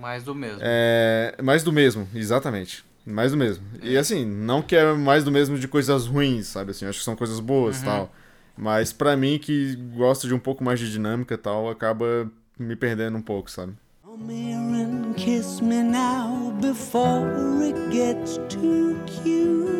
[0.00, 0.58] Mais do mesmo.
[0.60, 2.84] é, mais do mesmo, exatamente.
[3.04, 3.64] Mais do mesmo.
[3.82, 6.70] E assim, não que é mais do mesmo de coisas ruins, sabe?
[6.70, 8.12] Assim, acho que são coisas boas e tal.
[8.56, 12.76] Mas pra mim, que gosta de um pouco mais de dinâmica e tal, acaba me
[12.76, 13.72] perdendo um pouco, sabe?
[14.04, 17.26] Come here and kiss me now before
[17.64, 19.72] it gets too cute.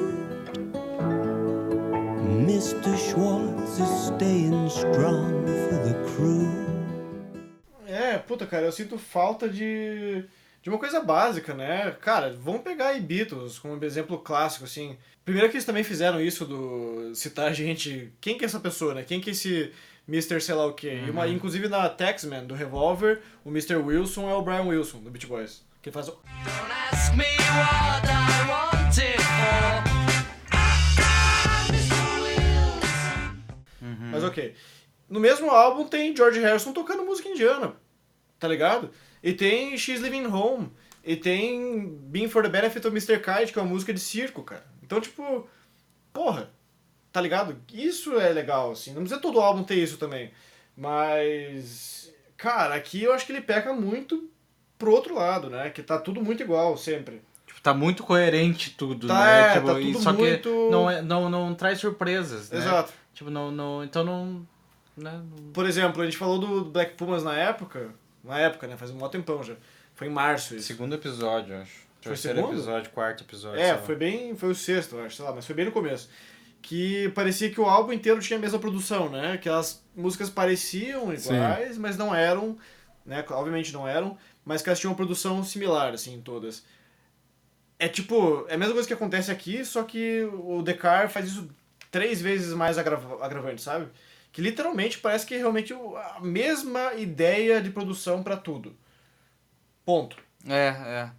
[2.47, 2.97] Mr.
[2.97, 6.49] Schwartz is staying strong for the crew.
[7.87, 10.25] É, puta, cara, eu sinto falta de,
[10.63, 11.91] de uma coisa básica, né?
[12.01, 14.97] Cara, vamos pegar aí Beatles como exemplo clássico, assim.
[15.25, 18.13] Primeiro que eles também fizeram isso do citar a gente.
[18.21, 19.03] Quem que é essa pessoa, né?
[19.03, 19.73] Quem que é esse
[20.09, 20.41] Mr.
[20.41, 21.03] sei lá o quê?
[21.07, 23.77] E uma, inclusive na Taxman, do Revolver, o Mr.
[23.77, 25.65] Wilson é o Brian Wilson, do Beach Boys.
[25.83, 26.19] Que faz o...
[26.93, 29.93] Ask me what I want it for.
[34.13, 34.55] Mas ok.
[35.09, 37.75] No mesmo álbum tem George Harrison tocando música indiana,
[38.39, 38.91] tá ligado?
[39.23, 40.71] E tem She's Living Home.
[41.05, 43.19] E tem Being for the Benefit of Mr.
[43.21, 44.65] Kite, que é uma música de circo, cara.
[44.83, 45.49] Então, tipo,
[46.13, 46.51] porra,
[47.13, 47.57] tá ligado?
[47.73, 48.93] Isso é legal, assim.
[48.93, 50.31] Não precisa todo álbum ter isso também.
[50.77, 54.29] Mas, cara, aqui eu acho que ele peca muito
[54.79, 55.71] pro outro lado, né?
[55.71, 57.23] Que tá tudo muito igual, sempre.
[57.47, 59.41] Tipo, tá muito coerente tudo, Tá, né?
[59.51, 62.59] é, Tipo, tá tudo só muito- que não, é, não, não traz surpresas, né?
[62.59, 62.93] Exato.
[63.15, 63.85] Tipo, não, não...
[63.85, 64.47] Então não...
[64.97, 65.11] Né?
[65.13, 67.95] não- Por exemplo, a gente falou do Black Pumas na época.
[68.23, 68.77] Na época, né?
[68.77, 69.55] Faz um mó tempão já.
[69.95, 70.67] Foi em março isso.
[70.69, 71.73] Segundo episódio, acho.
[72.01, 72.55] Foi Terceiro segundo?
[72.55, 73.61] episódio, quarto episódio.
[73.61, 74.35] É, foi bem.
[74.37, 76.09] Foi o sexto, acho, sei lá, mas foi bem no começo.
[76.61, 79.37] Que parecia que o álbum inteiro tinha a mesma produção, né?
[79.39, 82.57] Que as músicas pareciam iguais, mas não eram,
[83.05, 83.25] né?
[83.31, 86.65] Obviamente não eram, mas que elas tinham uma produção similar, assim, todas.
[87.79, 91.49] É tipo, é a mesma coisa que acontece aqui, só que o Decar faz isso
[91.91, 93.89] três vezes mais agrava- agravante, sabe?
[94.33, 98.75] Que literalmente parece que é realmente a mesma ideia de produção pra tudo.
[99.85, 100.17] Ponto.
[100.49, 101.11] É, é.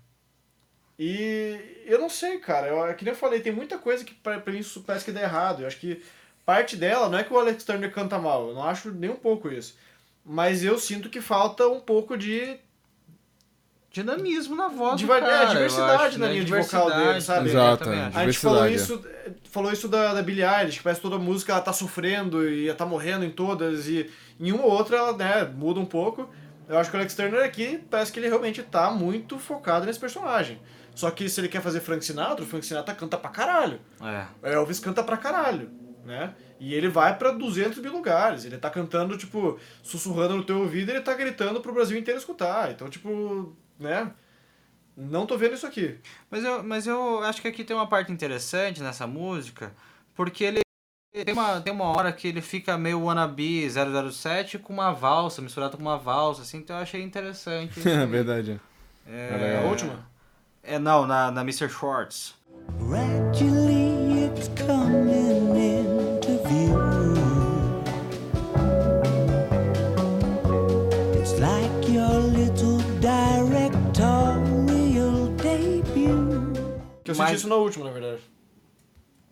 [0.98, 2.68] E eu não sei, cara.
[2.68, 5.06] Eu, é que nem eu falei, tem muita coisa que pra, pra mim isso parece
[5.06, 5.62] que dá errado.
[5.62, 6.04] Eu acho que
[6.46, 9.16] parte dela não é que o Alex Turner canta mal, eu não acho nem um
[9.16, 9.78] pouco isso.
[10.26, 12.58] Mas eu sinto que falta um pouco de,
[13.94, 16.34] Dinamismo na voz do cara, eu diversidade acho, na né?
[16.34, 17.50] linha de vocal dele, sabe?
[17.50, 18.06] Exato, é.
[18.06, 18.18] acho.
[18.18, 19.06] A gente falou isso,
[19.52, 22.68] falou isso da, da Billie Eilish, que parece que toda música ela tá sofrendo e
[22.68, 24.10] ela tá morrendo em todas, e
[24.40, 26.28] em uma ou outra ela né, muda um pouco.
[26.68, 30.00] Eu acho que o Alex Turner aqui parece que ele realmente tá muito focado nesse
[30.00, 30.60] personagem.
[30.96, 33.80] Só que se ele quer fazer Frank Sinatra, o Frank Sinatra canta pra caralho.
[34.02, 34.54] É.
[34.54, 35.70] Elvis canta pra caralho,
[36.04, 36.34] né?
[36.60, 38.44] E ele vai pra 200 mil lugares.
[38.44, 42.20] Ele tá cantando, tipo, sussurrando no teu ouvido e ele tá gritando pro Brasil inteiro
[42.20, 42.72] escutar.
[42.72, 44.12] Então, tipo, né?
[44.96, 46.00] Não tô vendo isso aqui.
[46.30, 49.72] Mas eu, mas eu acho que aqui tem uma parte interessante nessa música,
[50.16, 50.62] porque ele
[51.26, 55.78] tem uma, tem uma hora que ele fica meio wannabe 007 com uma valsa, misturado
[55.78, 57.80] com uma valsa, assim, então eu achei interessante.
[57.88, 58.60] É verdade.
[59.08, 59.64] É, É.
[59.64, 60.08] A última?
[60.64, 61.70] É, não, na, na Mr.
[61.70, 62.36] Schwartz.
[62.80, 64.48] Gradually it's
[77.14, 78.22] Eu Mas- senti isso na última, na verdade.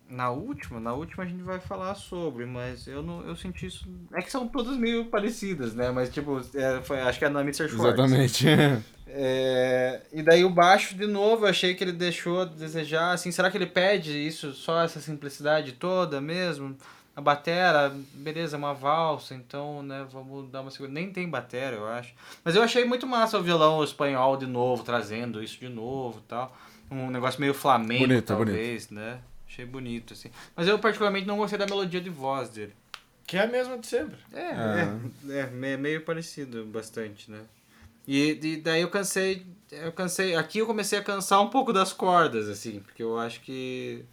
[0.08, 3.88] Na última, na última a gente vai falar sobre, mas eu não, eu senti isso.
[4.12, 5.90] É que são todas meio parecidas, né?
[5.90, 7.66] Mas tipo, é, foi- acho que é na Mr.
[7.68, 7.98] Schwartz.
[7.98, 8.44] Exatamente.
[9.14, 13.30] É, e daí o baixo, de novo, eu achei que ele deixou a desejar, assim,
[13.30, 16.74] será que ele pede isso, só essa simplicidade toda mesmo?
[17.14, 20.90] A batera, beleza, é uma valsa, então, né, vamos dar uma segura.
[20.90, 22.14] Nem tem batera, eu acho.
[22.42, 26.28] Mas eu achei muito massa o violão espanhol de novo, trazendo isso de novo e
[26.28, 26.56] tal.
[26.92, 29.18] Um negócio meio flamengo, Bonito, talvez, né?
[29.48, 30.30] Achei bonito, assim.
[30.56, 32.72] Mas eu particularmente não gostei da melodia de voz dele.
[33.26, 34.16] Que é a mesma de sempre.
[34.32, 34.98] É, Ah.
[35.28, 37.40] é, é, me- meio parecido bastante, né?
[38.06, 41.92] E, e daí eu cansei, eu cansei, aqui eu comecei a cansar um pouco das
[41.92, 44.04] cordas, assim, porque eu acho que,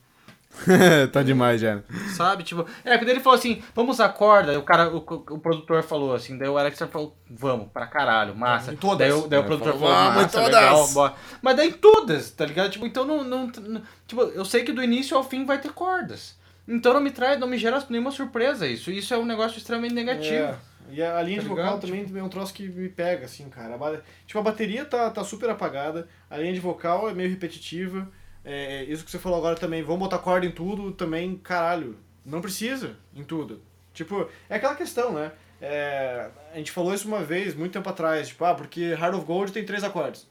[1.14, 1.80] tá demais já.
[2.16, 5.84] sabe, tipo, é, quando ele falou assim, vamos usar corda, o cara, o, o produtor
[5.84, 8.74] falou assim, daí o Alex falou, vamos, pra caralho, massa.
[8.74, 8.98] Em todas.
[8.98, 11.14] Daí, o- daí o É, produtor falou, falou, "Vamos em massa, todas." legal, bora.
[11.42, 12.72] Mas daí em todas, tá ligado?
[12.72, 15.72] Tipo, então não, não, não- tipo, eu sei que do início ao fim vai ter
[15.72, 16.38] cordas.
[16.68, 18.92] Então não me traz, não me gera nenhuma surpresa isso.
[18.92, 20.36] Isso é um negócio extremamente negativo.
[20.36, 20.56] É.
[20.92, 21.82] E a, linha Tá de vocal ligado?
[21.82, 23.78] também é um troço que me pega, assim, cara.
[24.26, 28.08] Tipo, a bateria tá, tá super apagada, a linha de vocal é meio repetitiva.
[28.52, 31.96] É, isso que você falou agora também, vamos botar corda em tudo, também, caralho.
[32.26, 33.62] Não precisa em tudo.
[33.94, 35.32] Tipo, é aquela questão, né?
[35.62, 39.26] É, a gente falou isso uma vez, muito tempo atrás, tipo, ah, porque Heart of
[39.26, 40.28] Gold tem três acordes.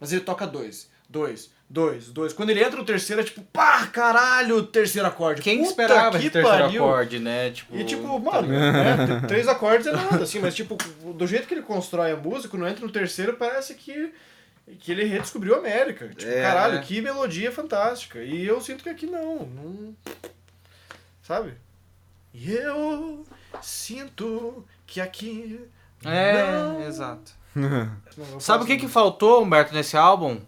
[0.00, 2.32] Mas ele toca dois, dois, dois, dois.
[2.32, 5.42] Quando ele entra no terceiro, é tipo, pá, caralho, terceiro acorde.
[5.42, 6.84] Quem Puta esperava que esse terceiro pariu.
[6.84, 7.50] acorde, né?
[7.50, 10.76] Tipo, E tipo, tá mano, né, três acordes é nada, assim, mas tipo,
[11.12, 14.12] do jeito que ele constrói a música, quando entra no terceiro, parece que,
[14.80, 16.08] que ele redescobriu a América.
[16.08, 16.42] Tipo, É.
[16.42, 18.20] caralho, que melodia fantástica.
[18.22, 19.94] E eu sinto que aqui não, não.
[21.22, 21.54] Sabe?
[22.34, 23.24] E eu
[23.62, 25.60] sinto que aqui.
[26.04, 27.32] É, não- exato.
[27.54, 30.40] não, Sabe o que que faltou, Humberto, nesse álbum?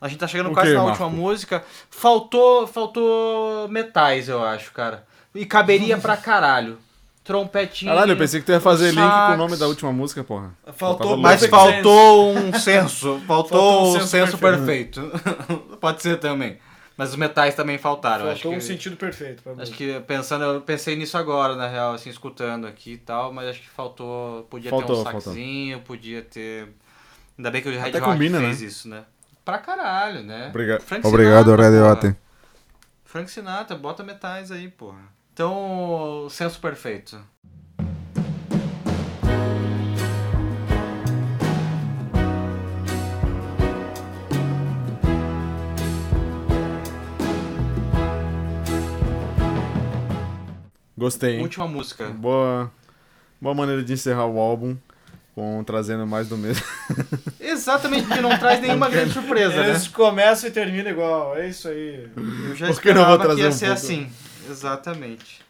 [0.00, 0.90] A gente tá chegando O quase na Marco?
[1.04, 1.64] última música.
[1.90, 5.06] Faltou, faltou metais, eu acho, cara.
[5.34, 6.78] E caberia pra caralho.
[7.26, 7.90] Trompetinho.
[7.92, 9.38] Caralho, eu pensei que tu ia fazer link com o sax.
[9.38, 10.56] nome da última música, porra.
[10.74, 13.20] Faltou Mas faltou um senso.
[13.26, 15.02] Faltou, Faltou um um senso senso perfeito.
[15.80, 16.58] Pode ser também.
[16.96, 18.24] Mas os metais também faltaram.
[18.26, 18.60] Faltou acho um que...
[18.64, 22.92] sentido perfeito pra Acho que pensando, eu pensei nisso agora, na real, assim, escutando aqui
[22.92, 24.44] e tal, mas acho que faltou.
[24.44, 25.20] Podia ter Faltou, um faltou.
[25.20, 26.68] saxinho, podia ter.
[27.36, 28.66] Ainda bem que o Red Até Hot combina, fez né?
[28.66, 29.02] isso, né?
[29.44, 30.48] Pra caralho, né?
[30.48, 31.92] Obriga- Frank Obrigado, Sinatra, porra.
[31.92, 32.16] Hot.
[33.04, 35.15] Frank Sinatra, bota metais aí, porra.
[35.36, 37.22] Então, senso perfeito.
[50.96, 51.34] Gostei.
[51.36, 51.42] hein?
[51.42, 52.06] Última música.
[52.08, 52.72] Boa,
[53.38, 54.74] boa maneira de encerrar o álbum,
[55.34, 56.64] com trazendo mais do mesmo.
[57.38, 59.68] Exatamente, porque não traz nenhuma grande surpresa, né?
[59.68, 62.08] Eles começam e terminam igual, é isso aí.
[62.48, 63.80] Eu já Por que não vou esperava que trazer ia um ser pouco?
[63.82, 64.10] assim.
[64.48, 65.44] Exatamente.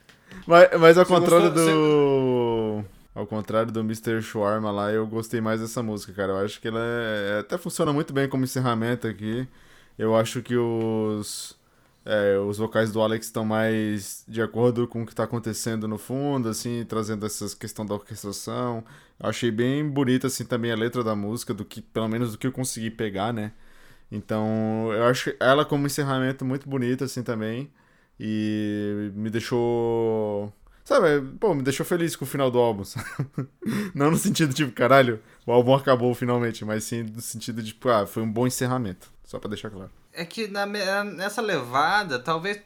[0.46, 2.84] Mas, mas ao Você contrário gostou- do.
[3.14, 4.20] Ao contrário do Mr.
[4.20, 6.32] Shawarma lá, eu gostei mais dessa música, cara.
[6.32, 9.48] Eu acho que ela é- até funciona muito bem como encerramento aqui.
[9.98, 11.56] Eu acho que os.
[12.04, 15.98] é, os vocais do Alex estão mais de acordo com o que está acontecendo no
[15.98, 18.84] fundo, assim, trazendo essa questão da orquestração.
[19.18, 22.38] Eu achei bem bonita, assim, também a letra da música, do que, pelo menos do
[22.38, 23.52] que eu consegui pegar, né?
[24.12, 27.70] Então, eu acho ela como encerramento muito bonita, assim, também.
[28.18, 30.52] E me deixou.
[30.84, 32.84] Sabe, pô, me deixou feliz com o final do álbum.
[32.84, 33.06] sabe?
[33.94, 37.88] Não no sentido, tipo, caralho, o álbum acabou finalmente, mas sim no sentido de, tipo,
[37.88, 39.10] ah, foi um bom encerramento.
[39.24, 39.90] Só pra deixar claro.
[40.12, 40.64] É que na,
[41.04, 42.60] nessa levada, talvez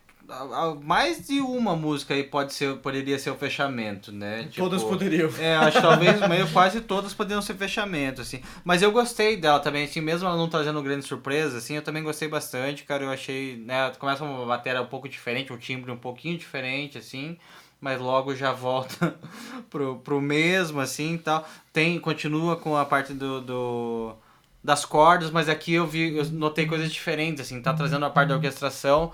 [0.82, 4.44] mais de uma música aí pode ser, poderia ser o fechamento, né?
[4.44, 5.30] Tipo, Todas poderiam.
[5.38, 8.40] É, acho que talvez meio quase todas poderiam ser fechamento, assim.
[8.64, 12.02] Mas eu gostei dela também, assim, mesmo ela não trazendo grande surpresa, assim, eu também
[12.02, 13.04] gostei bastante, cara.
[13.04, 17.36] Eu achei, né, começa uma bateria um pouco diferente, um timbre um pouquinho diferente, assim.
[17.80, 19.14] Mas logo já volta
[19.70, 21.46] pro, pro mesmo, assim, tal.
[21.72, 23.40] Tem, continua com a parte do...
[23.40, 24.14] do
[24.62, 28.28] das cordas, mas aqui eu vi, eu notei coisas diferentes, assim, tá trazendo a parte
[28.28, 29.10] da orquestração,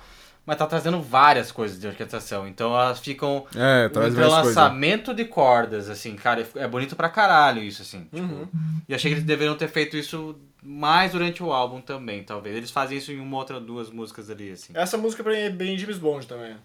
[0.47, 2.47] mas tá trazendo várias coisas de orquestração.
[2.47, 4.09] Então elas ficam É, um traz coisa.
[4.09, 8.05] entrelaçamento de cordas, assim, cara, é bonito pra caralho isso, assim.
[8.05, 8.49] Tipo, Uhum.
[8.89, 12.57] E achei que eles deveriam ter feito isso mais durante o álbum também, talvez.
[12.57, 14.73] Eles fazem isso em uma outra, duas músicas ali, assim.
[14.75, 16.57] Essa música pra mim é bem James Bond também.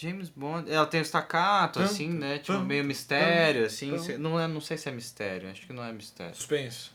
[0.00, 2.38] James Bond, ela tem o staccato, assim, né?
[2.38, 3.92] Tipo, meio mistério, assim.
[4.16, 6.34] Não, é, não sei se é mistério, acho que não é mistério.
[6.36, 6.90] Suspense.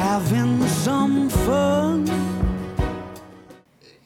[0.00, 2.04] Having some fun.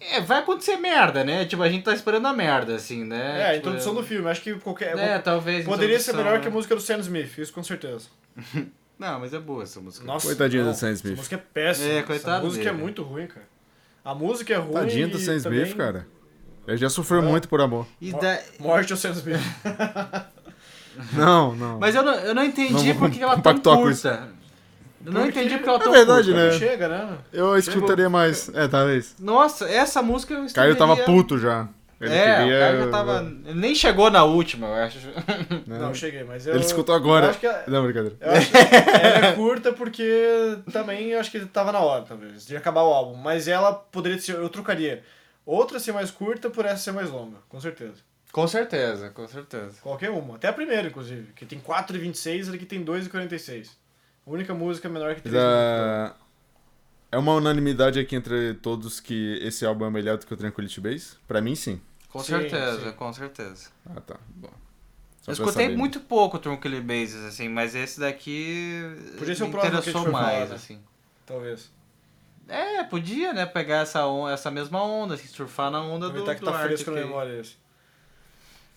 [0.01, 1.45] É, vai acontecer merda, né?
[1.45, 3.41] Tipo, a gente tá esperando a merda, assim, né?
[3.41, 4.29] É, a Tipo, introdução do filme.
[4.29, 4.97] Acho que qualquer.
[4.99, 5.65] É, talvez.
[5.65, 6.41] Poderia ser melhor né?
[6.41, 8.07] que a música do Sam Smith, isso com certeza.
[8.99, 10.05] Não, mas é boa essa música.
[10.07, 11.17] Nossa, Coitadinho não, do Sam Essa Smith.
[11.17, 11.89] música é péssima.
[11.93, 12.77] É, coitado música dele.
[12.77, 13.49] é muito ruim, cara.
[14.05, 14.73] A música é ruim.
[14.75, 16.07] Tadinho do Sam Smith, também- cara.
[16.69, 17.85] Ele já sofreu muito por amor.
[18.01, 19.41] E da- Morte ao Sam Smith.
[21.15, 21.79] Não, não.
[21.81, 24.29] Mas eu não, eu não entendi Não por que ela é tão curta.
[25.05, 26.51] Eu não Porque- entendi porque ela é É verdade, curta.
[26.53, 26.59] né?
[26.59, 27.19] Chega, né?
[27.33, 28.49] Eu escutaria mais.
[28.55, 29.15] É, talvez.
[29.19, 31.69] Nossa, essa música eu Caio tava puto já.
[32.01, 32.57] Ele é, queria...
[32.57, 33.33] o Caio já tava...
[33.47, 34.99] Ele nem chegou na última, eu acho.
[35.69, 36.55] Não, cheguei, mas eu.
[36.55, 37.27] Ele escutou agora.
[37.27, 38.17] Eu acho que, é- Não, brincadeira.
[38.21, 42.45] eu acho que ela é curta porque também eu acho que tava na hora, talvez,
[42.45, 43.15] de acabar o álbum.
[43.17, 44.35] Mas ela poderia ser.
[44.35, 45.03] Eu trocaria
[45.47, 47.95] outra ser mais curta por essa ser mais longa, com certeza.
[48.33, 49.75] Com certeza, com certeza.
[49.81, 50.35] Qualquer uma.
[50.37, 51.33] Até a primeira, inclusive.
[51.37, 53.69] Que tem 4,26 e aqui tem 2,46.
[54.27, 55.53] A única música menor que 3 minutos.
[55.53, 56.17] Da-
[57.11, 60.81] É uma unanimidade aqui entre todos que esse álbum é melhor do que o Tranquility
[60.81, 61.17] Base?
[61.29, 61.81] Pra mim, sim.
[62.09, 62.93] Com Sim, certeza, sim.
[62.97, 63.69] com certeza.
[63.87, 64.17] Ah, tá.
[64.35, 64.51] Bom.
[65.21, 65.77] Só eu escutei saber.
[65.77, 68.83] muito pouco Trunkly Bases, assim, mas esse daqui
[69.19, 70.57] Podia ser o me que interessou for falar, mais, né?
[70.57, 70.81] assim.
[71.27, 71.71] Talvez.
[72.49, 76.35] É, podia, né, pegar essa, on- essa mesma onda, assim, surfar na onda do, Aproveitar
[76.35, 77.57] que do tá Arctic fresco na memória esse.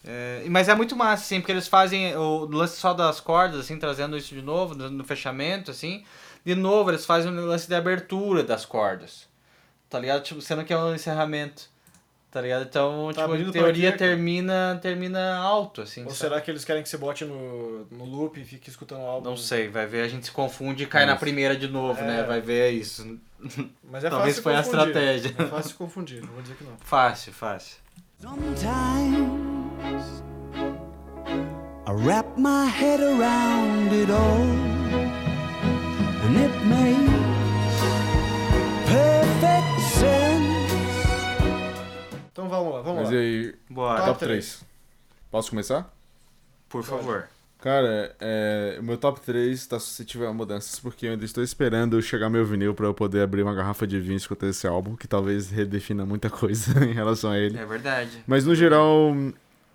[0.08, 3.78] É, mas é muito massa, assim, porque eles fazem o lance só das cordas, assim,
[3.80, 6.04] trazendo isso de novo, no, no fechamento, assim.
[6.46, 9.28] De novo, eles fazem o lance de abertura das cordas.
[9.90, 10.22] Tá ligado?
[10.24, 11.64] Tipo, sendo que é um encerramento.
[12.30, 12.64] Tá ligado?
[12.64, 16.02] Então, Tá tipo, pra teoria termina, termina alto, assim.
[16.04, 16.18] Ou sabe?
[16.20, 19.30] será que eles querem que você bote no, no loop e fique escutando o álbum?
[19.30, 22.06] Não sei, vai ver, a gente se confunde e cai na primeira de novo, É.
[22.06, 22.24] né?
[22.24, 23.18] Vai ver isso.
[23.90, 24.88] Mas é Talvez fácil foi a confundir.
[24.88, 25.36] estratégia.
[25.40, 26.78] É fácil se confundir, não vou dizer que não.
[26.82, 27.78] Fácil, fácil.
[28.22, 29.55] Sometimes
[31.88, 34.42] I wrap my head around it all,
[36.24, 37.12] and it makes
[38.88, 40.66] perfect sense.
[42.32, 43.18] Então vamos lá, vamos Mas lá.
[43.20, 44.66] aí, Bora, Top top 3.
[45.30, 45.94] Posso começar?
[46.68, 47.28] por favor.
[47.62, 52.00] Cara, é, o meu top 3 tá suscetível a mudanças porque eu ainda estou esperando
[52.02, 54.96] chegar meu vinil pra eu poder abrir uma garrafa de vinho e escutar esse álbum,
[54.96, 57.58] que talvez redefina muita coisa em relação a ele.
[57.58, 58.24] É verdade.
[58.28, 59.14] Mas no geral,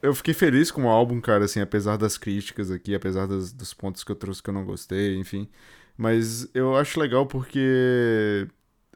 [0.03, 3.75] eu fiquei feliz com o álbum, cara, assim, apesar das críticas aqui, apesar das- dos
[3.75, 5.49] pontos que eu trouxe que eu não gostei, enfim.
[5.97, 8.49] Mas eu acho legal porque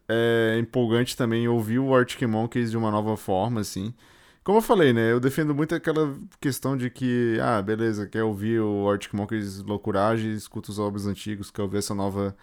[0.08, 3.94] é empolgante também ouvir o Arctic Monkeys de uma nova forma, assim.
[4.44, 8.60] Como eu falei, né, eu defendo muito aquela questão de que, ah, beleza, quer ouvir
[8.60, 12.36] o Arctic Monkeys loucuragem, escuta os álbuns antigos, quer ouvir essa nova,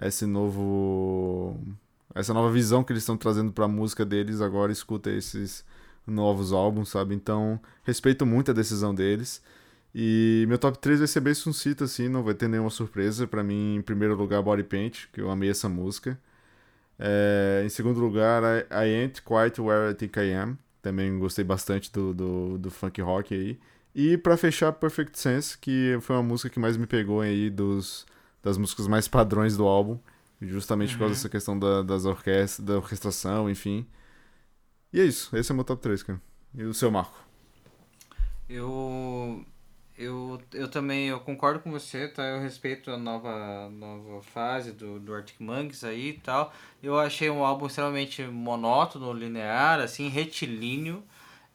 [0.00, 1.58] esse novo,
[2.14, 5.64] essa nova visão que eles estão trazendo pra música deles, agora escuta esses
[6.10, 7.14] novos álbuns, sabe?
[7.14, 9.42] Então, respeito muito a decisão deles.
[9.94, 13.26] E meu top 3 vai ser bem sucinto, assim, não vai ter nenhuma surpresa.
[13.26, 16.18] Pra mim, em primeiro lugar, Body Paint, que eu amei essa música.
[16.98, 20.58] É, em segundo lugar, I, I Ain't Quite Where I Think I Am.
[20.82, 23.58] Também gostei bastante do, do, do funk rock aí.
[23.94, 28.06] E pra fechar, Perfect Sense, que foi uma música que mais me pegou aí dos,
[28.42, 29.98] das músicas mais padrões do álbum.
[30.40, 33.84] Justamente por causa dessa questão da, das orquestras, da orquestração, enfim.
[34.92, 36.20] E é isso, esse é meu top 3, cara.
[36.54, 37.26] E o seu Marco?
[38.48, 39.44] Eu,
[39.98, 42.22] eu, eu também eu concordo com você, tá?
[42.22, 46.52] Eu respeito a nova, nova fase do, do Arctic Monkeys aí e tal.
[46.82, 51.04] Eu achei um álbum extremamente monótono, linear, assim, retilíneo.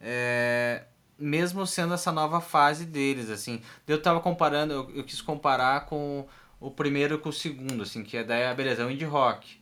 [0.00, 0.84] É,
[1.18, 3.60] mesmo sendo essa nova fase deles, assim.
[3.88, 6.26] Eu tava comparando, eu, eu quis comparar com
[6.60, 9.58] o primeiro com o segundo, assim, que é ah, beleza, é o indie rock.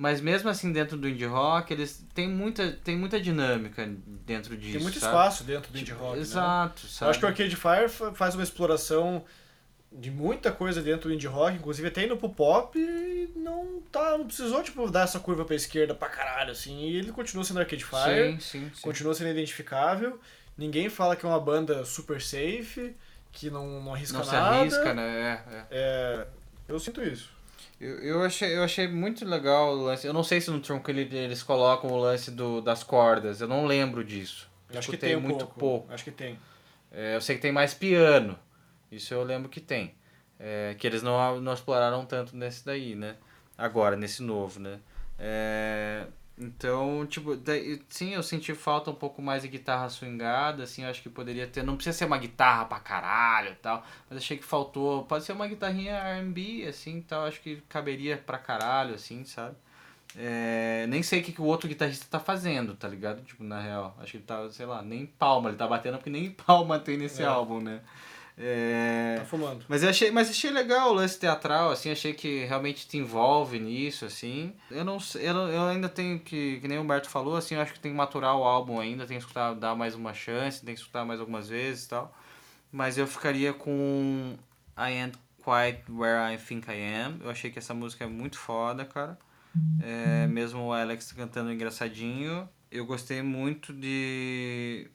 [0.00, 3.86] Mas mesmo assim, dentro do indie rock, eles têm muita, tem muita dinâmica
[4.24, 4.72] dentro disso.
[4.72, 5.12] Tem muito sabe?
[5.12, 6.22] espaço dentro do indie rock, né?
[6.22, 9.22] Exato, Eu acho que o Arcade Fire fa- faz uma exploração
[9.92, 12.78] de muita coisa dentro do indie rock, inclusive até indo pro pop
[13.36, 17.12] não tá, não precisou tipo dar essa curva pra esquerda pra caralho assim, e ele
[17.12, 18.80] continua sendo Arcade Fire, Sim, sim, sim.
[18.80, 20.18] continua sendo identificável.
[20.56, 22.96] Ninguém fala que é uma banda super safe,
[23.32, 24.56] que não, não arrisca Não se nada.
[24.56, 25.42] arrisca, né?
[25.50, 25.66] É, é.
[25.70, 26.26] É,
[26.68, 27.38] eu sinto isso.
[27.80, 30.06] Eu, eu, achei, eu achei muito legal o lance.
[30.06, 33.40] Eu não sei se no Tronco ele- eles colocam o lance do, das cordas.
[33.40, 34.50] Eu não lembro disso.
[34.70, 35.58] Eu Acho que tem um muito pouco.
[35.58, 35.92] pouco.
[35.94, 36.38] Acho que tem.
[36.92, 38.38] É, eu sei que tem mais piano.
[38.92, 39.94] Isso eu lembro que tem.
[40.38, 43.16] É, que eles não, não exploraram tanto nesse daí, né?
[43.56, 44.78] Agora, nesse novo, né?
[45.18, 46.06] É,
[46.40, 51.02] então, tipo, daí- sim, eu senti falta um pouco mais de guitarra swingada, assim, acho
[51.02, 51.62] que poderia ter.
[51.62, 55.04] Não precisa ser uma guitarra pra caralho e tal, mas achei que faltou.
[55.04, 59.54] Pode ser uma guitarrinha RB, assim, tal, acho que caberia pra caralho, assim, sabe?
[60.16, 63.22] É, nem sei o que, que o outro guitarrista tá fazendo, tá ligado?
[63.22, 63.96] Tipo, na real.
[64.00, 66.96] Acho que ele tá, sei lá, nem palma, ele tá batendo porque nem palma tem
[66.96, 67.26] nesse É.
[67.26, 67.80] álbum, né?
[68.38, 69.64] É, Tá fumando.
[69.68, 73.58] mas eu achei, mas achei legal o lance teatral, assim, achei que realmente te envolve
[73.58, 74.54] nisso, assim.
[74.70, 77.60] Eu não sei, eu, eu ainda tenho que, que nem o Humberto falou, assim, eu
[77.60, 80.64] acho que tem que maturar o álbum ainda, tem que escutar, dar mais uma chance,
[80.64, 82.14] tem que escutar mais algumas vezes e tal.
[82.72, 84.36] Mas eu ficaria com
[84.78, 87.18] I Ain't Quite Where I Think I Am.
[87.22, 89.18] Eu achei que essa música é muito foda, cara.
[89.82, 92.48] É, mesmo o Alex cantando engraçadinho.
[92.70, 94.88] Eu gostei muito de,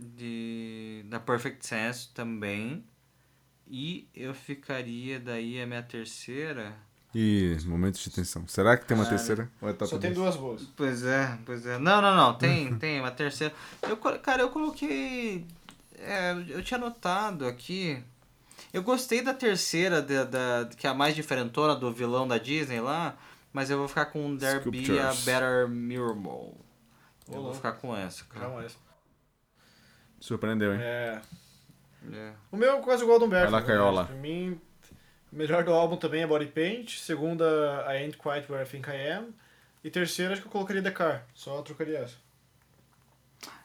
[0.00, 2.84] de da Perfect Sense também.
[3.68, 6.74] E eu ficaria daí a minha terceira.
[7.14, 8.46] Ih, momentos de tensão.
[8.48, 9.18] Será que tem uma Caralho.
[9.18, 9.50] terceira?
[9.60, 10.14] Ou é top Só tem 10?
[10.14, 10.62] duas boas.
[10.76, 11.78] Pois é, pois é.
[11.78, 12.34] Não, não, não.
[12.34, 13.54] Tem, tem uma terceira.
[13.82, 15.44] Eu, cara, eu coloquei.
[15.98, 18.02] é, eu tinha notado aqui.
[18.72, 22.80] Eu gostei da terceira, da, da, que é a mais diferentona do vilão da Disney
[22.80, 23.16] lá.
[23.52, 25.12] Mas eu vou ficar com There Be a.
[25.24, 26.54] Better Miracle.
[27.28, 28.46] Eu vou ficar com essa, cara.
[28.48, 28.76] Jamais.
[30.20, 30.80] Surpreendeu, hein?
[30.82, 31.20] É.
[32.12, 32.32] É.
[32.52, 33.50] O meu é quase igual ao do Humberto.
[33.50, 33.78] Vai lá, verdade.
[33.78, 34.04] Caiola.
[34.04, 34.60] Pra mim,
[35.32, 36.98] o melhor do álbum também é Body Paint.
[36.98, 39.28] Segunda, I Ain't Quite Where I Think I Am.
[39.82, 41.24] E terceira, acho que eu colocaria The Car.
[41.34, 42.16] Só trocaria essa.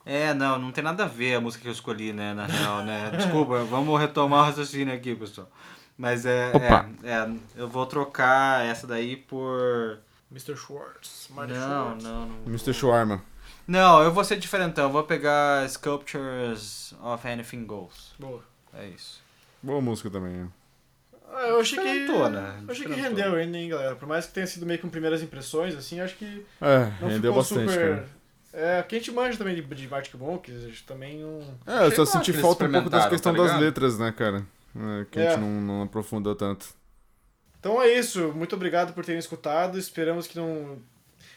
[0.06, 2.84] É, não, não tem nada a ver a música que eu escolhi, né, na real,
[2.84, 3.10] né?
[3.18, 5.50] Desculpa, vamos retomar o raciocínio aqui, pessoal.
[5.98, 10.00] Mas é, é, é, eu vou trocar essa daí por...
[10.32, 10.56] Mr.
[10.56, 11.28] Schwartz.
[11.32, 12.04] Marty Não, Schwartz.
[12.04, 12.46] não, não.
[12.46, 12.74] Mr.
[12.74, 13.24] Shawarma.
[13.68, 14.86] Não, eu vou ser diferentão.
[14.86, 18.14] Eu vou pegar Sculptures of Anything Goes.
[18.20, 18.44] Boa.
[18.74, 19.22] É isso.
[19.62, 20.48] Boa música também, né?
[21.34, 21.84] Ah, eu achei que.
[21.86, 23.96] Diferentona, Eu achei que rendeu ainda, hein, galera.
[23.96, 27.32] Por mais que tenha sido meio com primeiras impressões, assim, acho que É, não rendeu
[27.32, 27.90] ficou bastante, super.
[27.96, 28.10] cara.
[28.54, 31.42] É, quem te manja também de, de Arctic Monkeys, também não.
[31.66, 34.46] É, eu só senti falta um pouco das questões tá das letras, né, cara?
[34.76, 35.30] É, que a É.
[35.32, 36.68] gente não, não aprofundou tanto.
[37.60, 38.32] Então é isso.
[38.34, 39.78] Muito obrigado por terem escutado.
[39.78, 40.78] Esperamos que não.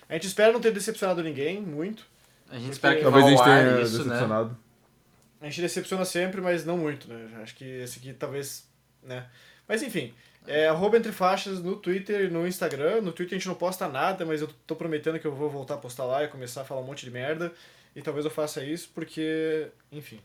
[0.09, 2.05] A gente espera não ter decepcionado ninguém, muito.
[2.50, 4.04] A gente espera que Talvez vá a gente tenha isso, né?
[4.04, 4.56] decepcionado.
[5.40, 7.28] A gente decepciona sempre, mas não muito, né?
[7.42, 8.66] Acho que esse aqui talvez,
[9.02, 9.26] né?
[9.68, 10.12] Mas enfim,
[10.46, 13.02] é arroba entre faixas no Twitter e no Instagram.
[13.02, 15.74] No Twitter a gente não posta nada, mas eu tô prometendo que eu vou voltar
[15.74, 17.52] a postar lá e começar a falar um monte de merda.
[17.94, 20.20] E talvez eu faça isso porque, enfim,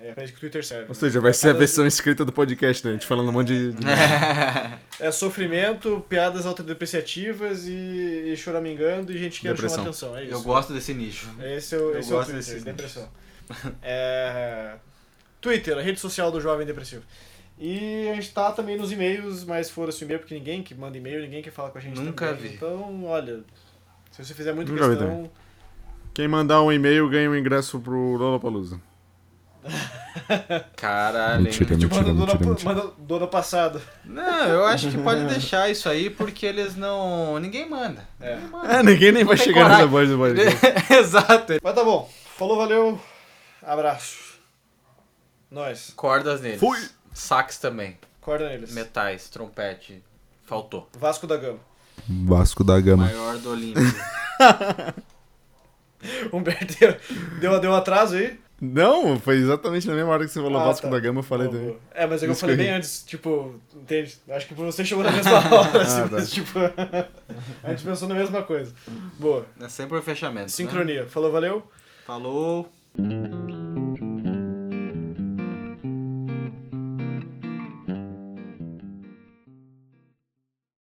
[0.00, 0.86] é pra isso que o Twitter serve.
[0.88, 2.90] Ou seja, vai ser a versão escrita do podcast, né?
[2.90, 3.72] A gente falando um monte de...
[3.72, 3.84] de-
[5.00, 7.72] É sofrimento, piadas autodepreciativas e,
[8.32, 9.78] e choramingando e gente querendo Depressão.
[9.78, 10.16] chamar atenção.
[10.16, 10.32] É isso.
[10.34, 11.28] Eu gosto desse nicho.
[11.40, 13.08] Esse é o, Eu esse é o gosto Twitter, desse depressão.
[13.82, 14.74] É...
[15.40, 17.02] Twitter, a rede social do jovem depressivo.
[17.58, 20.96] E a gente tá também nos e-mails, mas foda-se o e-mail, porque ninguém que manda
[20.96, 22.50] e-mail, ninguém quer falar com a gente Nunca também.
[22.50, 22.54] vi.
[22.56, 23.40] Então, olha,
[24.12, 25.30] se você fizer muita Nunca vi questão...
[26.14, 28.80] Quem mandar um e-mail ganha um ingresso pro Lollapalooza.
[30.76, 31.38] Caralho.
[31.38, 31.44] hein?
[31.44, 31.76] Mentira.
[31.76, 32.74] Tipo, manda do mentira, ano- mentira.
[32.98, 33.80] do ano passado.
[34.04, 37.38] Não, eu acho que pode deixar isso aí porque eles não.
[37.38, 38.06] Ninguém manda.
[38.20, 38.34] É.
[38.36, 38.72] Ninguém manda.
[38.74, 40.92] É, ninguém nem vai tem chegar nessa voz do podcast.
[40.92, 41.54] Exato.
[41.62, 42.10] Mas tá bom.
[42.36, 43.00] Falou, valeu.
[43.62, 44.16] Abraço.
[45.50, 45.92] Nós.
[45.96, 46.60] Cordas neles.
[46.60, 46.78] Fui.
[47.12, 47.98] Sax também.
[48.20, 48.72] Corda neles.
[48.72, 50.02] Metais, trompete.
[50.44, 50.88] Faltou.
[50.98, 51.58] Vasco da Gama.
[52.08, 53.04] Vasco da Gama.
[53.06, 53.82] Maior do Olímpio.
[56.32, 56.96] Humberto deu,
[57.40, 58.38] deu, deu um atraso aí.
[58.60, 60.92] Não, foi exatamente na mesma hora que você falou Ah, Vasco tá.
[60.92, 61.76] da Gama, eu falei também.
[61.94, 64.16] É, mas é que eu falei bem antes, tipo, entende?
[64.30, 66.08] Acho que você chegou na mesma hora, assim, Ah, tá.
[66.10, 66.58] mas tipo,
[67.62, 68.72] a gente pensou na mesma coisa.
[69.18, 69.46] Boa.
[69.60, 70.42] É sempre o fechamento.
[70.42, 70.48] né?
[70.48, 71.06] Sincronia.
[71.06, 71.62] Falou, valeu.
[72.04, 72.68] Falou.